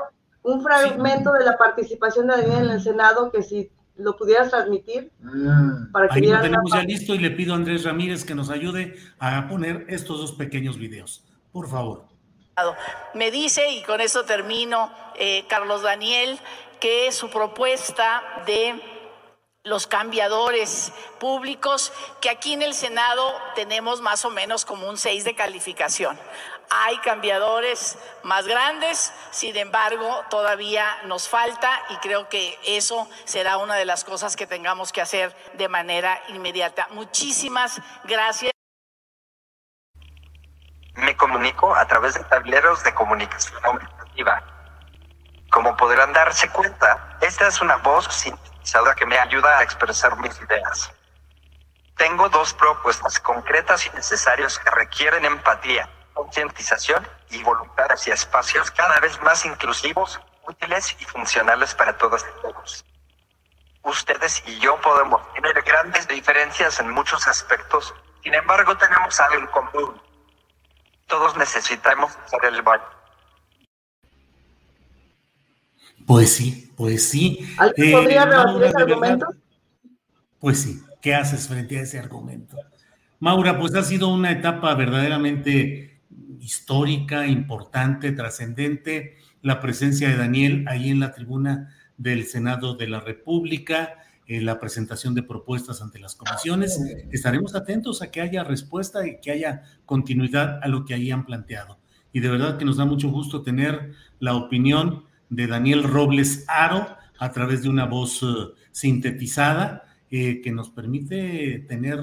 [0.44, 5.10] un fragmento de la participación de Daniel en el Senado, que si lo pudieras transmitir
[5.92, 8.50] para que Ahí lo tenemos ya listo y le pido a Andrés Ramírez que nos
[8.50, 11.24] ayude a poner estos dos pequeños videos.
[11.52, 12.06] Por favor.
[13.14, 16.38] Me dice, y con eso termino, eh, Carlos Daniel,
[16.80, 18.80] que su propuesta de
[19.64, 25.24] los cambiadores públicos, que aquí en el Senado tenemos más o menos como un 6
[25.24, 26.18] de calificación.
[26.70, 33.76] Hay cambiadores más grandes, sin embargo, todavía nos falta y creo que eso será una
[33.76, 36.88] de las cosas que tengamos que hacer de manera inmediata.
[36.90, 38.52] Muchísimas gracias.
[40.94, 44.42] Me comunico a través de tableros de comunicación aumentativa.
[45.50, 48.36] Como podrán darse cuenta, esta es una voz sin
[48.96, 50.92] que me ayuda a expresar mis ideas.
[51.96, 58.98] Tengo dos propuestas concretas y necesarias que requieren empatía, concientización y voluntad hacia espacios cada
[59.00, 62.84] vez más inclusivos, útiles y funcionales para todos y todos.
[63.82, 69.46] Ustedes y yo podemos tener grandes diferencias en muchos aspectos, sin embargo tenemos algo en
[69.48, 70.02] común.
[71.06, 72.84] Todos necesitamos hacer el baño.
[76.06, 77.54] Pues sí, pues sí.
[77.58, 79.26] ¿Alguien podría eh, ese argumento?
[80.38, 82.56] pues sí, ¿qué haces frente a ese argumento?
[83.20, 85.93] Maura, pues ha sido una etapa verdaderamente
[86.44, 93.00] histórica, importante, trascendente, la presencia de Daniel ahí en la tribuna del Senado de la
[93.00, 93.94] República,
[94.26, 96.78] eh, la presentación de propuestas ante las comisiones.
[97.10, 101.24] Estaremos atentos a que haya respuesta y que haya continuidad a lo que ahí han
[101.24, 101.78] planteado.
[102.12, 106.86] Y de verdad que nos da mucho gusto tener la opinión de Daniel Robles Aro
[107.18, 108.26] a través de una voz eh,
[108.70, 111.98] sintetizada eh, que nos permite tener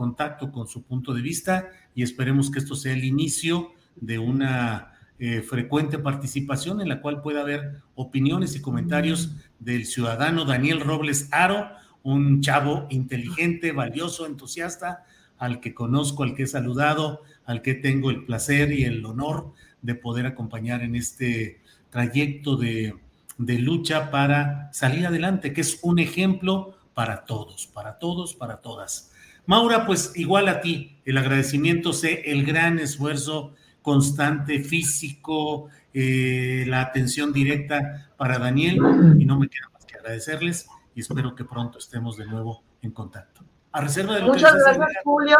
[0.00, 4.94] contacto con su punto de vista y esperemos que esto sea el inicio de una
[5.18, 11.28] eh, frecuente participación en la cual pueda haber opiniones y comentarios del ciudadano Daniel Robles
[11.32, 11.68] Aro,
[12.02, 15.04] un chavo inteligente, valioso, entusiasta,
[15.36, 19.52] al que conozco, al que he saludado, al que tengo el placer y el honor
[19.82, 21.60] de poder acompañar en este
[21.90, 22.94] trayecto de,
[23.36, 29.09] lucha para salir adelante, que es un ejemplo para todos, para todos, para todas.
[29.50, 36.82] Maura, pues igual a ti, el agradecimiento sé el gran esfuerzo constante físico, eh, la
[36.82, 38.76] atención directa para Daniel
[39.18, 42.92] y no me queda más que agradecerles y espero que pronto estemos de nuevo en
[42.92, 43.40] contacto.
[43.72, 45.36] A reserva de lo Muchas gracias, Julio.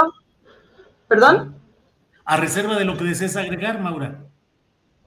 [1.06, 1.54] ¿Perdón?
[2.24, 4.24] A reserva de lo que desees agregar, Maura.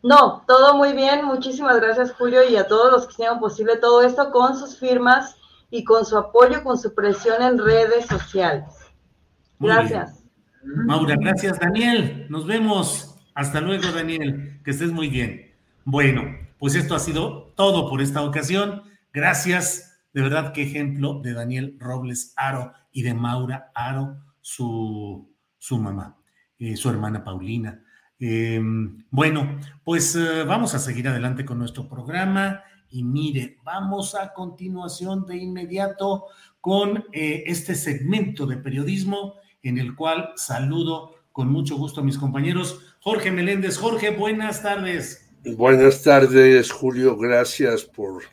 [0.01, 1.25] No, todo muy bien.
[1.25, 5.35] Muchísimas gracias, Julio, y a todos los que hicieron posible todo esto con sus firmas
[5.69, 8.82] y con su apoyo, con su presión en redes sociales.
[9.59, 10.23] Gracias.
[10.63, 12.27] Maura, gracias Daniel.
[12.29, 13.19] Nos vemos.
[13.35, 14.61] Hasta luego Daniel.
[14.63, 15.53] Que estés muy bien.
[15.85, 16.23] Bueno,
[16.59, 18.83] pues esto ha sido todo por esta ocasión.
[19.11, 20.01] Gracias.
[20.13, 26.17] De verdad, qué ejemplo de Daniel Robles Aro y de Maura Aro, su, su mamá,
[26.59, 27.83] eh, su hermana Paulina.
[28.19, 34.33] Em, bueno, pues eh, vamos a seguir adelante con nuestro programa y mire, vamos a
[34.33, 36.25] continuación de inmediato
[36.61, 39.33] con eh, este segmento de periodismo
[39.63, 42.79] en el cual saludo con mucho gusto a mis compañeros.
[42.99, 45.29] Jorge Meléndez, Jorge, buenas tardes.
[45.57, 48.23] Buenas tardes, Julio, gracias por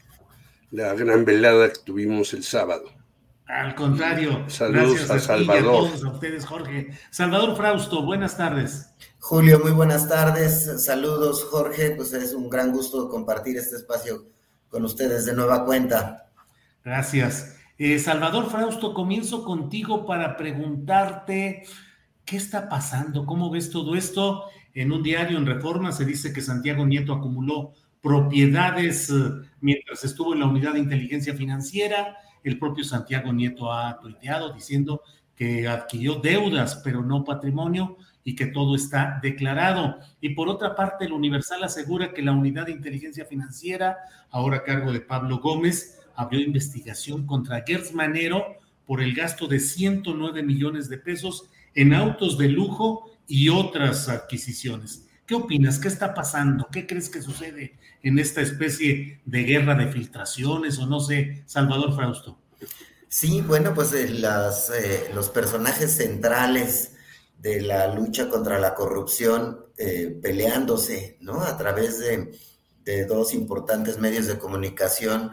[0.70, 2.84] la gran velada que tuvimos el sábado.
[3.46, 5.86] Al contrario, saludos a, Salvador.
[5.86, 6.90] a todos a ustedes, Jorge.
[7.10, 8.90] Salvador Frausto, buenas tardes.
[9.18, 10.84] Julio, muy buenas tardes.
[10.84, 11.90] Saludos, Jorge.
[11.96, 14.26] Pues es un gran gusto compartir este espacio
[14.68, 16.30] con ustedes de nueva cuenta.
[16.84, 17.59] Gracias.
[17.82, 21.62] Eh, Salvador Frausto, comienzo contigo para preguntarte
[22.26, 24.44] qué está pasando, cómo ves todo esto.
[24.74, 29.14] En un diario en Reforma se dice que Santiago Nieto acumuló propiedades eh,
[29.62, 32.18] mientras estuvo en la unidad de inteligencia financiera.
[32.44, 35.00] El propio Santiago Nieto ha tuiteado diciendo
[35.34, 39.96] que adquirió deudas, pero no patrimonio y que todo está declarado.
[40.20, 43.96] Y por otra parte, el Universal asegura que la unidad de inteligencia financiera,
[44.28, 48.56] ahora a cargo de Pablo Gómez, abrió investigación contra Gertz Manero
[48.86, 55.06] por el gasto de 109 millones de pesos en autos de lujo y otras adquisiciones.
[55.26, 55.78] ¿Qué opinas?
[55.78, 56.68] ¿Qué está pasando?
[56.72, 61.94] ¿Qué crees que sucede en esta especie de guerra de filtraciones o no sé, Salvador
[61.94, 62.38] Frausto?
[63.08, 66.92] Sí, bueno, pues eh, eh, los personajes centrales
[67.38, 71.42] de la lucha contra la corrupción eh, peleándose, ¿no?
[71.42, 72.30] A través de,
[73.06, 75.30] dos importantes medios de comunicación,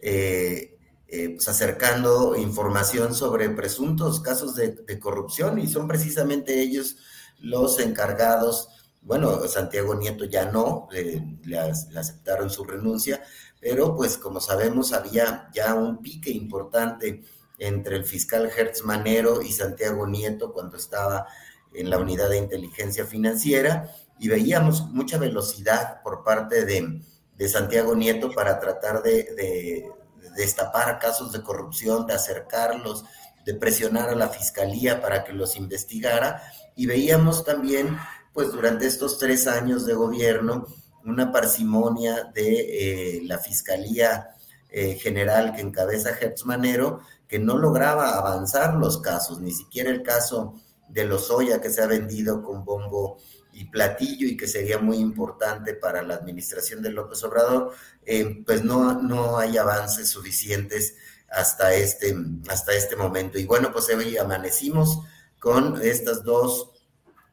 [0.00, 6.96] pues acercando información sobre presuntos casos de, corrupción y son precisamente ellos
[7.40, 8.68] los encargados.
[9.02, 13.22] Bueno, Santiago Nieto ya no, eh, le, aceptaron su renuncia,
[13.60, 17.22] pero pues como sabemos había ya un pique importante
[17.58, 21.26] entre el fiscal Hertz Manero y Santiago Nieto cuando estaba
[21.72, 27.02] en la unidad de inteligencia financiera y veíamos mucha velocidad por parte de,
[27.48, 29.90] Santiago Nieto para tratar de, de,
[30.36, 33.04] destapar casos de corrupción, de acercarlos,
[33.44, 36.42] de presionar a la fiscalía para que los investigara.
[36.76, 37.98] Y veíamos también
[38.32, 40.66] pues durante estos tres años de gobierno,
[41.04, 44.30] una parsimonia de eh, la Fiscalía
[44.68, 50.02] eh, General que encabeza Hertz Manero, que no lograba avanzar los casos, ni siquiera el
[50.02, 50.54] caso
[50.88, 53.18] de Lozoya que se ha vendido con bombo
[53.60, 57.74] y platillo y que sería muy importante para la administración de López Obrador,
[58.06, 60.96] eh, pues no, no hay avances suficientes
[61.28, 62.16] hasta este,
[62.48, 63.38] hasta este momento.
[63.38, 65.00] Y bueno, pues hoy amanecimos
[65.38, 66.70] con estas dos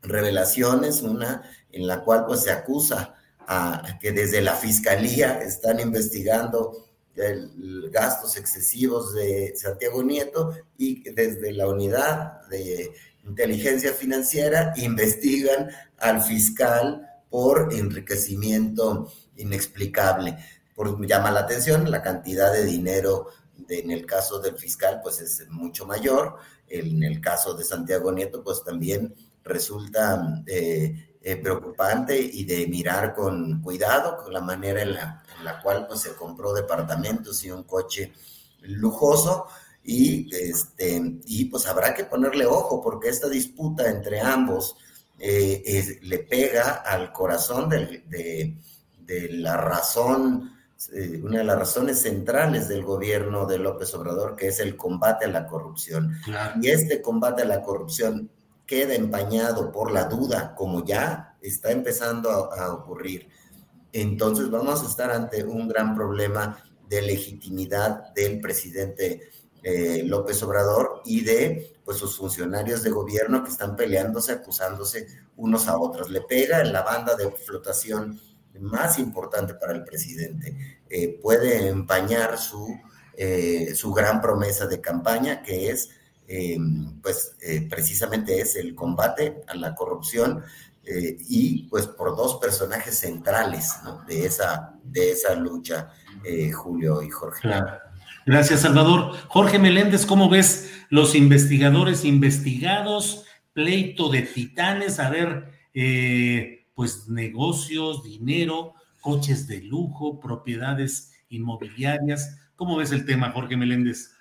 [0.01, 6.89] revelaciones, una en la cual pues se acusa a, que desde la fiscalía están investigando
[7.15, 12.93] el, gastos excesivos de Santiago Nieto y desde la unidad de
[13.27, 20.37] inteligencia financiera investigan al fiscal por enriquecimiento inexplicable.
[20.75, 23.27] Por, llama la atención la cantidad de dinero
[23.69, 26.37] en el caso del fiscal pues es mucho mayor,
[26.67, 29.13] en el caso de Santiago Nieto pues también
[29.43, 35.87] resulta eh, eh, preocupante y de mirar con cuidado con la manera en la, cual
[35.87, 38.13] pues, se compró departamentos y un coche
[38.61, 39.47] lujoso
[39.89, 44.75] y, este, y pues habrá que ponerle ojo porque esta disputa entre ambos
[45.17, 50.51] eh, le pega al corazón de, de, la razón,
[51.23, 55.29] una de las razones centrales del gobierno de López Obrador, que es el combate a
[55.29, 56.19] la corrupción.
[56.61, 58.29] Y este combate a la corrupción
[58.65, 63.29] queda empañado por la duda, como ya está empezando a, ocurrir,
[63.93, 69.29] entonces vamos a estar ante un gran problema de legitimidad del presidente
[69.69, 75.67] eh, López Obrador y de pues sus funcionarios de gobierno que están peleándose, acusándose unos
[75.67, 76.09] a otros.
[76.09, 78.17] Le pega en la banda de flotación
[78.61, 80.81] más importante para el presidente.
[80.89, 82.79] Eh, puede empañar su,
[83.17, 85.89] eh, su gran promesa de campaña, que es
[86.29, 86.57] eh,
[87.01, 87.35] pues
[87.69, 90.43] precisamente es el combate a la corrupción
[90.83, 93.73] y pues por dos personajes centrales
[94.07, 95.91] de, esa, de esa lucha,
[96.53, 97.49] Julio y Jorge.
[98.27, 99.15] Gracias, Salvador.
[99.29, 103.23] Jorge Meléndez, ¿cómo ves los investigadores investigados?
[103.53, 105.49] Pleito de titanes, a ver,
[106.75, 112.37] pues negocios, dinero, coches de lujo, propiedades inmobiliarias.
[112.57, 114.11] ¿Cómo ves el tema, Jorge Meléndez?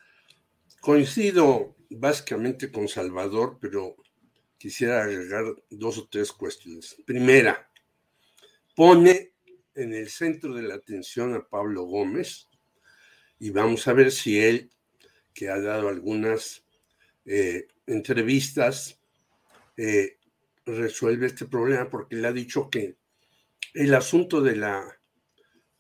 [0.81, 3.97] Coincido básicamente con Salvador, pero
[4.57, 6.95] quisiera agregar dos o tres cuestiones.
[7.05, 7.69] Primera,
[8.77, 9.33] pone
[9.75, 12.49] en el centro de la atención a Pablo Gómez
[13.39, 14.71] y vamos a ver si él,
[15.35, 16.65] que ha dado algunas
[17.25, 18.99] eh, entrevistas,
[19.77, 20.19] eh,
[20.65, 22.97] resuelve este problema porque le ha dicho que
[23.75, 24.99] el asunto de la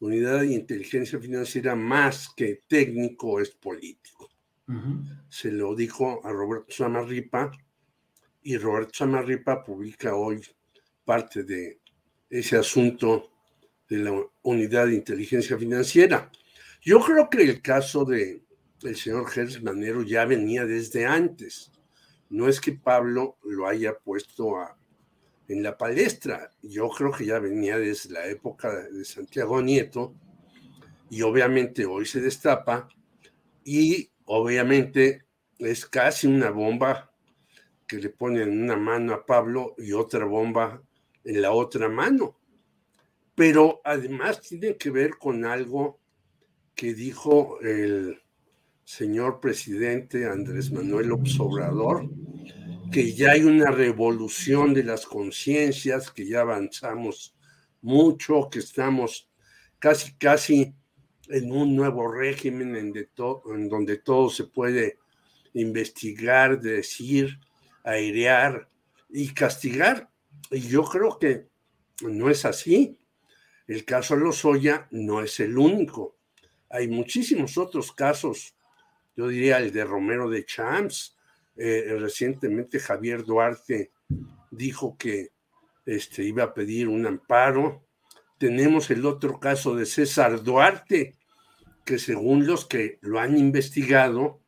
[0.00, 4.30] unidad de inteligencia financiera más que técnico es político.
[5.28, 7.52] Se lo dijo a Roberto Samarripa
[8.42, 10.42] y Roberto Samarripa publica hoy
[11.04, 11.78] parte de
[12.28, 13.30] ese asunto
[13.88, 16.30] de la unidad de inteligencia financiera.
[16.86, 18.44] Yo creo que el caso de
[18.84, 21.72] el señor Gers Manero ya venía desde antes.
[22.30, 24.78] No es que Pablo lo haya puesto a,
[25.48, 26.52] en la palestra.
[26.62, 30.14] Yo creo que ya venía desde la época de Santiago Nieto
[31.10, 32.86] y obviamente hoy se destapa
[33.64, 35.24] y obviamente
[35.58, 37.12] es casi una bomba
[37.88, 40.80] que le ponen en una mano a Pablo y otra bomba
[41.24, 42.38] en la otra mano.
[43.34, 45.98] Pero además tiene que ver con algo
[46.76, 48.20] que dijo el
[48.84, 52.08] señor presidente Andrés Manuel López Obrador,
[52.92, 57.34] que ya hay una revolución de las conciencias, que ya avanzamos
[57.80, 59.28] mucho, que estamos
[59.78, 60.74] casi, casi
[61.28, 64.98] en un nuevo régimen en, en donde todo se puede
[65.54, 67.40] investigar, decir,
[67.84, 68.68] airear
[69.08, 70.10] y castigar.
[70.50, 71.46] Y yo creo que
[72.02, 72.98] no es así.
[73.66, 76.15] El caso de Lozoya no es el único.
[76.70, 78.54] Hay muchísimos otros casos.
[79.16, 81.16] Yo diría el de Romero de Champs.
[81.56, 83.92] Eh, recientemente Javier Duarte
[84.50, 85.30] dijo que
[85.86, 87.84] este, iba a pedir un amparo.
[88.38, 91.14] Tenemos el otro caso de César Duarte,
[91.84, 94.40] que según los que lo han investigado,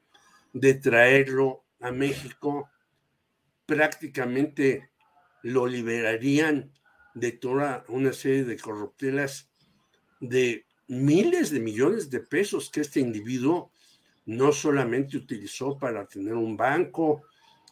[0.52, 2.68] de traerlo a México,
[3.66, 4.90] prácticamente
[5.42, 6.72] lo liberarían
[7.14, 9.50] de toda una serie de corruptelas
[10.20, 13.70] de miles de millones de pesos que este individuo
[14.26, 17.22] no solamente utilizó para tener un banco,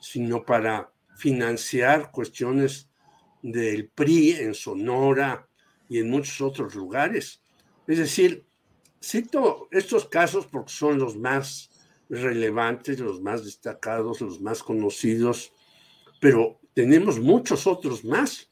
[0.01, 2.89] sino para financiar cuestiones
[3.43, 5.49] del PRI en Sonora
[5.89, 7.43] y en muchos otros lugares.
[7.87, 8.45] Es decir,
[9.03, 11.71] cito estos casos porque son los más
[12.09, 15.53] relevantes, los más destacados, los más conocidos,
[16.21, 18.51] pero tenemos muchos otros más.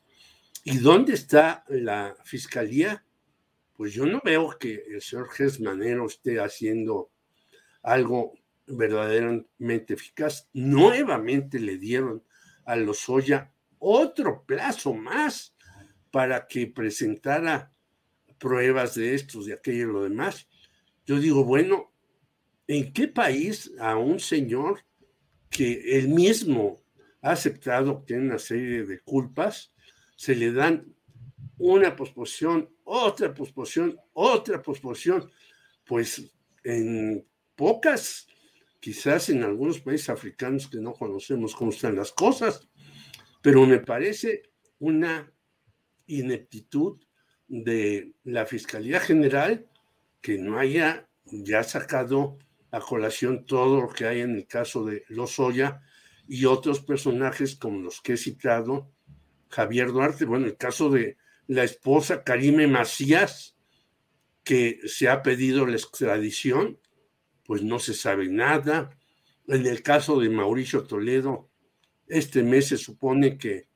[0.62, 3.04] ¿Y dónde está la fiscalía?
[3.76, 7.10] Pues yo no veo que el señor Gesmanero esté haciendo
[7.82, 8.34] algo
[8.66, 10.48] verdaderamente eficaz.
[10.52, 12.22] Nuevamente le dieron
[12.64, 15.54] a Lozoya otro plazo más
[16.10, 17.72] para que presentara
[18.38, 20.48] pruebas de estos, de aquello y lo demás.
[21.04, 21.92] Yo digo, bueno,
[22.66, 24.80] ¿en qué país a un señor
[25.50, 26.82] que él mismo
[27.22, 29.72] ha aceptado que tiene una serie de culpas,
[30.16, 30.94] se le dan
[31.58, 35.30] una posposición, otra posposición, otra posposición,
[35.84, 36.30] pues
[36.62, 38.26] en pocas,
[38.80, 42.68] quizás en algunos países africanos que no conocemos cómo están las cosas,
[43.42, 44.42] pero me parece
[44.78, 45.30] una
[46.06, 47.00] ineptitud
[47.46, 49.66] de la Fiscalía General
[50.20, 52.38] que no haya ya sacado
[52.70, 55.82] a colación todo lo que hay en el caso de Lozoya
[56.26, 58.90] y otros personajes como los que he citado,
[59.48, 63.56] Javier Duarte, bueno, el caso de la esposa Karime Macías,
[64.42, 66.78] que se ha pedido la extradición,
[67.44, 68.90] pues no se sabe nada.
[69.46, 71.50] En el caso de Mauricio Toledo,
[72.06, 73.68] este mes se supone que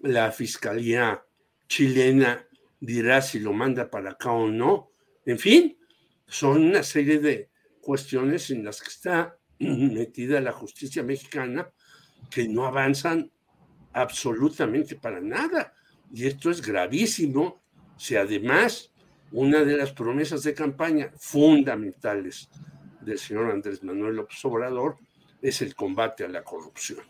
[0.00, 1.24] la Fiscalía
[1.68, 2.46] chilena
[2.80, 4.92] dirá si lo manda para acá o no.
[5.24, 5.78] En fin,
[6.26, 7.50] son una serie de
[7.80, 11.70] cuestiones en las que está metida la justicia mexicana
[12.30, 13.30] que no avanzan
[13.92, 15.72] absolutamente para nada.
[16.12, 17.62] Y esto es gravísimo
[17.96, 18.92] si además
[19.32, 22.48] una de las promesas de campaña fundamentales
[23.00, 24.96] del señor Andrés Manuel López Obrador
[25.42, 27.00] es el combate a la corrupción.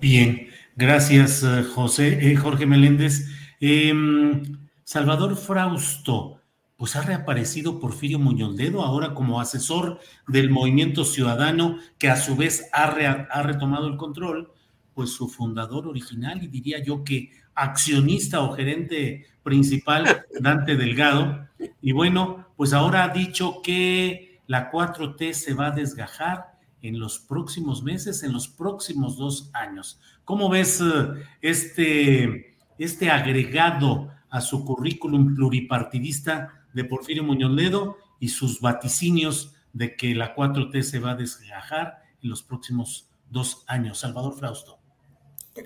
[0.00, 3.26] Bien, gracias eh, José, eh, Jorge Meléndez.
[3.60, 4.42] Em,
[4.84, 6.40] Salvador Frausto,
[6.76, 9.98] pues ha reaparecido Porfirio Muñoz Ledo ahora como asesor
[10.28, 14.52] del movimiento ciudadano que a su vez ha, ha retomado el control
[14.98, 21.46] pues su fundador original y diría yo que accionista o gerente principal, Dante Delgado.
[21.80, 27.20] Y bueno, pues ahora ha dicho que la 4T se va a desgajar en los
[27.20, 30.00] próximos meses, en los próximos dos años.
[30.24, 38.30] ¿Cómo ves eh, este, este agregado a su currículum pluripartidista de Porfirio Muñoz Ledo y
[38.30, 44.00] sus vaticinios de que la 4T se va a desgajar en los próximos dos años?
[44.00, 44.77] Salvador Frausto.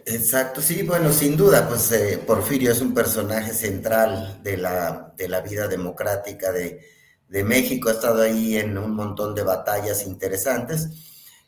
[0.06, 5.28] Exacto, sí, bueno, sin duda, pues eh, Porfirio es un personaje central de la, de
[5.28, 6.80] la vida democrática de,
[7.28, 10.88] de, México, ha estado ahí en un montón de batallas interesantes.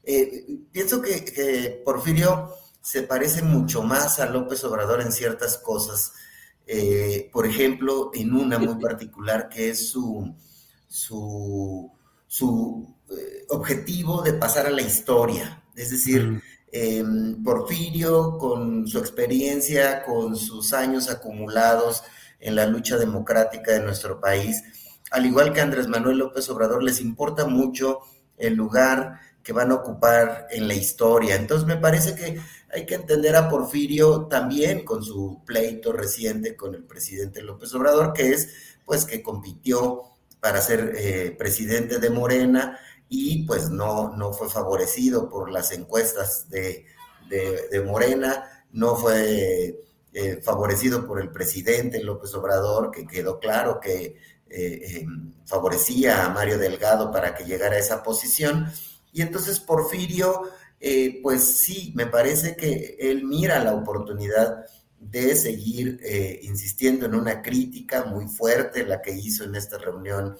[0.02, 2.50] Eh, pienso que, Porfirio
[2.82, 6.12] se parece mucho más a López Obrador en ciertas cosas,
[6.66, 10.34] eh, por ejemplo, en una muy particular que es su,
[10.86, 11.90] su,
[12.26, 12.94] su
[13.48, 16.42] objetivo de pasar a la historia, es decir, mm
[16.76, 17.05] eh,
[17.44, 22.02] Porfirio, con su experiencia, con sus años acumulados
[22.40, 24.60] en la lucha democrática de nuestro país,
[25.12, 28.01] al igual que Andrés Manuel López Obrador, les importa mucho
[28.36, 31.36] el lugar que van a ocupar en la historia.
[31.36, 32.40] Entonces me parece que
[32.72, 38.12] hay que entender a Porfirio también con su pleito reciente con el presidente López Obrador,
[38.12, 38.48] que es
[38.84, 40.02] pues que compitió
[40.40, 42.80] para ser eh, presidente de Morena
[43.16, 46.85] y pues no, no fue favorecido por las encuestas de,
[47.85, 49.81] Morena, no fue
[50.12, 54.16] eh, favorecido por el presidente López Obrador, que quedó claro que
[54.49, 58.66] eh, em, favorecía a Mario Delgado para que llegara a esa posición.
[59.12, 60.43] Y entonces Porfirio,
[60.81, 64.65] eh, pues sí, me parece que él mira la oportunidad
[64.99, 66.01] de seguir
[66.43, 70.36] insistiendo en una crítica muy fuerte, la que hizo en esta reunión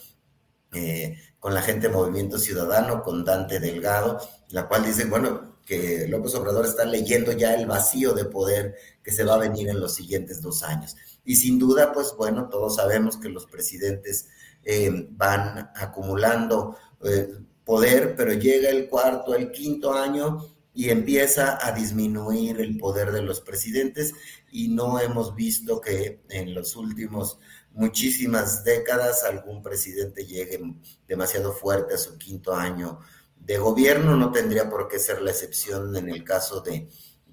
[1.39, 4.19] con la gente de Movimiento Ciudadano, con Dante Delgado,
[4.49, 9.13] la cual dice, bueno, que López Obrador está leyendo ya el vacío de poder que
[9.13, 10.97] se va a venir en los siguientes dos años.
[11.25, 14.29] Y sin duda, pues bueno, todos sabemos que los presidentes
[14.63, 17.35] eh, van acumulando eh,
[17.65, 23.23] poder, pero llega el cuarto, el quinto año y empieza a disminuir el poder de
[23.23, 24.13] los presidentes
[24.51, 27.39] y no hemos visto que en los últimos
[27.75, 30.61] muchísimas décadas algún presidente llegue
[31.07, 33.01] demasiado fuerte a su quinto año
[33.37, 34.17] de gobierno.
[34.17, 36.89] No tendría por qué ser la excepción en el caso de,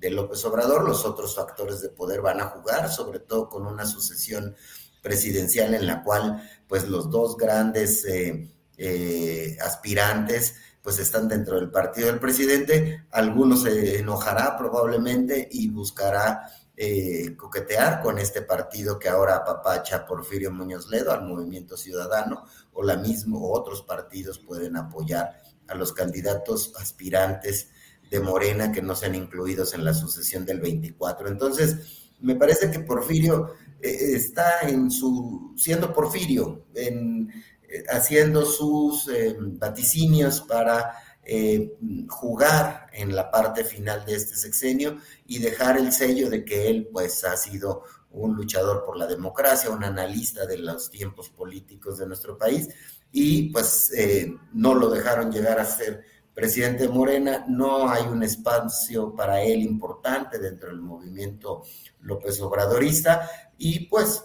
[0.10, 0.88] López Obrador.
[0.88, 4.56] Los otros factores de poder van a jugar, sobre todo con una sucesión
[5.02, 11.70] presidencial en la cual pues los dos grandes eh, eh, aspirantes pues están dentro del
[11.70, 13.06] partido del presidente.
[13.12, 16.50] Algunos se enojará probablemente y buscará
[16.84, 22.44] eh, coquetear con este partido que ahora apapacha Porfirio Muñoz Ledo, al Movimiento Ciudadano,
[22.74, 27.70] o la misma, o otros partidos pueden apoyar a los candidatos aspirantes
[28.10, 31.28] de Morena que no sean incluidos en la sucesión del 24.
[31.28, 37.30] Entonces, me parece que Porfirio eh, está en su, siendo Porfirio, en,
[37.62, 39.08] eh, haciendo sus
[39.60, 41.78] vaticinios para eh,
[42.10, 46.90] jugar en la parte final de este sexenio y dejar el sello de que él
[46.92, 52.08] pues ha sido un luchador por la democracia, un analista de los tiempos políticos de
[52.08, 52.70] nuestro país
[53.12, 56.04] y pues eh, no lo dejaron llegar a ser
[56.34, 61.64] presidente de Morena, no hay un espacio para él importante dentro del movimiento
[62.02, 64.24] López Obradorista y pues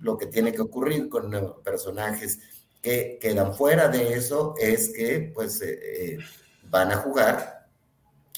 [0.00, 1.30] lo que tiene que ocurrir con
[1.62, 2.38] personajes
[2.82, 6.18] que quedan fuera de eso es que pues eh, eh,
[6.70, 7.66] van a jugar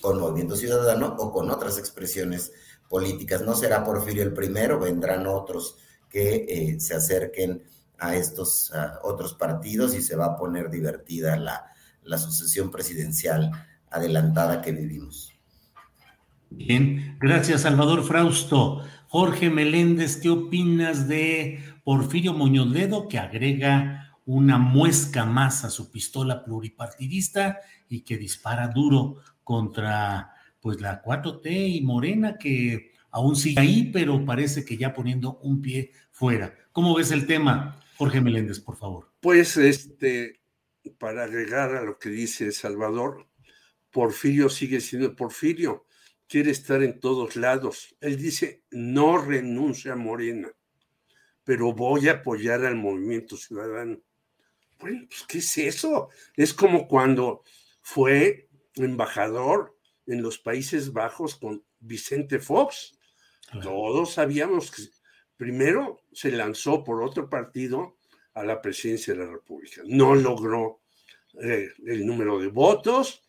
[0.00, 2.52] con Movimiento Ciudadano o con otras expresiones
[2.88, 3.42] políticas.
[3.42, 5.76] No será Porfirio el primero, vendrán otros
[6.08, 7.62] que eh, se acerquen
[7.98, 8.72] a estos
[9.02, 11.70] otros partidos y se va a poner divertida la,
[12.02, 13.50] la sucesión presidencial
[13.90, 15.34] adelantada que vivimos.
[16.48, 18.82] Bien, gracias Salvador Frausto.
[19.08, 25.90] Jorge Meléndez, ¿qué opinas de Porfirio Muñoz Ledo que agrega una muesca más a su
[25.90, 33.60] pistola pluripartidista y que dispara duro contra pues la 4T y Morena que aún sigue
[33.60, 36.54] ahí, pero parece que ya poniendo un pie fuera.
[36.72, 39.12] ¿Cómo ves el tema, Jorge Meléndez, por favor?
[39.20, 40.40] Pues este,
[40.98, 43.26] para agregar a lo que dice Salvador,
[43.90, 45.86] Porfirio sigue siendo Porfirio,
[46.28, 47.96] quiere estar en todos lados.
[48.00, 50.48] Él dice, no renuncia a Morena,
[51.42, 53.98] pero voy a apoyar al movimiento ciudadano.
[54.80, 56.08] Bueno, pues, ¿qué es eso?
[56.36, 57.44] Es como cuando
[57.82, 59.76] fue embajador
[60.06, 62.98] en los Países Bajos con Vicente Fox.
[63.62, 64.82] Todos sabíamos que
[65.36, 67.98] primero se lanzó por otro partido
[68.34, 69.82] a la presidencia de la República.
[69.84, 70.80] No logró
[71.42, 73.22] eh, el número de votos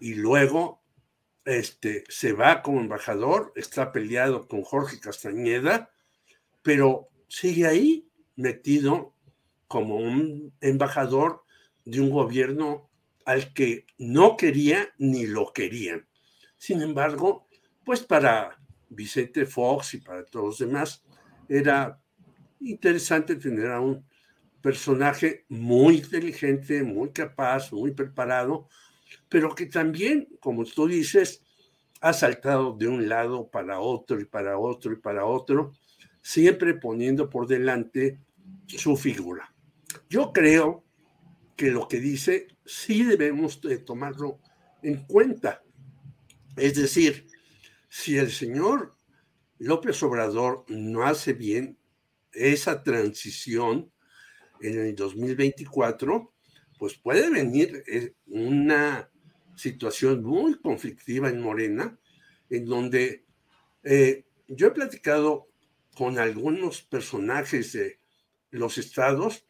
[0.00, 0.82] y luego
[1.44, 5.90] este, se va como embajador, está peleado con Jorge Castañeda,
[6.62, 9.14] pero sigue ahí metido
[9.68, 11.44] como un embajador
[11.84, 12.90] de un gobierno
[13.24, 16.08] al que no quería ni lo querían.
[16.56, 17.46] Sin embargo,
[17.84, 18.58] pues para
[18.88, 21.04] Vicente Fox y para todos los demás
[21.48, 22.02] era
[22.60, 24.04] interesante tener a un
[24.60, 28.68] personaje muy inteligente, muy capaz, muy preparado,
[29.28, 31.44] pero que también, como tú dices,
[32.00, 35.72] ha saltado de un lado para otro y para otro y para otro,
[36.22, 38.20] siempre poniendo por delante
[38.66, 39.52] su figura.
[40.08, 40.84] Yo creo
[41.56, 44.40] que lo que dice sí debemos de tomarlo
[44.82, 45.62] en cuenta.
[46.56, 47.26] Es decir,
[47.88, 48.94] si el señor
[49.58, 51.78] López Obrador no hace bien
[52.32, 53.90] esa transición
[54.60, 56.32] en el 2024,
[56.78, 59.10] pues puede venir eh, una
[59.56, 61.98] situación muy conflictiva en Morena,
[62.50, 63.24] en donde
[63.82, 65.48] eh, yo he platicado
[65.96, 67.98] con algunos personajes de
[68.50, 69.47] los estados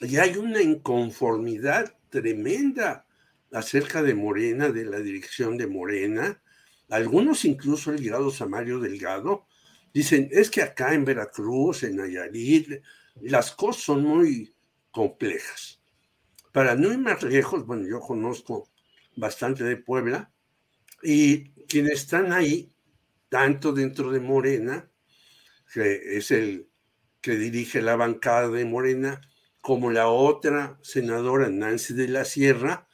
[0.00, 3.06] y hay una inconformidad tremenda
[3.52, 6.42] acerca de Morena, de la dirección de Morena,
[6.88, 9.46] algunos incluso ligados a Mario Delgado,
[9.92, 12.82] dicen, es que acá en Veracruz, en Nayarit,
[13.22, 14.54] las cosas son muy
[14.90, 15.80] complejas.
[16.52, 18.68] Para no ir más lejos, bueno, yo conozco
[19.16, 20.30] bastante de Puebla
[21.02, 22.72] y quienes están ahí,
[23.28, 24.88] tanto dentro de Morena,
[25.72, 26.68] que es el
[27.20, 29.20] que dirige la bancada de Morena,
[29.66, 32.86] como la otra senadora Nancy de la Sierra,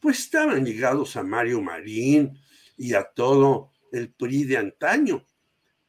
[0.00, 2.40] pues estaban ligados a Mario Marín
[2.78, 5.26] y a todo el PRI de antaño.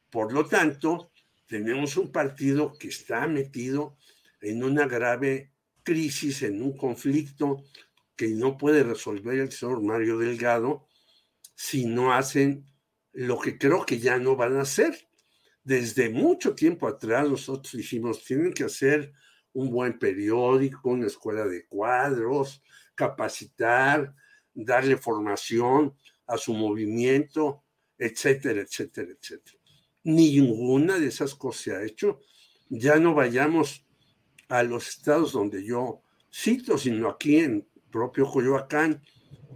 [0.10, 1.14] Por lo tanto,
[1.48, 3.96] tenemos un partido que está metido
[4.42, 5.54] en una grave
[5.84, 7.64] crisis, en un conflicto
[8.18, 10.86] que no puede resolver el señor Mario Delgado
[11.56, 12.66] si no hacen
[13.14, 15.08] lo que creo que ya no van a hacer.
[15.64, 19.14] Desde mucho tiempo atrás nosotros dijimos, tienen que hacer
[19.56, 22.62] un buen periódico, una escuela de cuadros,
[22.94, 24.14] capacitar,
[24.54, 25.96] darle formación
[26.28, 27.64] a su movimiento,
[27.98, 29.58] etcétera, etcétera, etcétera.
[30.04, 32.20] Ninguna de esas cosas se ha hecho.
[32.70, 33.86] Ya no vayamos
[34.50, 36.02] a los estados donde yo
[36.32, 39.02] cito, sino aquí en propio Coyoacán,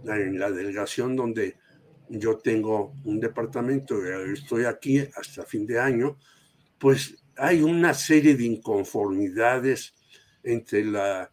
[0.06, 1.58] en la delegación donde
[2.08, 4.02] yo tengo un departamento,
[4.32, 6.18] estoy aquí hasta fin de año,
[6.78, 9.94] pues hay una serie de inconformidades
[10.42, 11.30] entre las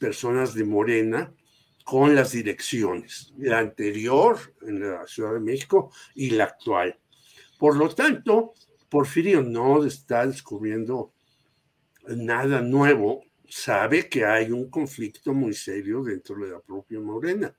[0.00, 1.32] personas de Morena
[1.84, 6.98] con las direcciones, la anterior en la Ciudad de México y la actual.
[7.56, 8.54] Por lo tanto,
[8.88, 11.12] Porfirio no está descubriendo
[12.08, 17.54] nada nuevo, sabe que hay un conflicto muy serio dentro de la propia Morena.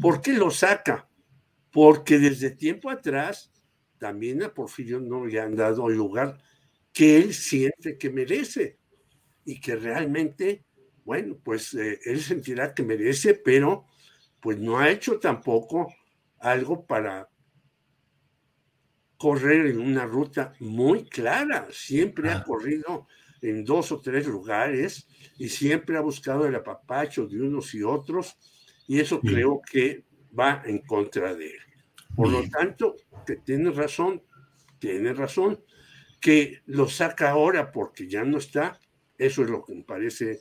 [0.00, 1.08] ¿Por qué lo saca?
[1.70, 3.52] Porque desde tiempo atrás
[3.98, 6.38] también a Porfirio no le han dado lugar
[6.92, 8.78] que él siente que merece
[9.44, 10.64] y que realmente,
[11.04, 13.86] bueno, pues eh, él sentirá que merece, pero
[14.40, 15.92] pues no ha hecho tampoco
[16.38, 17.28] algo para
[19.16, 21.68] correr en una ruta muy clara.
[21.70, 22.44] Siempre ha ah.
[22.44, 23.06] corrido
[23.40, 25.06] en dos o tres lugares
[25.38, 28.36] y siempre ha buscado el apapacho de unos y otros
[28.86, 30.04] y eso creo que
[30.38, 31.60] va en contra de él.
[32.14, 32.96] Por lo tanto,
[33.26, 34.22] que tiene razón,
[34.78, 35.62] tiene razón,
[36.22, 38.80] que lo saca ahora porque ya no está,
[39.18, 40.40] eso es lo que me parece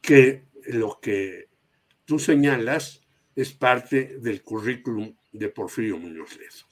[0.00, 1.48] que lo que
[2.04, 3.00] tú señalas
[3.34, 6.66] es parte del currículum de Porfirio Muñoz Ledo.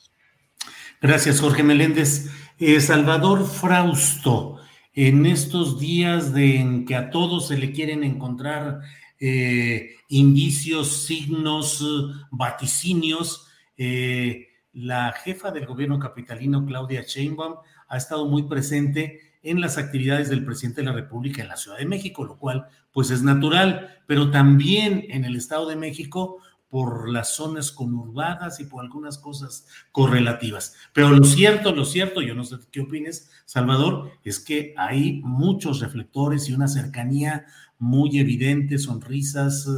[1.00, 2.30] Gracias, Jorge Meléndez.
[2.58, 4.60] Eh, Salvador Frausto,
[4.94, 8.80] en estos días de en que a todos se le quieren encontrar
[9.18, 11.84] eh, indicios, signos,
[12.30, 17.56] vaticinios, eh, la jefa del gobierno capitalino, Claudia Sheinbaum,
[17.94, 21.78] ha estado muy presente en las actividades del presidente de la República en la Ciudad
[21.78, 26.38] de México, lo cual pues es natural, pero también en el Estado de México
[26.68, 30.74] por las zonas conurbadas y por algunas cosas correlativas.
[30.92, 35.80] Pero lo cierto, lo cierto, yo no sé qué opines, Salvador, es que hay muchos
[35.80, 37.46] reflectores y una cercanía
[37.78, 39.68] muy evidente, sonrisas,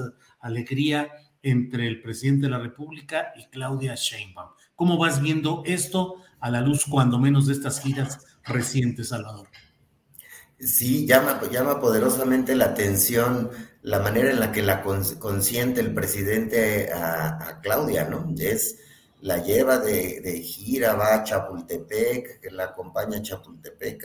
[0.41, 1.11] alegría
[1.43, 4.53] entre el presidente de la República y Claudia Sheinbaum.
[4.75, 9.49] ¿Cómo vas viendo esto a la luz, cuando menos, de estas giras recientes, Salvador?
[10.59, 13.51] Sí, llama, llama poderosamente la atención
[13.83, 18.35] la manera en la que la consiente el presidente a, Claudia, ¿no?
[18.37, 18.79] Es,
[19.21, 24.05] la lleva de, gira, va a Chapultepec, que la acompaña a Chapultepec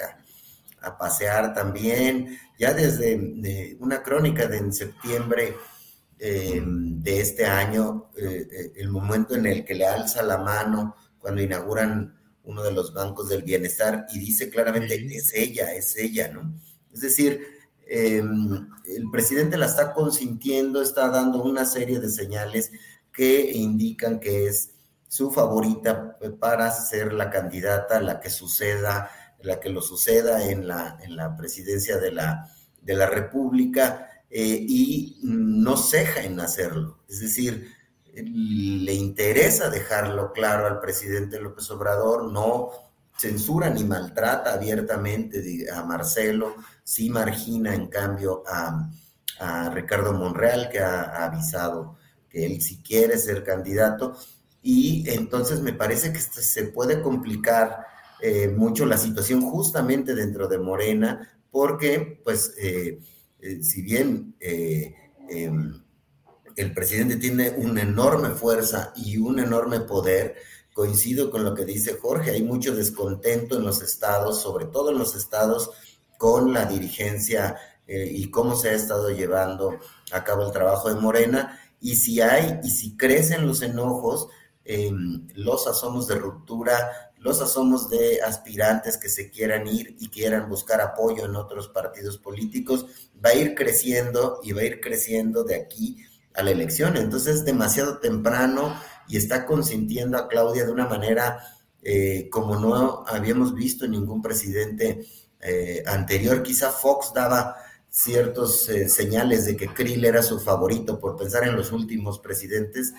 [0.81, 2.37] a, pasear también.
[2.59, 5.55] Ya desde una crónica de en septiembre
[6.19, 10.95] em, de este año, eh, eh, el momento en el que le alza la mano
[11.17, 16.29] cuando inauguran uno de los bancos del bienestar y dice claramente, es ella, es ella,
[16.29, 16.53] ¿no?
[16.93, 17.41] Es decir,
[17.93, 22.71] Em, el presidente la está consintiendo, está dando una serie de señales
[23.11, 24.71] que indican que es
[25.09, 29.11] su favorita para ser la candidata, la que suceda,
[29.41, 32.49] la que lo suceda en la, en la presidencia de la,
[32.81, 37.03] de la República eh, y no ceja en hacerlo.
[37.09, 37.73] Es decir,
[38.13, 42.71] le interesa dejarlo claro al presidente López Obrador, no
[43.17, 48.89] censura ni maltrata abiertamente a Marcelo, sí margina en cambio a,
[49.73, 51.97] Ricardo Monreal, que ha, avisado
[52.29, 54.15] que él si quiere ser candidato,
[54.61, 57.87] y entonces me parece que se puede complicar
[58.21, 62.99] eh, mucho la situación justamente dentro de Morena, porque pues eh,
[63.39, 65.81] eh, si bien em,
[66.55, 70.35] el presidente tiene una enorme fuerza y un enorme poder,
[70.73, 74.97] coincido con lo que dice Jorge, hay mucho descontento en los estados, sobre todo en
[74.97, 75.71] los estados,
[76.17, 77.57] con la dirigencia
[77.87, 79.79] eh, y cómo se ha estado llevando
[80.11, 81.59] a cabo el trabajo de Morena.
[81.81, 84.27] Y si hay, y si crecen los enojos,
[84.63, 90.47] em, los asomos de ruptura, los asomos de aspirantes que se quieran ir y quieran
[90.47, 92.85] buscar apoyo en otros partidos políticos,
[93.23, 95.97] va a ir creciendo y va a ir creciendo de aquí
[96.33, 96.97] a la elección.
[96.97, 98.75] Entonces es demasiado temprano
[99.07, 101.39] y está consintiendo a Claudia de una manera
[101.83, 105.05] eh, como no habíamos visto en ningún presidente
[105.41, 106.43] eh, anterior.
[106.43, 107.55] Quizá Fox daba
[107.89, 112.93] ciertos eh, señales de que Krill era su favorito por pensar en los últimos presidentes,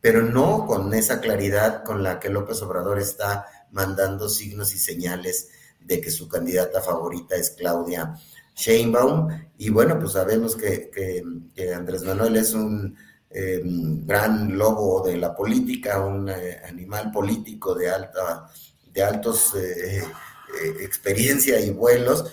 [0.00, 5.50] pero no con esa claridad con la que López Obrador está mandando signos y señales
[5.78, 8.14] de que su candidata favorita es Claudia
[8.54, 9.28] Sheinbaum.
[9.58, 10.90] Y bueno, pues sabemos que,
[11.74, 12.96] Andrés Manuel es un
[13.30, 18.50] em, gran lobo de la política, un eh, animal político de alta,
[18.92, 22.30] de altos eh, eh, experiencia y vuelos,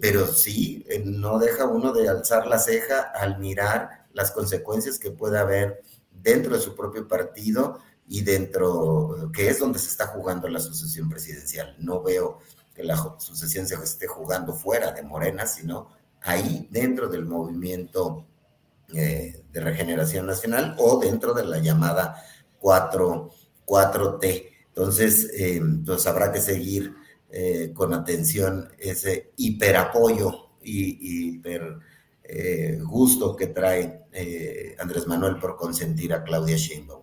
[0.00, 5.38] pero sí, no deja uno de alzar la ceja al mirar las consecuencias que puede
[5.38, 10.60] haber dentro de su propio partido y dentro, que es donde se está jugando la
[10.60, 11.76] sucesión presidencial.
[11.78, 12.40] No veo
[12.78, 15.88] que la sucesión se esté jugando fuera de Morena, sino
[16.22, 18.24] ahí dentro del movimiento
[18.94, 22.22] eh, de regeneración nacional o dentro de la llamada
[22.60, 23.32] 4,
[24.20, 26.94] t Entonces, eh, pues habrá que seguir
[27.30, 31.80] eh, con atención ese hiperapoyo y hiper
[32.82, 34.04] gusto que trae
[34.78, 37.02] Andrés Manuel por consentir a Claudia Sheinbaum.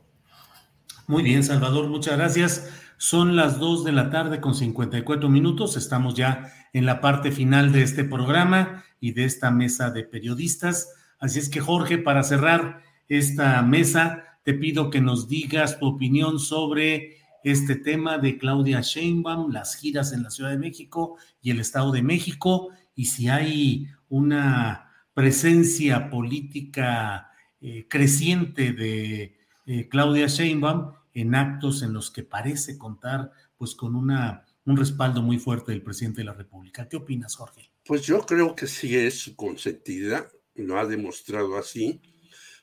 [1.07, 2.64] Muy bien, Salvador, muchas gracias.
[2.97, 5.76] Son las 2 de la tarde con 54 minutos.
[5.76, 10.93] Estamos ya en la parte final de este programa y de esta mesa de periodistas.
[11.19, 16.39] Así es que, Jorge, para cerrar esta mesa, te pido que nos digas tu opinión
[16.39, 21.59] sobre este tema de Claudia Sheinbaum, las giras en la Ciudad de México y el
[21.59, 27.30] Estado de México, y si hay una presencia política
[27.61, 33.95] eh, creciente de eh, Claudia Sheinbaum en actos en los que parece contar pues con
[33.95, 36.87] una, un respaldo muy fuerte del presidente de la República.
[36.87, 37.71] ¿Qué opinas, Jorge?
[37.85, 42.01] Pues yo creo que sí es consentida, lo ha demostrado así,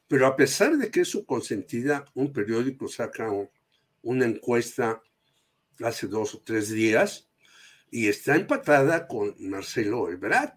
[0.06, 3.30] pero a pesar de que es su consentida, un periódico saca
[4.02, 5.02] una encuesta
[5.82, 7.30] hace dos o tres días
[7.90, 10.52] y está empatada con Marcelo Ebrard,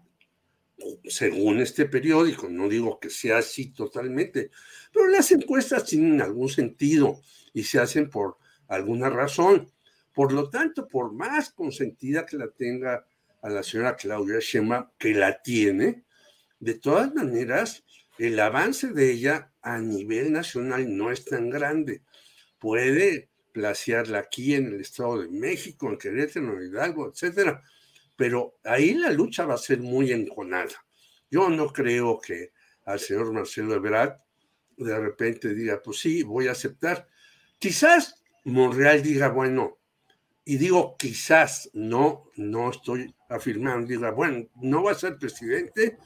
[1.04, 2.50] según este periódico.
[2.50, 4.50] No digo que sea así totalmente,
[4.92, 7.22] pero las encuestas tienen algún sentido
[7.56, 8.36] y se hacen por
[8.68, 9.72] alguna razón.
[10.12, 13.06] Por lo tanto, por más consentida que la tenga
[13.40, 16.04] a la señora Claudia Shema, que la tiene,
[16.60, 17.82] de todas maneras,
[18.18, 22.02] el avance de ella a nivel nacional no es tan grande.
[22.58, 27.62] Puede placearla aquí en el Estado de México, en Querétaro, en Hidalgo, etcétera,
[28.16, 30.84] pero ahí la lucha va a ser muy enconada.
[31.30, 32.52] Yo no creo que
[32.84, 34.18] al señor Marcelo Ebrard
[34.76, 37.08] de repente diga, pues sí, voy a aceptar.
[37.66, 38.14] Quizás
[38.44, 39.80] Monreal diga, bueno,
[40.44, 45.98] y digo quizás, no, no estoy afirmando, diga, bueno, no va a ser presidente,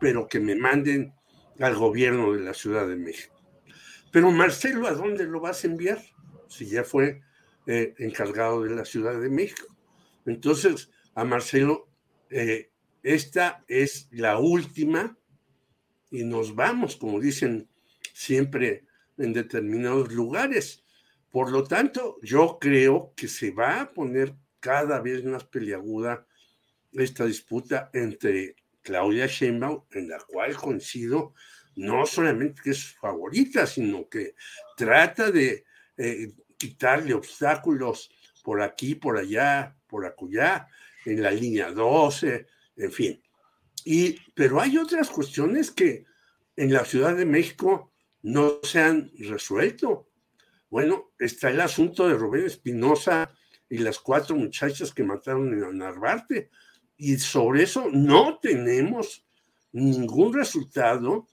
[0.00, 1.14] pero que me manden
[1.60, 3.40] al gobierno de la Ciudad de México.
[4.10, 6.02] Pero Marcelo, ¿a dónde lo vas a enviar?
[6.48, 7.22] Si ya fue
[7.68, 9.68] eh, encargado de la Ciudad de México.
[10.26, 11.88] Entonces, a Marcelo,
[12.28, 12.72] eh,
[13.04, 15.16] esta es la última
[16.10, 17.68] y nos vamos, como dicen
[18.12, 18.84] siempre
[19.16, 20.82] en determinados lugares.
[21.30, 26.26] Por lo tanto, yo creo que se va a poner cada vez más peliaguda
[26.92, 31.34] esta disputa entre Claudia Sheinbaum, en la cual coincido
[31.76, 34.34] no solamente que es favorita, sino que
[34.76, 35.64] trata de
[35.96, 38.10] eh, quitarle obstáculos
[38.42, 40.68] por aquí, por allá, por acullá,
[41.04, 42.46] en la línea 12,
[42.76, 43.22] en fin.
[43.84, 46.04] Y, pero hay otras cuestiones que
[46.56, 47.92] en la Ciudad de México
[48.22, 50.07] no se han resuelto.
[50.70, 53.32] Bueno, está el asunto de Rubén Espinosa
[53.68, 56.50] y las cuatro muchachas que mataron en Narvarte.
[56.96, 59.24] Y sobre eso no tenemos
[59.72, 61.28] ningún resultado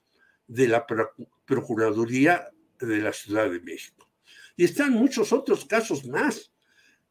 [0.46, 0.86] de la
[1.44, 2.48] Procuraduría
[2.78, 4.08] de la Ciudad de México.
[4.56, 6.52] Y están muchos otros casos más.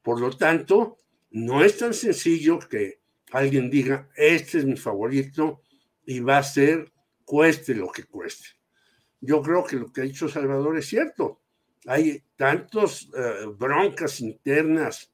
[0.01, 0.97] Por lo tanto,
[1.31, 5.61] no es tan sencillo que alguien diga, este es mi favorito
[6.05, 6.91] y va a ser
[7.23, 8.47] cueste lo que cueste.
[9.19, 11.41] Yo creo que lo que ha dicho Salvador es cierto.
[11.85, 15.11] Hay tantos eh, broncas internas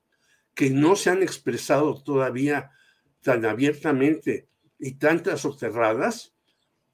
[0.53, 2.71] que no se han expresado todavía
[3.21, 4.47] tan abiertamente
[4.79, 6.33] y tantas soterradas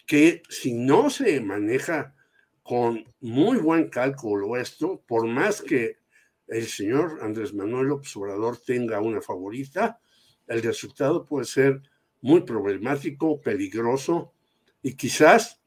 [0.06, 2.16] que si no se maneja
[2.64, 5.98] con muy buen cálculo esto, por más que
[6.48, 10.00] el señor Andrés Manuel Obrador tenga una favorita,
[10.48, 11.82] el resultado puede ser
[12.22, 14.34] muy problemático, peligroso
[14.82, 15.62] y quizás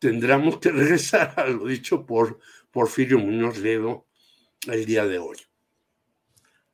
[0.00, 2.38] tendremos que regresar a lo dicho por
[2.72, 4.06] Porfirio Muñoz Ledo
[4.66, 5.36] el día de hoy.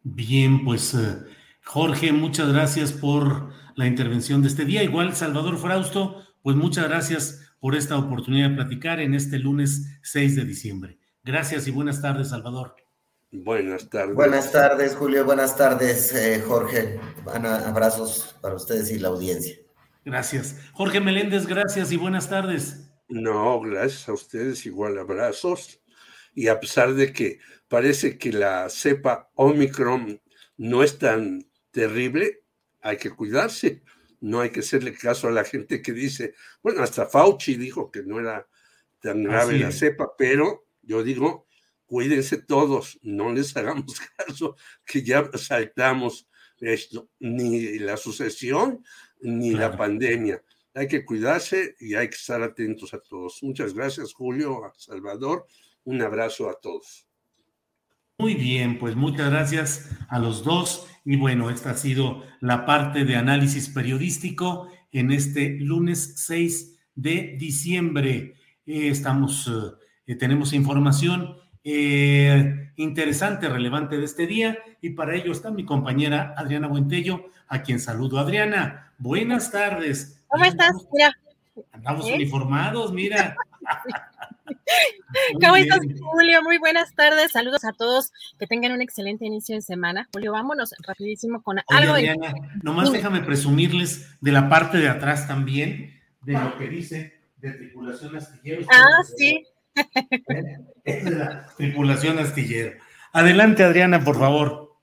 [0.02, 1.18] Bien, pues eh,
[1.64, 4.82] Jorge, muchas gracias por la intervención de este día.
[4.82, 10.36] Igual, Salvador Frausto, pues muchas gracias por esta oportunidad de platicar en este lunes 6
[10.36, 10.98] de diciembre.
[11.24, 12.76] Gracias y buenas tardes, Salvador.
[13.30, 14.14] Buenas tardes.
[14.14, 15.24] Buenas tardes, Julio.
[15.24, 16.98] Buenas tardes, eh, Jorge.
[17.26, 19.56] Abrazos para ustedes y la audiencia.
[20.04, 20.56] Gracias.
[20.72, 22.90] Jorge Meléndez, gracias y buenas tardes.
[23.08, 25.80] No, gracias a ustedes, igual abrazos.
[26.34, 27.38] Y a pesar de que
[27.68, 30.20] parece que la cepa Omicron
[30.56, 32.44] no es tan terrible,
[32.80, 33.82] hay que cuidarse.
[34.20, 38.02] No hay que hacerle caso a la gente que dice, bueno, hasta Fauci dijo que
[38.02, 38.48] no era
[39.00, 41.46] tan grave la cepa, pero yo digo,
[41.86, 46.28] cuídense todos, no les hagamos caso, que ya saltamos
[46.58, 48.84] esto, ni la sucesión,
[49.20, 50.42] ni la pandemia.
[50.74, 53.42] Hay que cuidarse y hay que estar atentos a todos.
[53.42, 55.46] Muchas gracias, Julio, a Salvador.
[55.84, 57.08] Un abrazo a todos.
[58.18, 60.88] Muy bien, pues muchas gracias a los dos.
[61.04, 67.36] Y bueno, esta ha sido la parte de análisis periodístico en este lunes 6 de
[67.38, 68.34] diciembre.
[68.66, 69.50] Eh, estamos,
[70.06, 74.58] eh, tenemos información eh, interesante, relevante de este día.
[74.80, 78.18] Y para ello está mi compañera Adriana Buentello, a quien saludo.
[78.18, 80.24] Adriana, buenas tardes.
[80.26, 80.72] ¿Cómo estás?
[80.92, 81.16] Mira.
[81.72, 82.14] Andamos ¿Eh?
[82.14, 83.36] uniformados, mira.
[85.40, 86.42] ¿Cómo estás, Julio?
[86.42, 87.32] Muy buenas tardes.
[87.32, 88.12] Saludos a todos.
[88.38, 90.08] Que tengan un excelente inicio de semana.
[90.12, 91.94] Julio, vámonos rapidísimo con algo.
[91.94, 97.52] Adriana, nomás déjame presumirles de la parte de atrás también, de lo que dice de
[97.52, 98.66] tripulación astillero.
[98.70, 99.44] Ah, sí.
[100.84, 102.72] Es de la tripulación astillero.
[103.12, 104.76] Adelante, Adriana, por favor.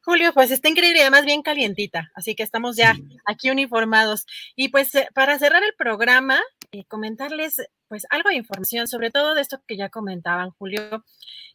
[0.00, 4.26] Julio, pues está increíble, además bien calientita, así que estamos ya aquí uniformados.
[4.56, 6.40] Y pues eh, para cerrar el programa,
[6.72, 11.04] eh, comentarles pues algo de información, sobre todo de esto que ya comentaban, Julio,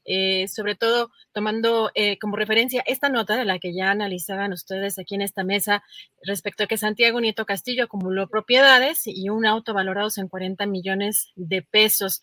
[0.04, 4.98] eh, sobre todo tomando eh, como referencia esta nota de la que ya analizaban ustedes
[4.98, 5.84] aquí en esta mesa
[6.24, 11.32] respecto a que Santiago Nieto Castillo acumuló propiedades y un auto valorados en 40 millones
[11.36, 12.22] de pesos.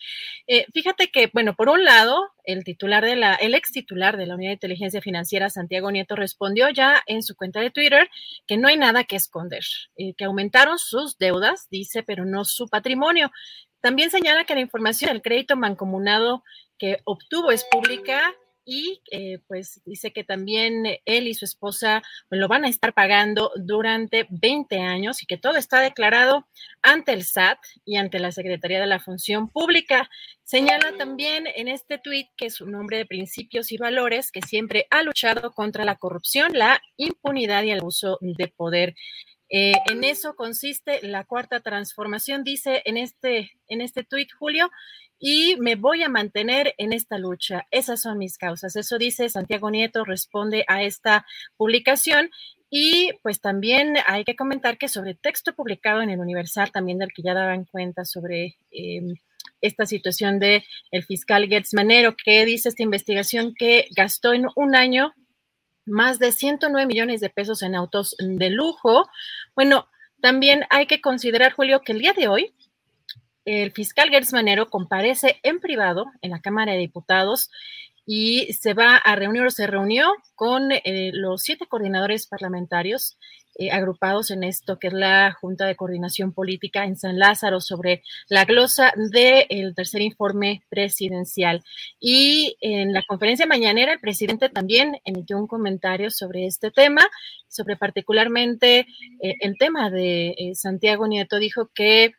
[0.49, 4.27] Eh, fíjate que, bueno, por un lado, el titular de la, el ex titular de
[4.27, 8.09] la Unidad de Inteligencia Financiera, Santiago Nieto, respondió ya en su cuenta de Twitter
[8.47, 9.63] que no hay nada que esconder,
[9.97, 13.31] que aumentaron sus deudas, dice, pero no su patrimonio.
[13.81, 16.45] También señala que la información del crédito mancomunado
[16.79, 18.35] que obtuvo es pública
[18.71, 23.51] y eh, pues dice que también él y su esposa lo van a estar pagando
[23.57, 26.47] durante 20 años y que todo está declarado
[26.83, 30.11] ante el SAT y ante la Secretaría de la Función Pública.
[30.45, 34.87] Señala también en este tuit que es un hombre de principios y valores que siempre
[34.91, 38.95] ha luchado contra la corrupción, la impunidad y el uso de poder.
[39.51, 44.71] Eh, en eso consiste la cuarta transformación, dice en este, en este tuit, Julio,
[45.19, 47.67] y me voy a mantener en esta lucha.
[47.71, 48.77] Esas son mis causas.
[48.77, 51.27] Eso dice Santiago Nieto, responde a esta
[51.57, 52.31] publicación.
[52.71, 57.13] Y pues también hay que comentar que sobre texto publicado en el Universal, también del
[57.13, 59.15] que ya daban cuenta sobre em,
[59.63, 64.77] esta situación de el fiscal Gertz Manero, que dice esta investigación que gastó en un
[64.77, 65.15] año
[65.89, 69.09] más de 109 millones de pesos en autos de lujo.
[69.55, 69.89] Bueno,
[70.21, 72.55] también hay que considerar, Julio, que el día de hoy
[73.45, 77.51] el fiscal Gertz Manero comparece en privado en la Cámara de Diputados
[78.05, 83.19] y se va a reunir o se reunió con eh, los siete coordinadores parlamentarios
[83.59, 88.03] eh, agrupados en esto, que es la Junta de Coordinación Política en San Lázaro, sobre
[88.29, 91.63] la glosa del tercer informe presidencial.
[92.01, 97.07] Y en la conferencia mañanera, el presidente también emitió un comentario sobre este tema,
[97.49, 98.87] sobre particularmente
[99.21, 101.39] eh, el tema de Santiago Nieto.
[101.39, 102.13] Dijo que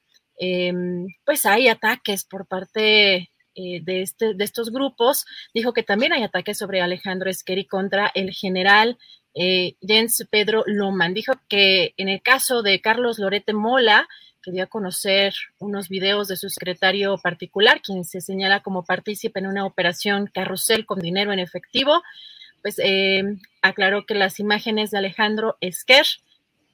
[1.26, 3.30] pues hay ataques por parte
[3.61, 8.10] eh, de, este, de estos grupos, dijo que también hay ataques sobre Alejandro Esqueri contra
[8.16, 8.98] el general
[9.35, 11.14] eh, Jens Pedro Loman.
[11.14, 14.07] Dijo que en el caso de Carlos Lorete Mola,
[14.41, 19.39] que dio a conocer unos videos de su secretario particular, quien se señala como partícipe
[19.39, 22.01] en una operación carrusel con dinero en efectivo,
[22.61, 23.23] pues eh,
[23.61, 26.06] aclaró que las imágenes de Alejandro Esquer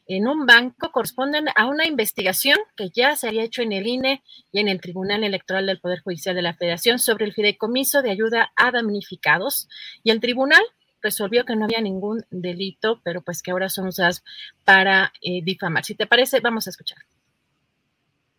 [0.08, 4.22] en un banco corresponden a una investigación que ya se había hecho en el INE
[4.52, 8.12] y en el Tribunal Electoral del Poder Judicial de la Federación sobre el fideicomiso de
[8.12, 9.68] ayuda a damnificados
[10.04, 10.62] y el tribunal
[11.06, 14.24] resolvió que no había ningún delito, pero pues que ahora son usadas
[14.64, 15.86] para eh, difamar.
[15.86, 16.98] Si te parece, vamos a escuchar.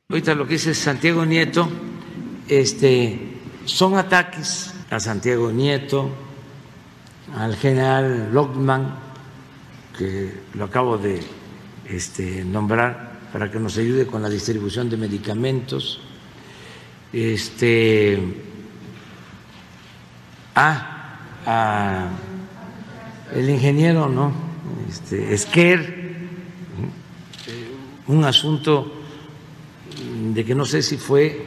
[0.08, 1.68] Ahorita lo que dice Santiago Nieto,
[2.48, 3.18] este,
[3.64, 6.10] son ataques a Santiago Nieto,
[7.36, 8.98] al general Lockman,
[9.96, 11.20] que lo acabo de
[11.88, 16.00] este, nombrar para que nos ayude con la distribución de medicamentos.
[17.12, 18.18] Este,
[20.54, 20.96] ah,
[21.46, 22.10] a
[23.34, 24.32] el ingeniero, ¿no?
[24.88, 26.06] Este, Esquer,
[28.06, 28.92] un asunto
[30.32, 31.44] de que no sé si fue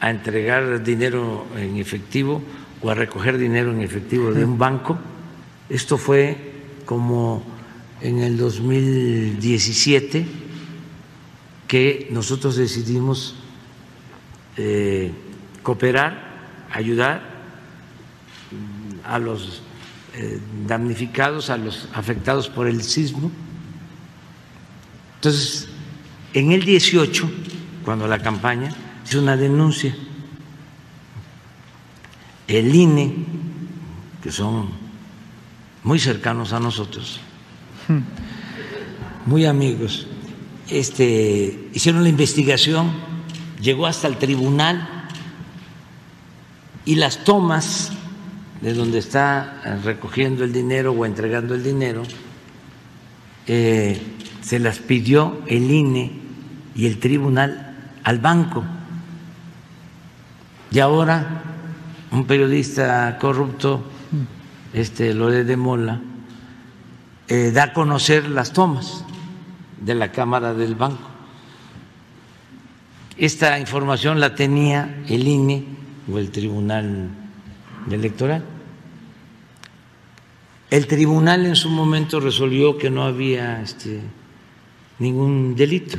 [0.00, 2.42] a entregar dinero en efectivo
[2.82, 4.98] o a recoger dinero en efectivo de un banco.
[5.68, 6.36] Esto fue
[6.84, 7.42] como
[8.00, 10.26] en el 2017
[11.68, 13.36] que nosotros decidimos
[14.56, 15.12] eh,
[15.62, 17.22] cooperar, ayudar
[19.04, 19.71] a los eh,
[20.66, 23.30] damnificados, a los afectados por el sismo.
[25.16, 25.68] Entonces,
[26.34, 27.30] en el 18,
[27.84, 28.74] cuando la campaña
[29.04, 29.94] hizo una denuncia,
[32.46, 33.14] el INE,
[34.22, 34.68] que son
[35.82, 37.20] muy cercanos a nosotros,
[39.26, 40.06] muy amigos,
[40.68, 42.92] este, hicieron la investigación,
[43.60, 45.08] llegó hasta el tribunal
[46.84, 47.92] y las tomas
[48.62, 52.04] de donde está recogiendo el dinero o entregando el dinero,
[53.46, 54.00] eh,
[54.40, 56.12] se las pidió el INE
[56.74, 58.64] y el tribunal al banco.
[60.70, 61.42] Y ahora
[62.12, 63.82] un periodista corrupto,
[64.72, 66.00] este Lore de Mola,
[67.28, 69.04] eh, da a conocer las tomas
[69.80, 71.08] de la Cámara del Banco.
[73.18, 75.64] Esta información la tenía el INE
[76.12, 77.08] o el Tribunal
[77.90, 78.51] Electoral.
[80.72, 84.00] El tribunal en su momento resolvió que no había este,
[84.98, 85.98] ningún delito.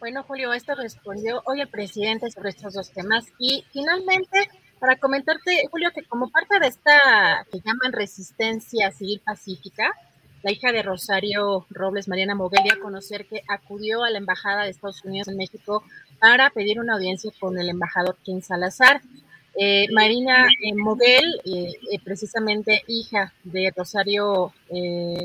[0.00, 3.26] Bueno, Julio, esto respondió hoy el presidente sobre estos dos temas.
[3.38, 9.92] Y finalmente, para comentarte, Julio, que como parte de esta que llaman resistencia civil pacífica,
[10.42, 14.70] la hija de Rosario Robles, Mariana Moguel, a conocer que acudió a la Embajada de
[14.70, 15.84] Estados Unidos en México
[16.18, 19.00] para pedir una audiencia con el embajador King Salazar.
[19.56, 24.52] Eh, Marina eh, Moguel, eh, precisamente hija de Rosario,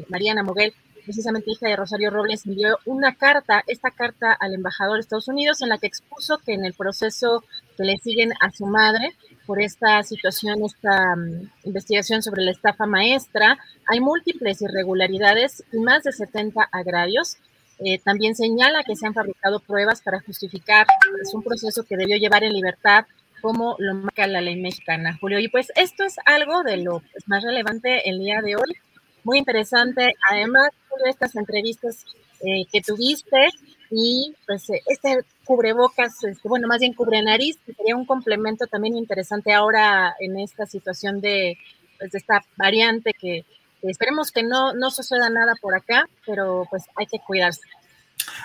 [0.10, 0.74] Mariana Moguel,
[1.04, 5.62] precisamente hija de Rosario Robles, envió una carta, esta carta al embajador de Estados Unidos,
[5.62, 7.44] en la que expuso que en el proceso
[7.76, 9.16] que le siguen a su madre,
[9.50, 13.58] por esta situación, esta mm, investigación sobre la estafa maestra.
[13.88, 17.38] Hay múltiples irregularidades y más de 70 agravios.
[17.80, 20.86] Eh, también señala que se han fabricado pruebas para justificar
[21.20, 23.06] es un proceso que debió llevar en libertad
[23.42, 25.40] como lo marca la ley mexicana, Julio.
[25.40, 28.76] Y pues esto es algo de lo pues, más relevante el día de hoy.
[29.24, 30.70] Muy interesante, además,
[31.04, 32.06] de estas entrevistas
[32.42, 33.50] eh, que tuviste
[33.92, 38.96] y pues eh, este cubrebocas, este, bueno, más bien cubre nariz, sería un complemento también
[38.96, 41.58] interesante ahora en esta situación de,
[41.98, 43.46] pues, de esta variante que,
[43.82, 47.62] esperemos que no, no suceda nada por acá, pero pues hay que cuidarse.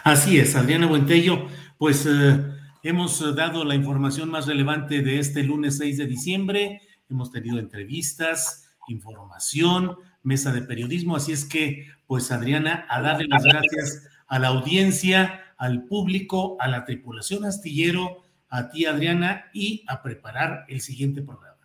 [0.03, 1.47] Así es, Adriana Buentello,
[1.77, 2.41] pues eh,
[2.85, 8.77] hemos dado la información más relevante de este lunes 6 de diciembre, hemos tenido entrevistas,
[8.89, 14.49] información, mesa de periodismo, así es que, pues Adriana, a darle las gracias a la
[14.49, 21.23] audiencia, al público, a la tripulación astillero, a ti Adriana y a preparar el siguiente
[21.23, 21.57] programa.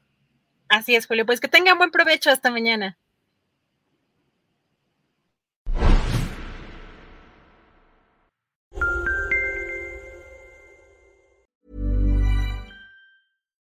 [0.69, 2.97] Así es, Julio, pues que tengan buen provecho hasta mañana.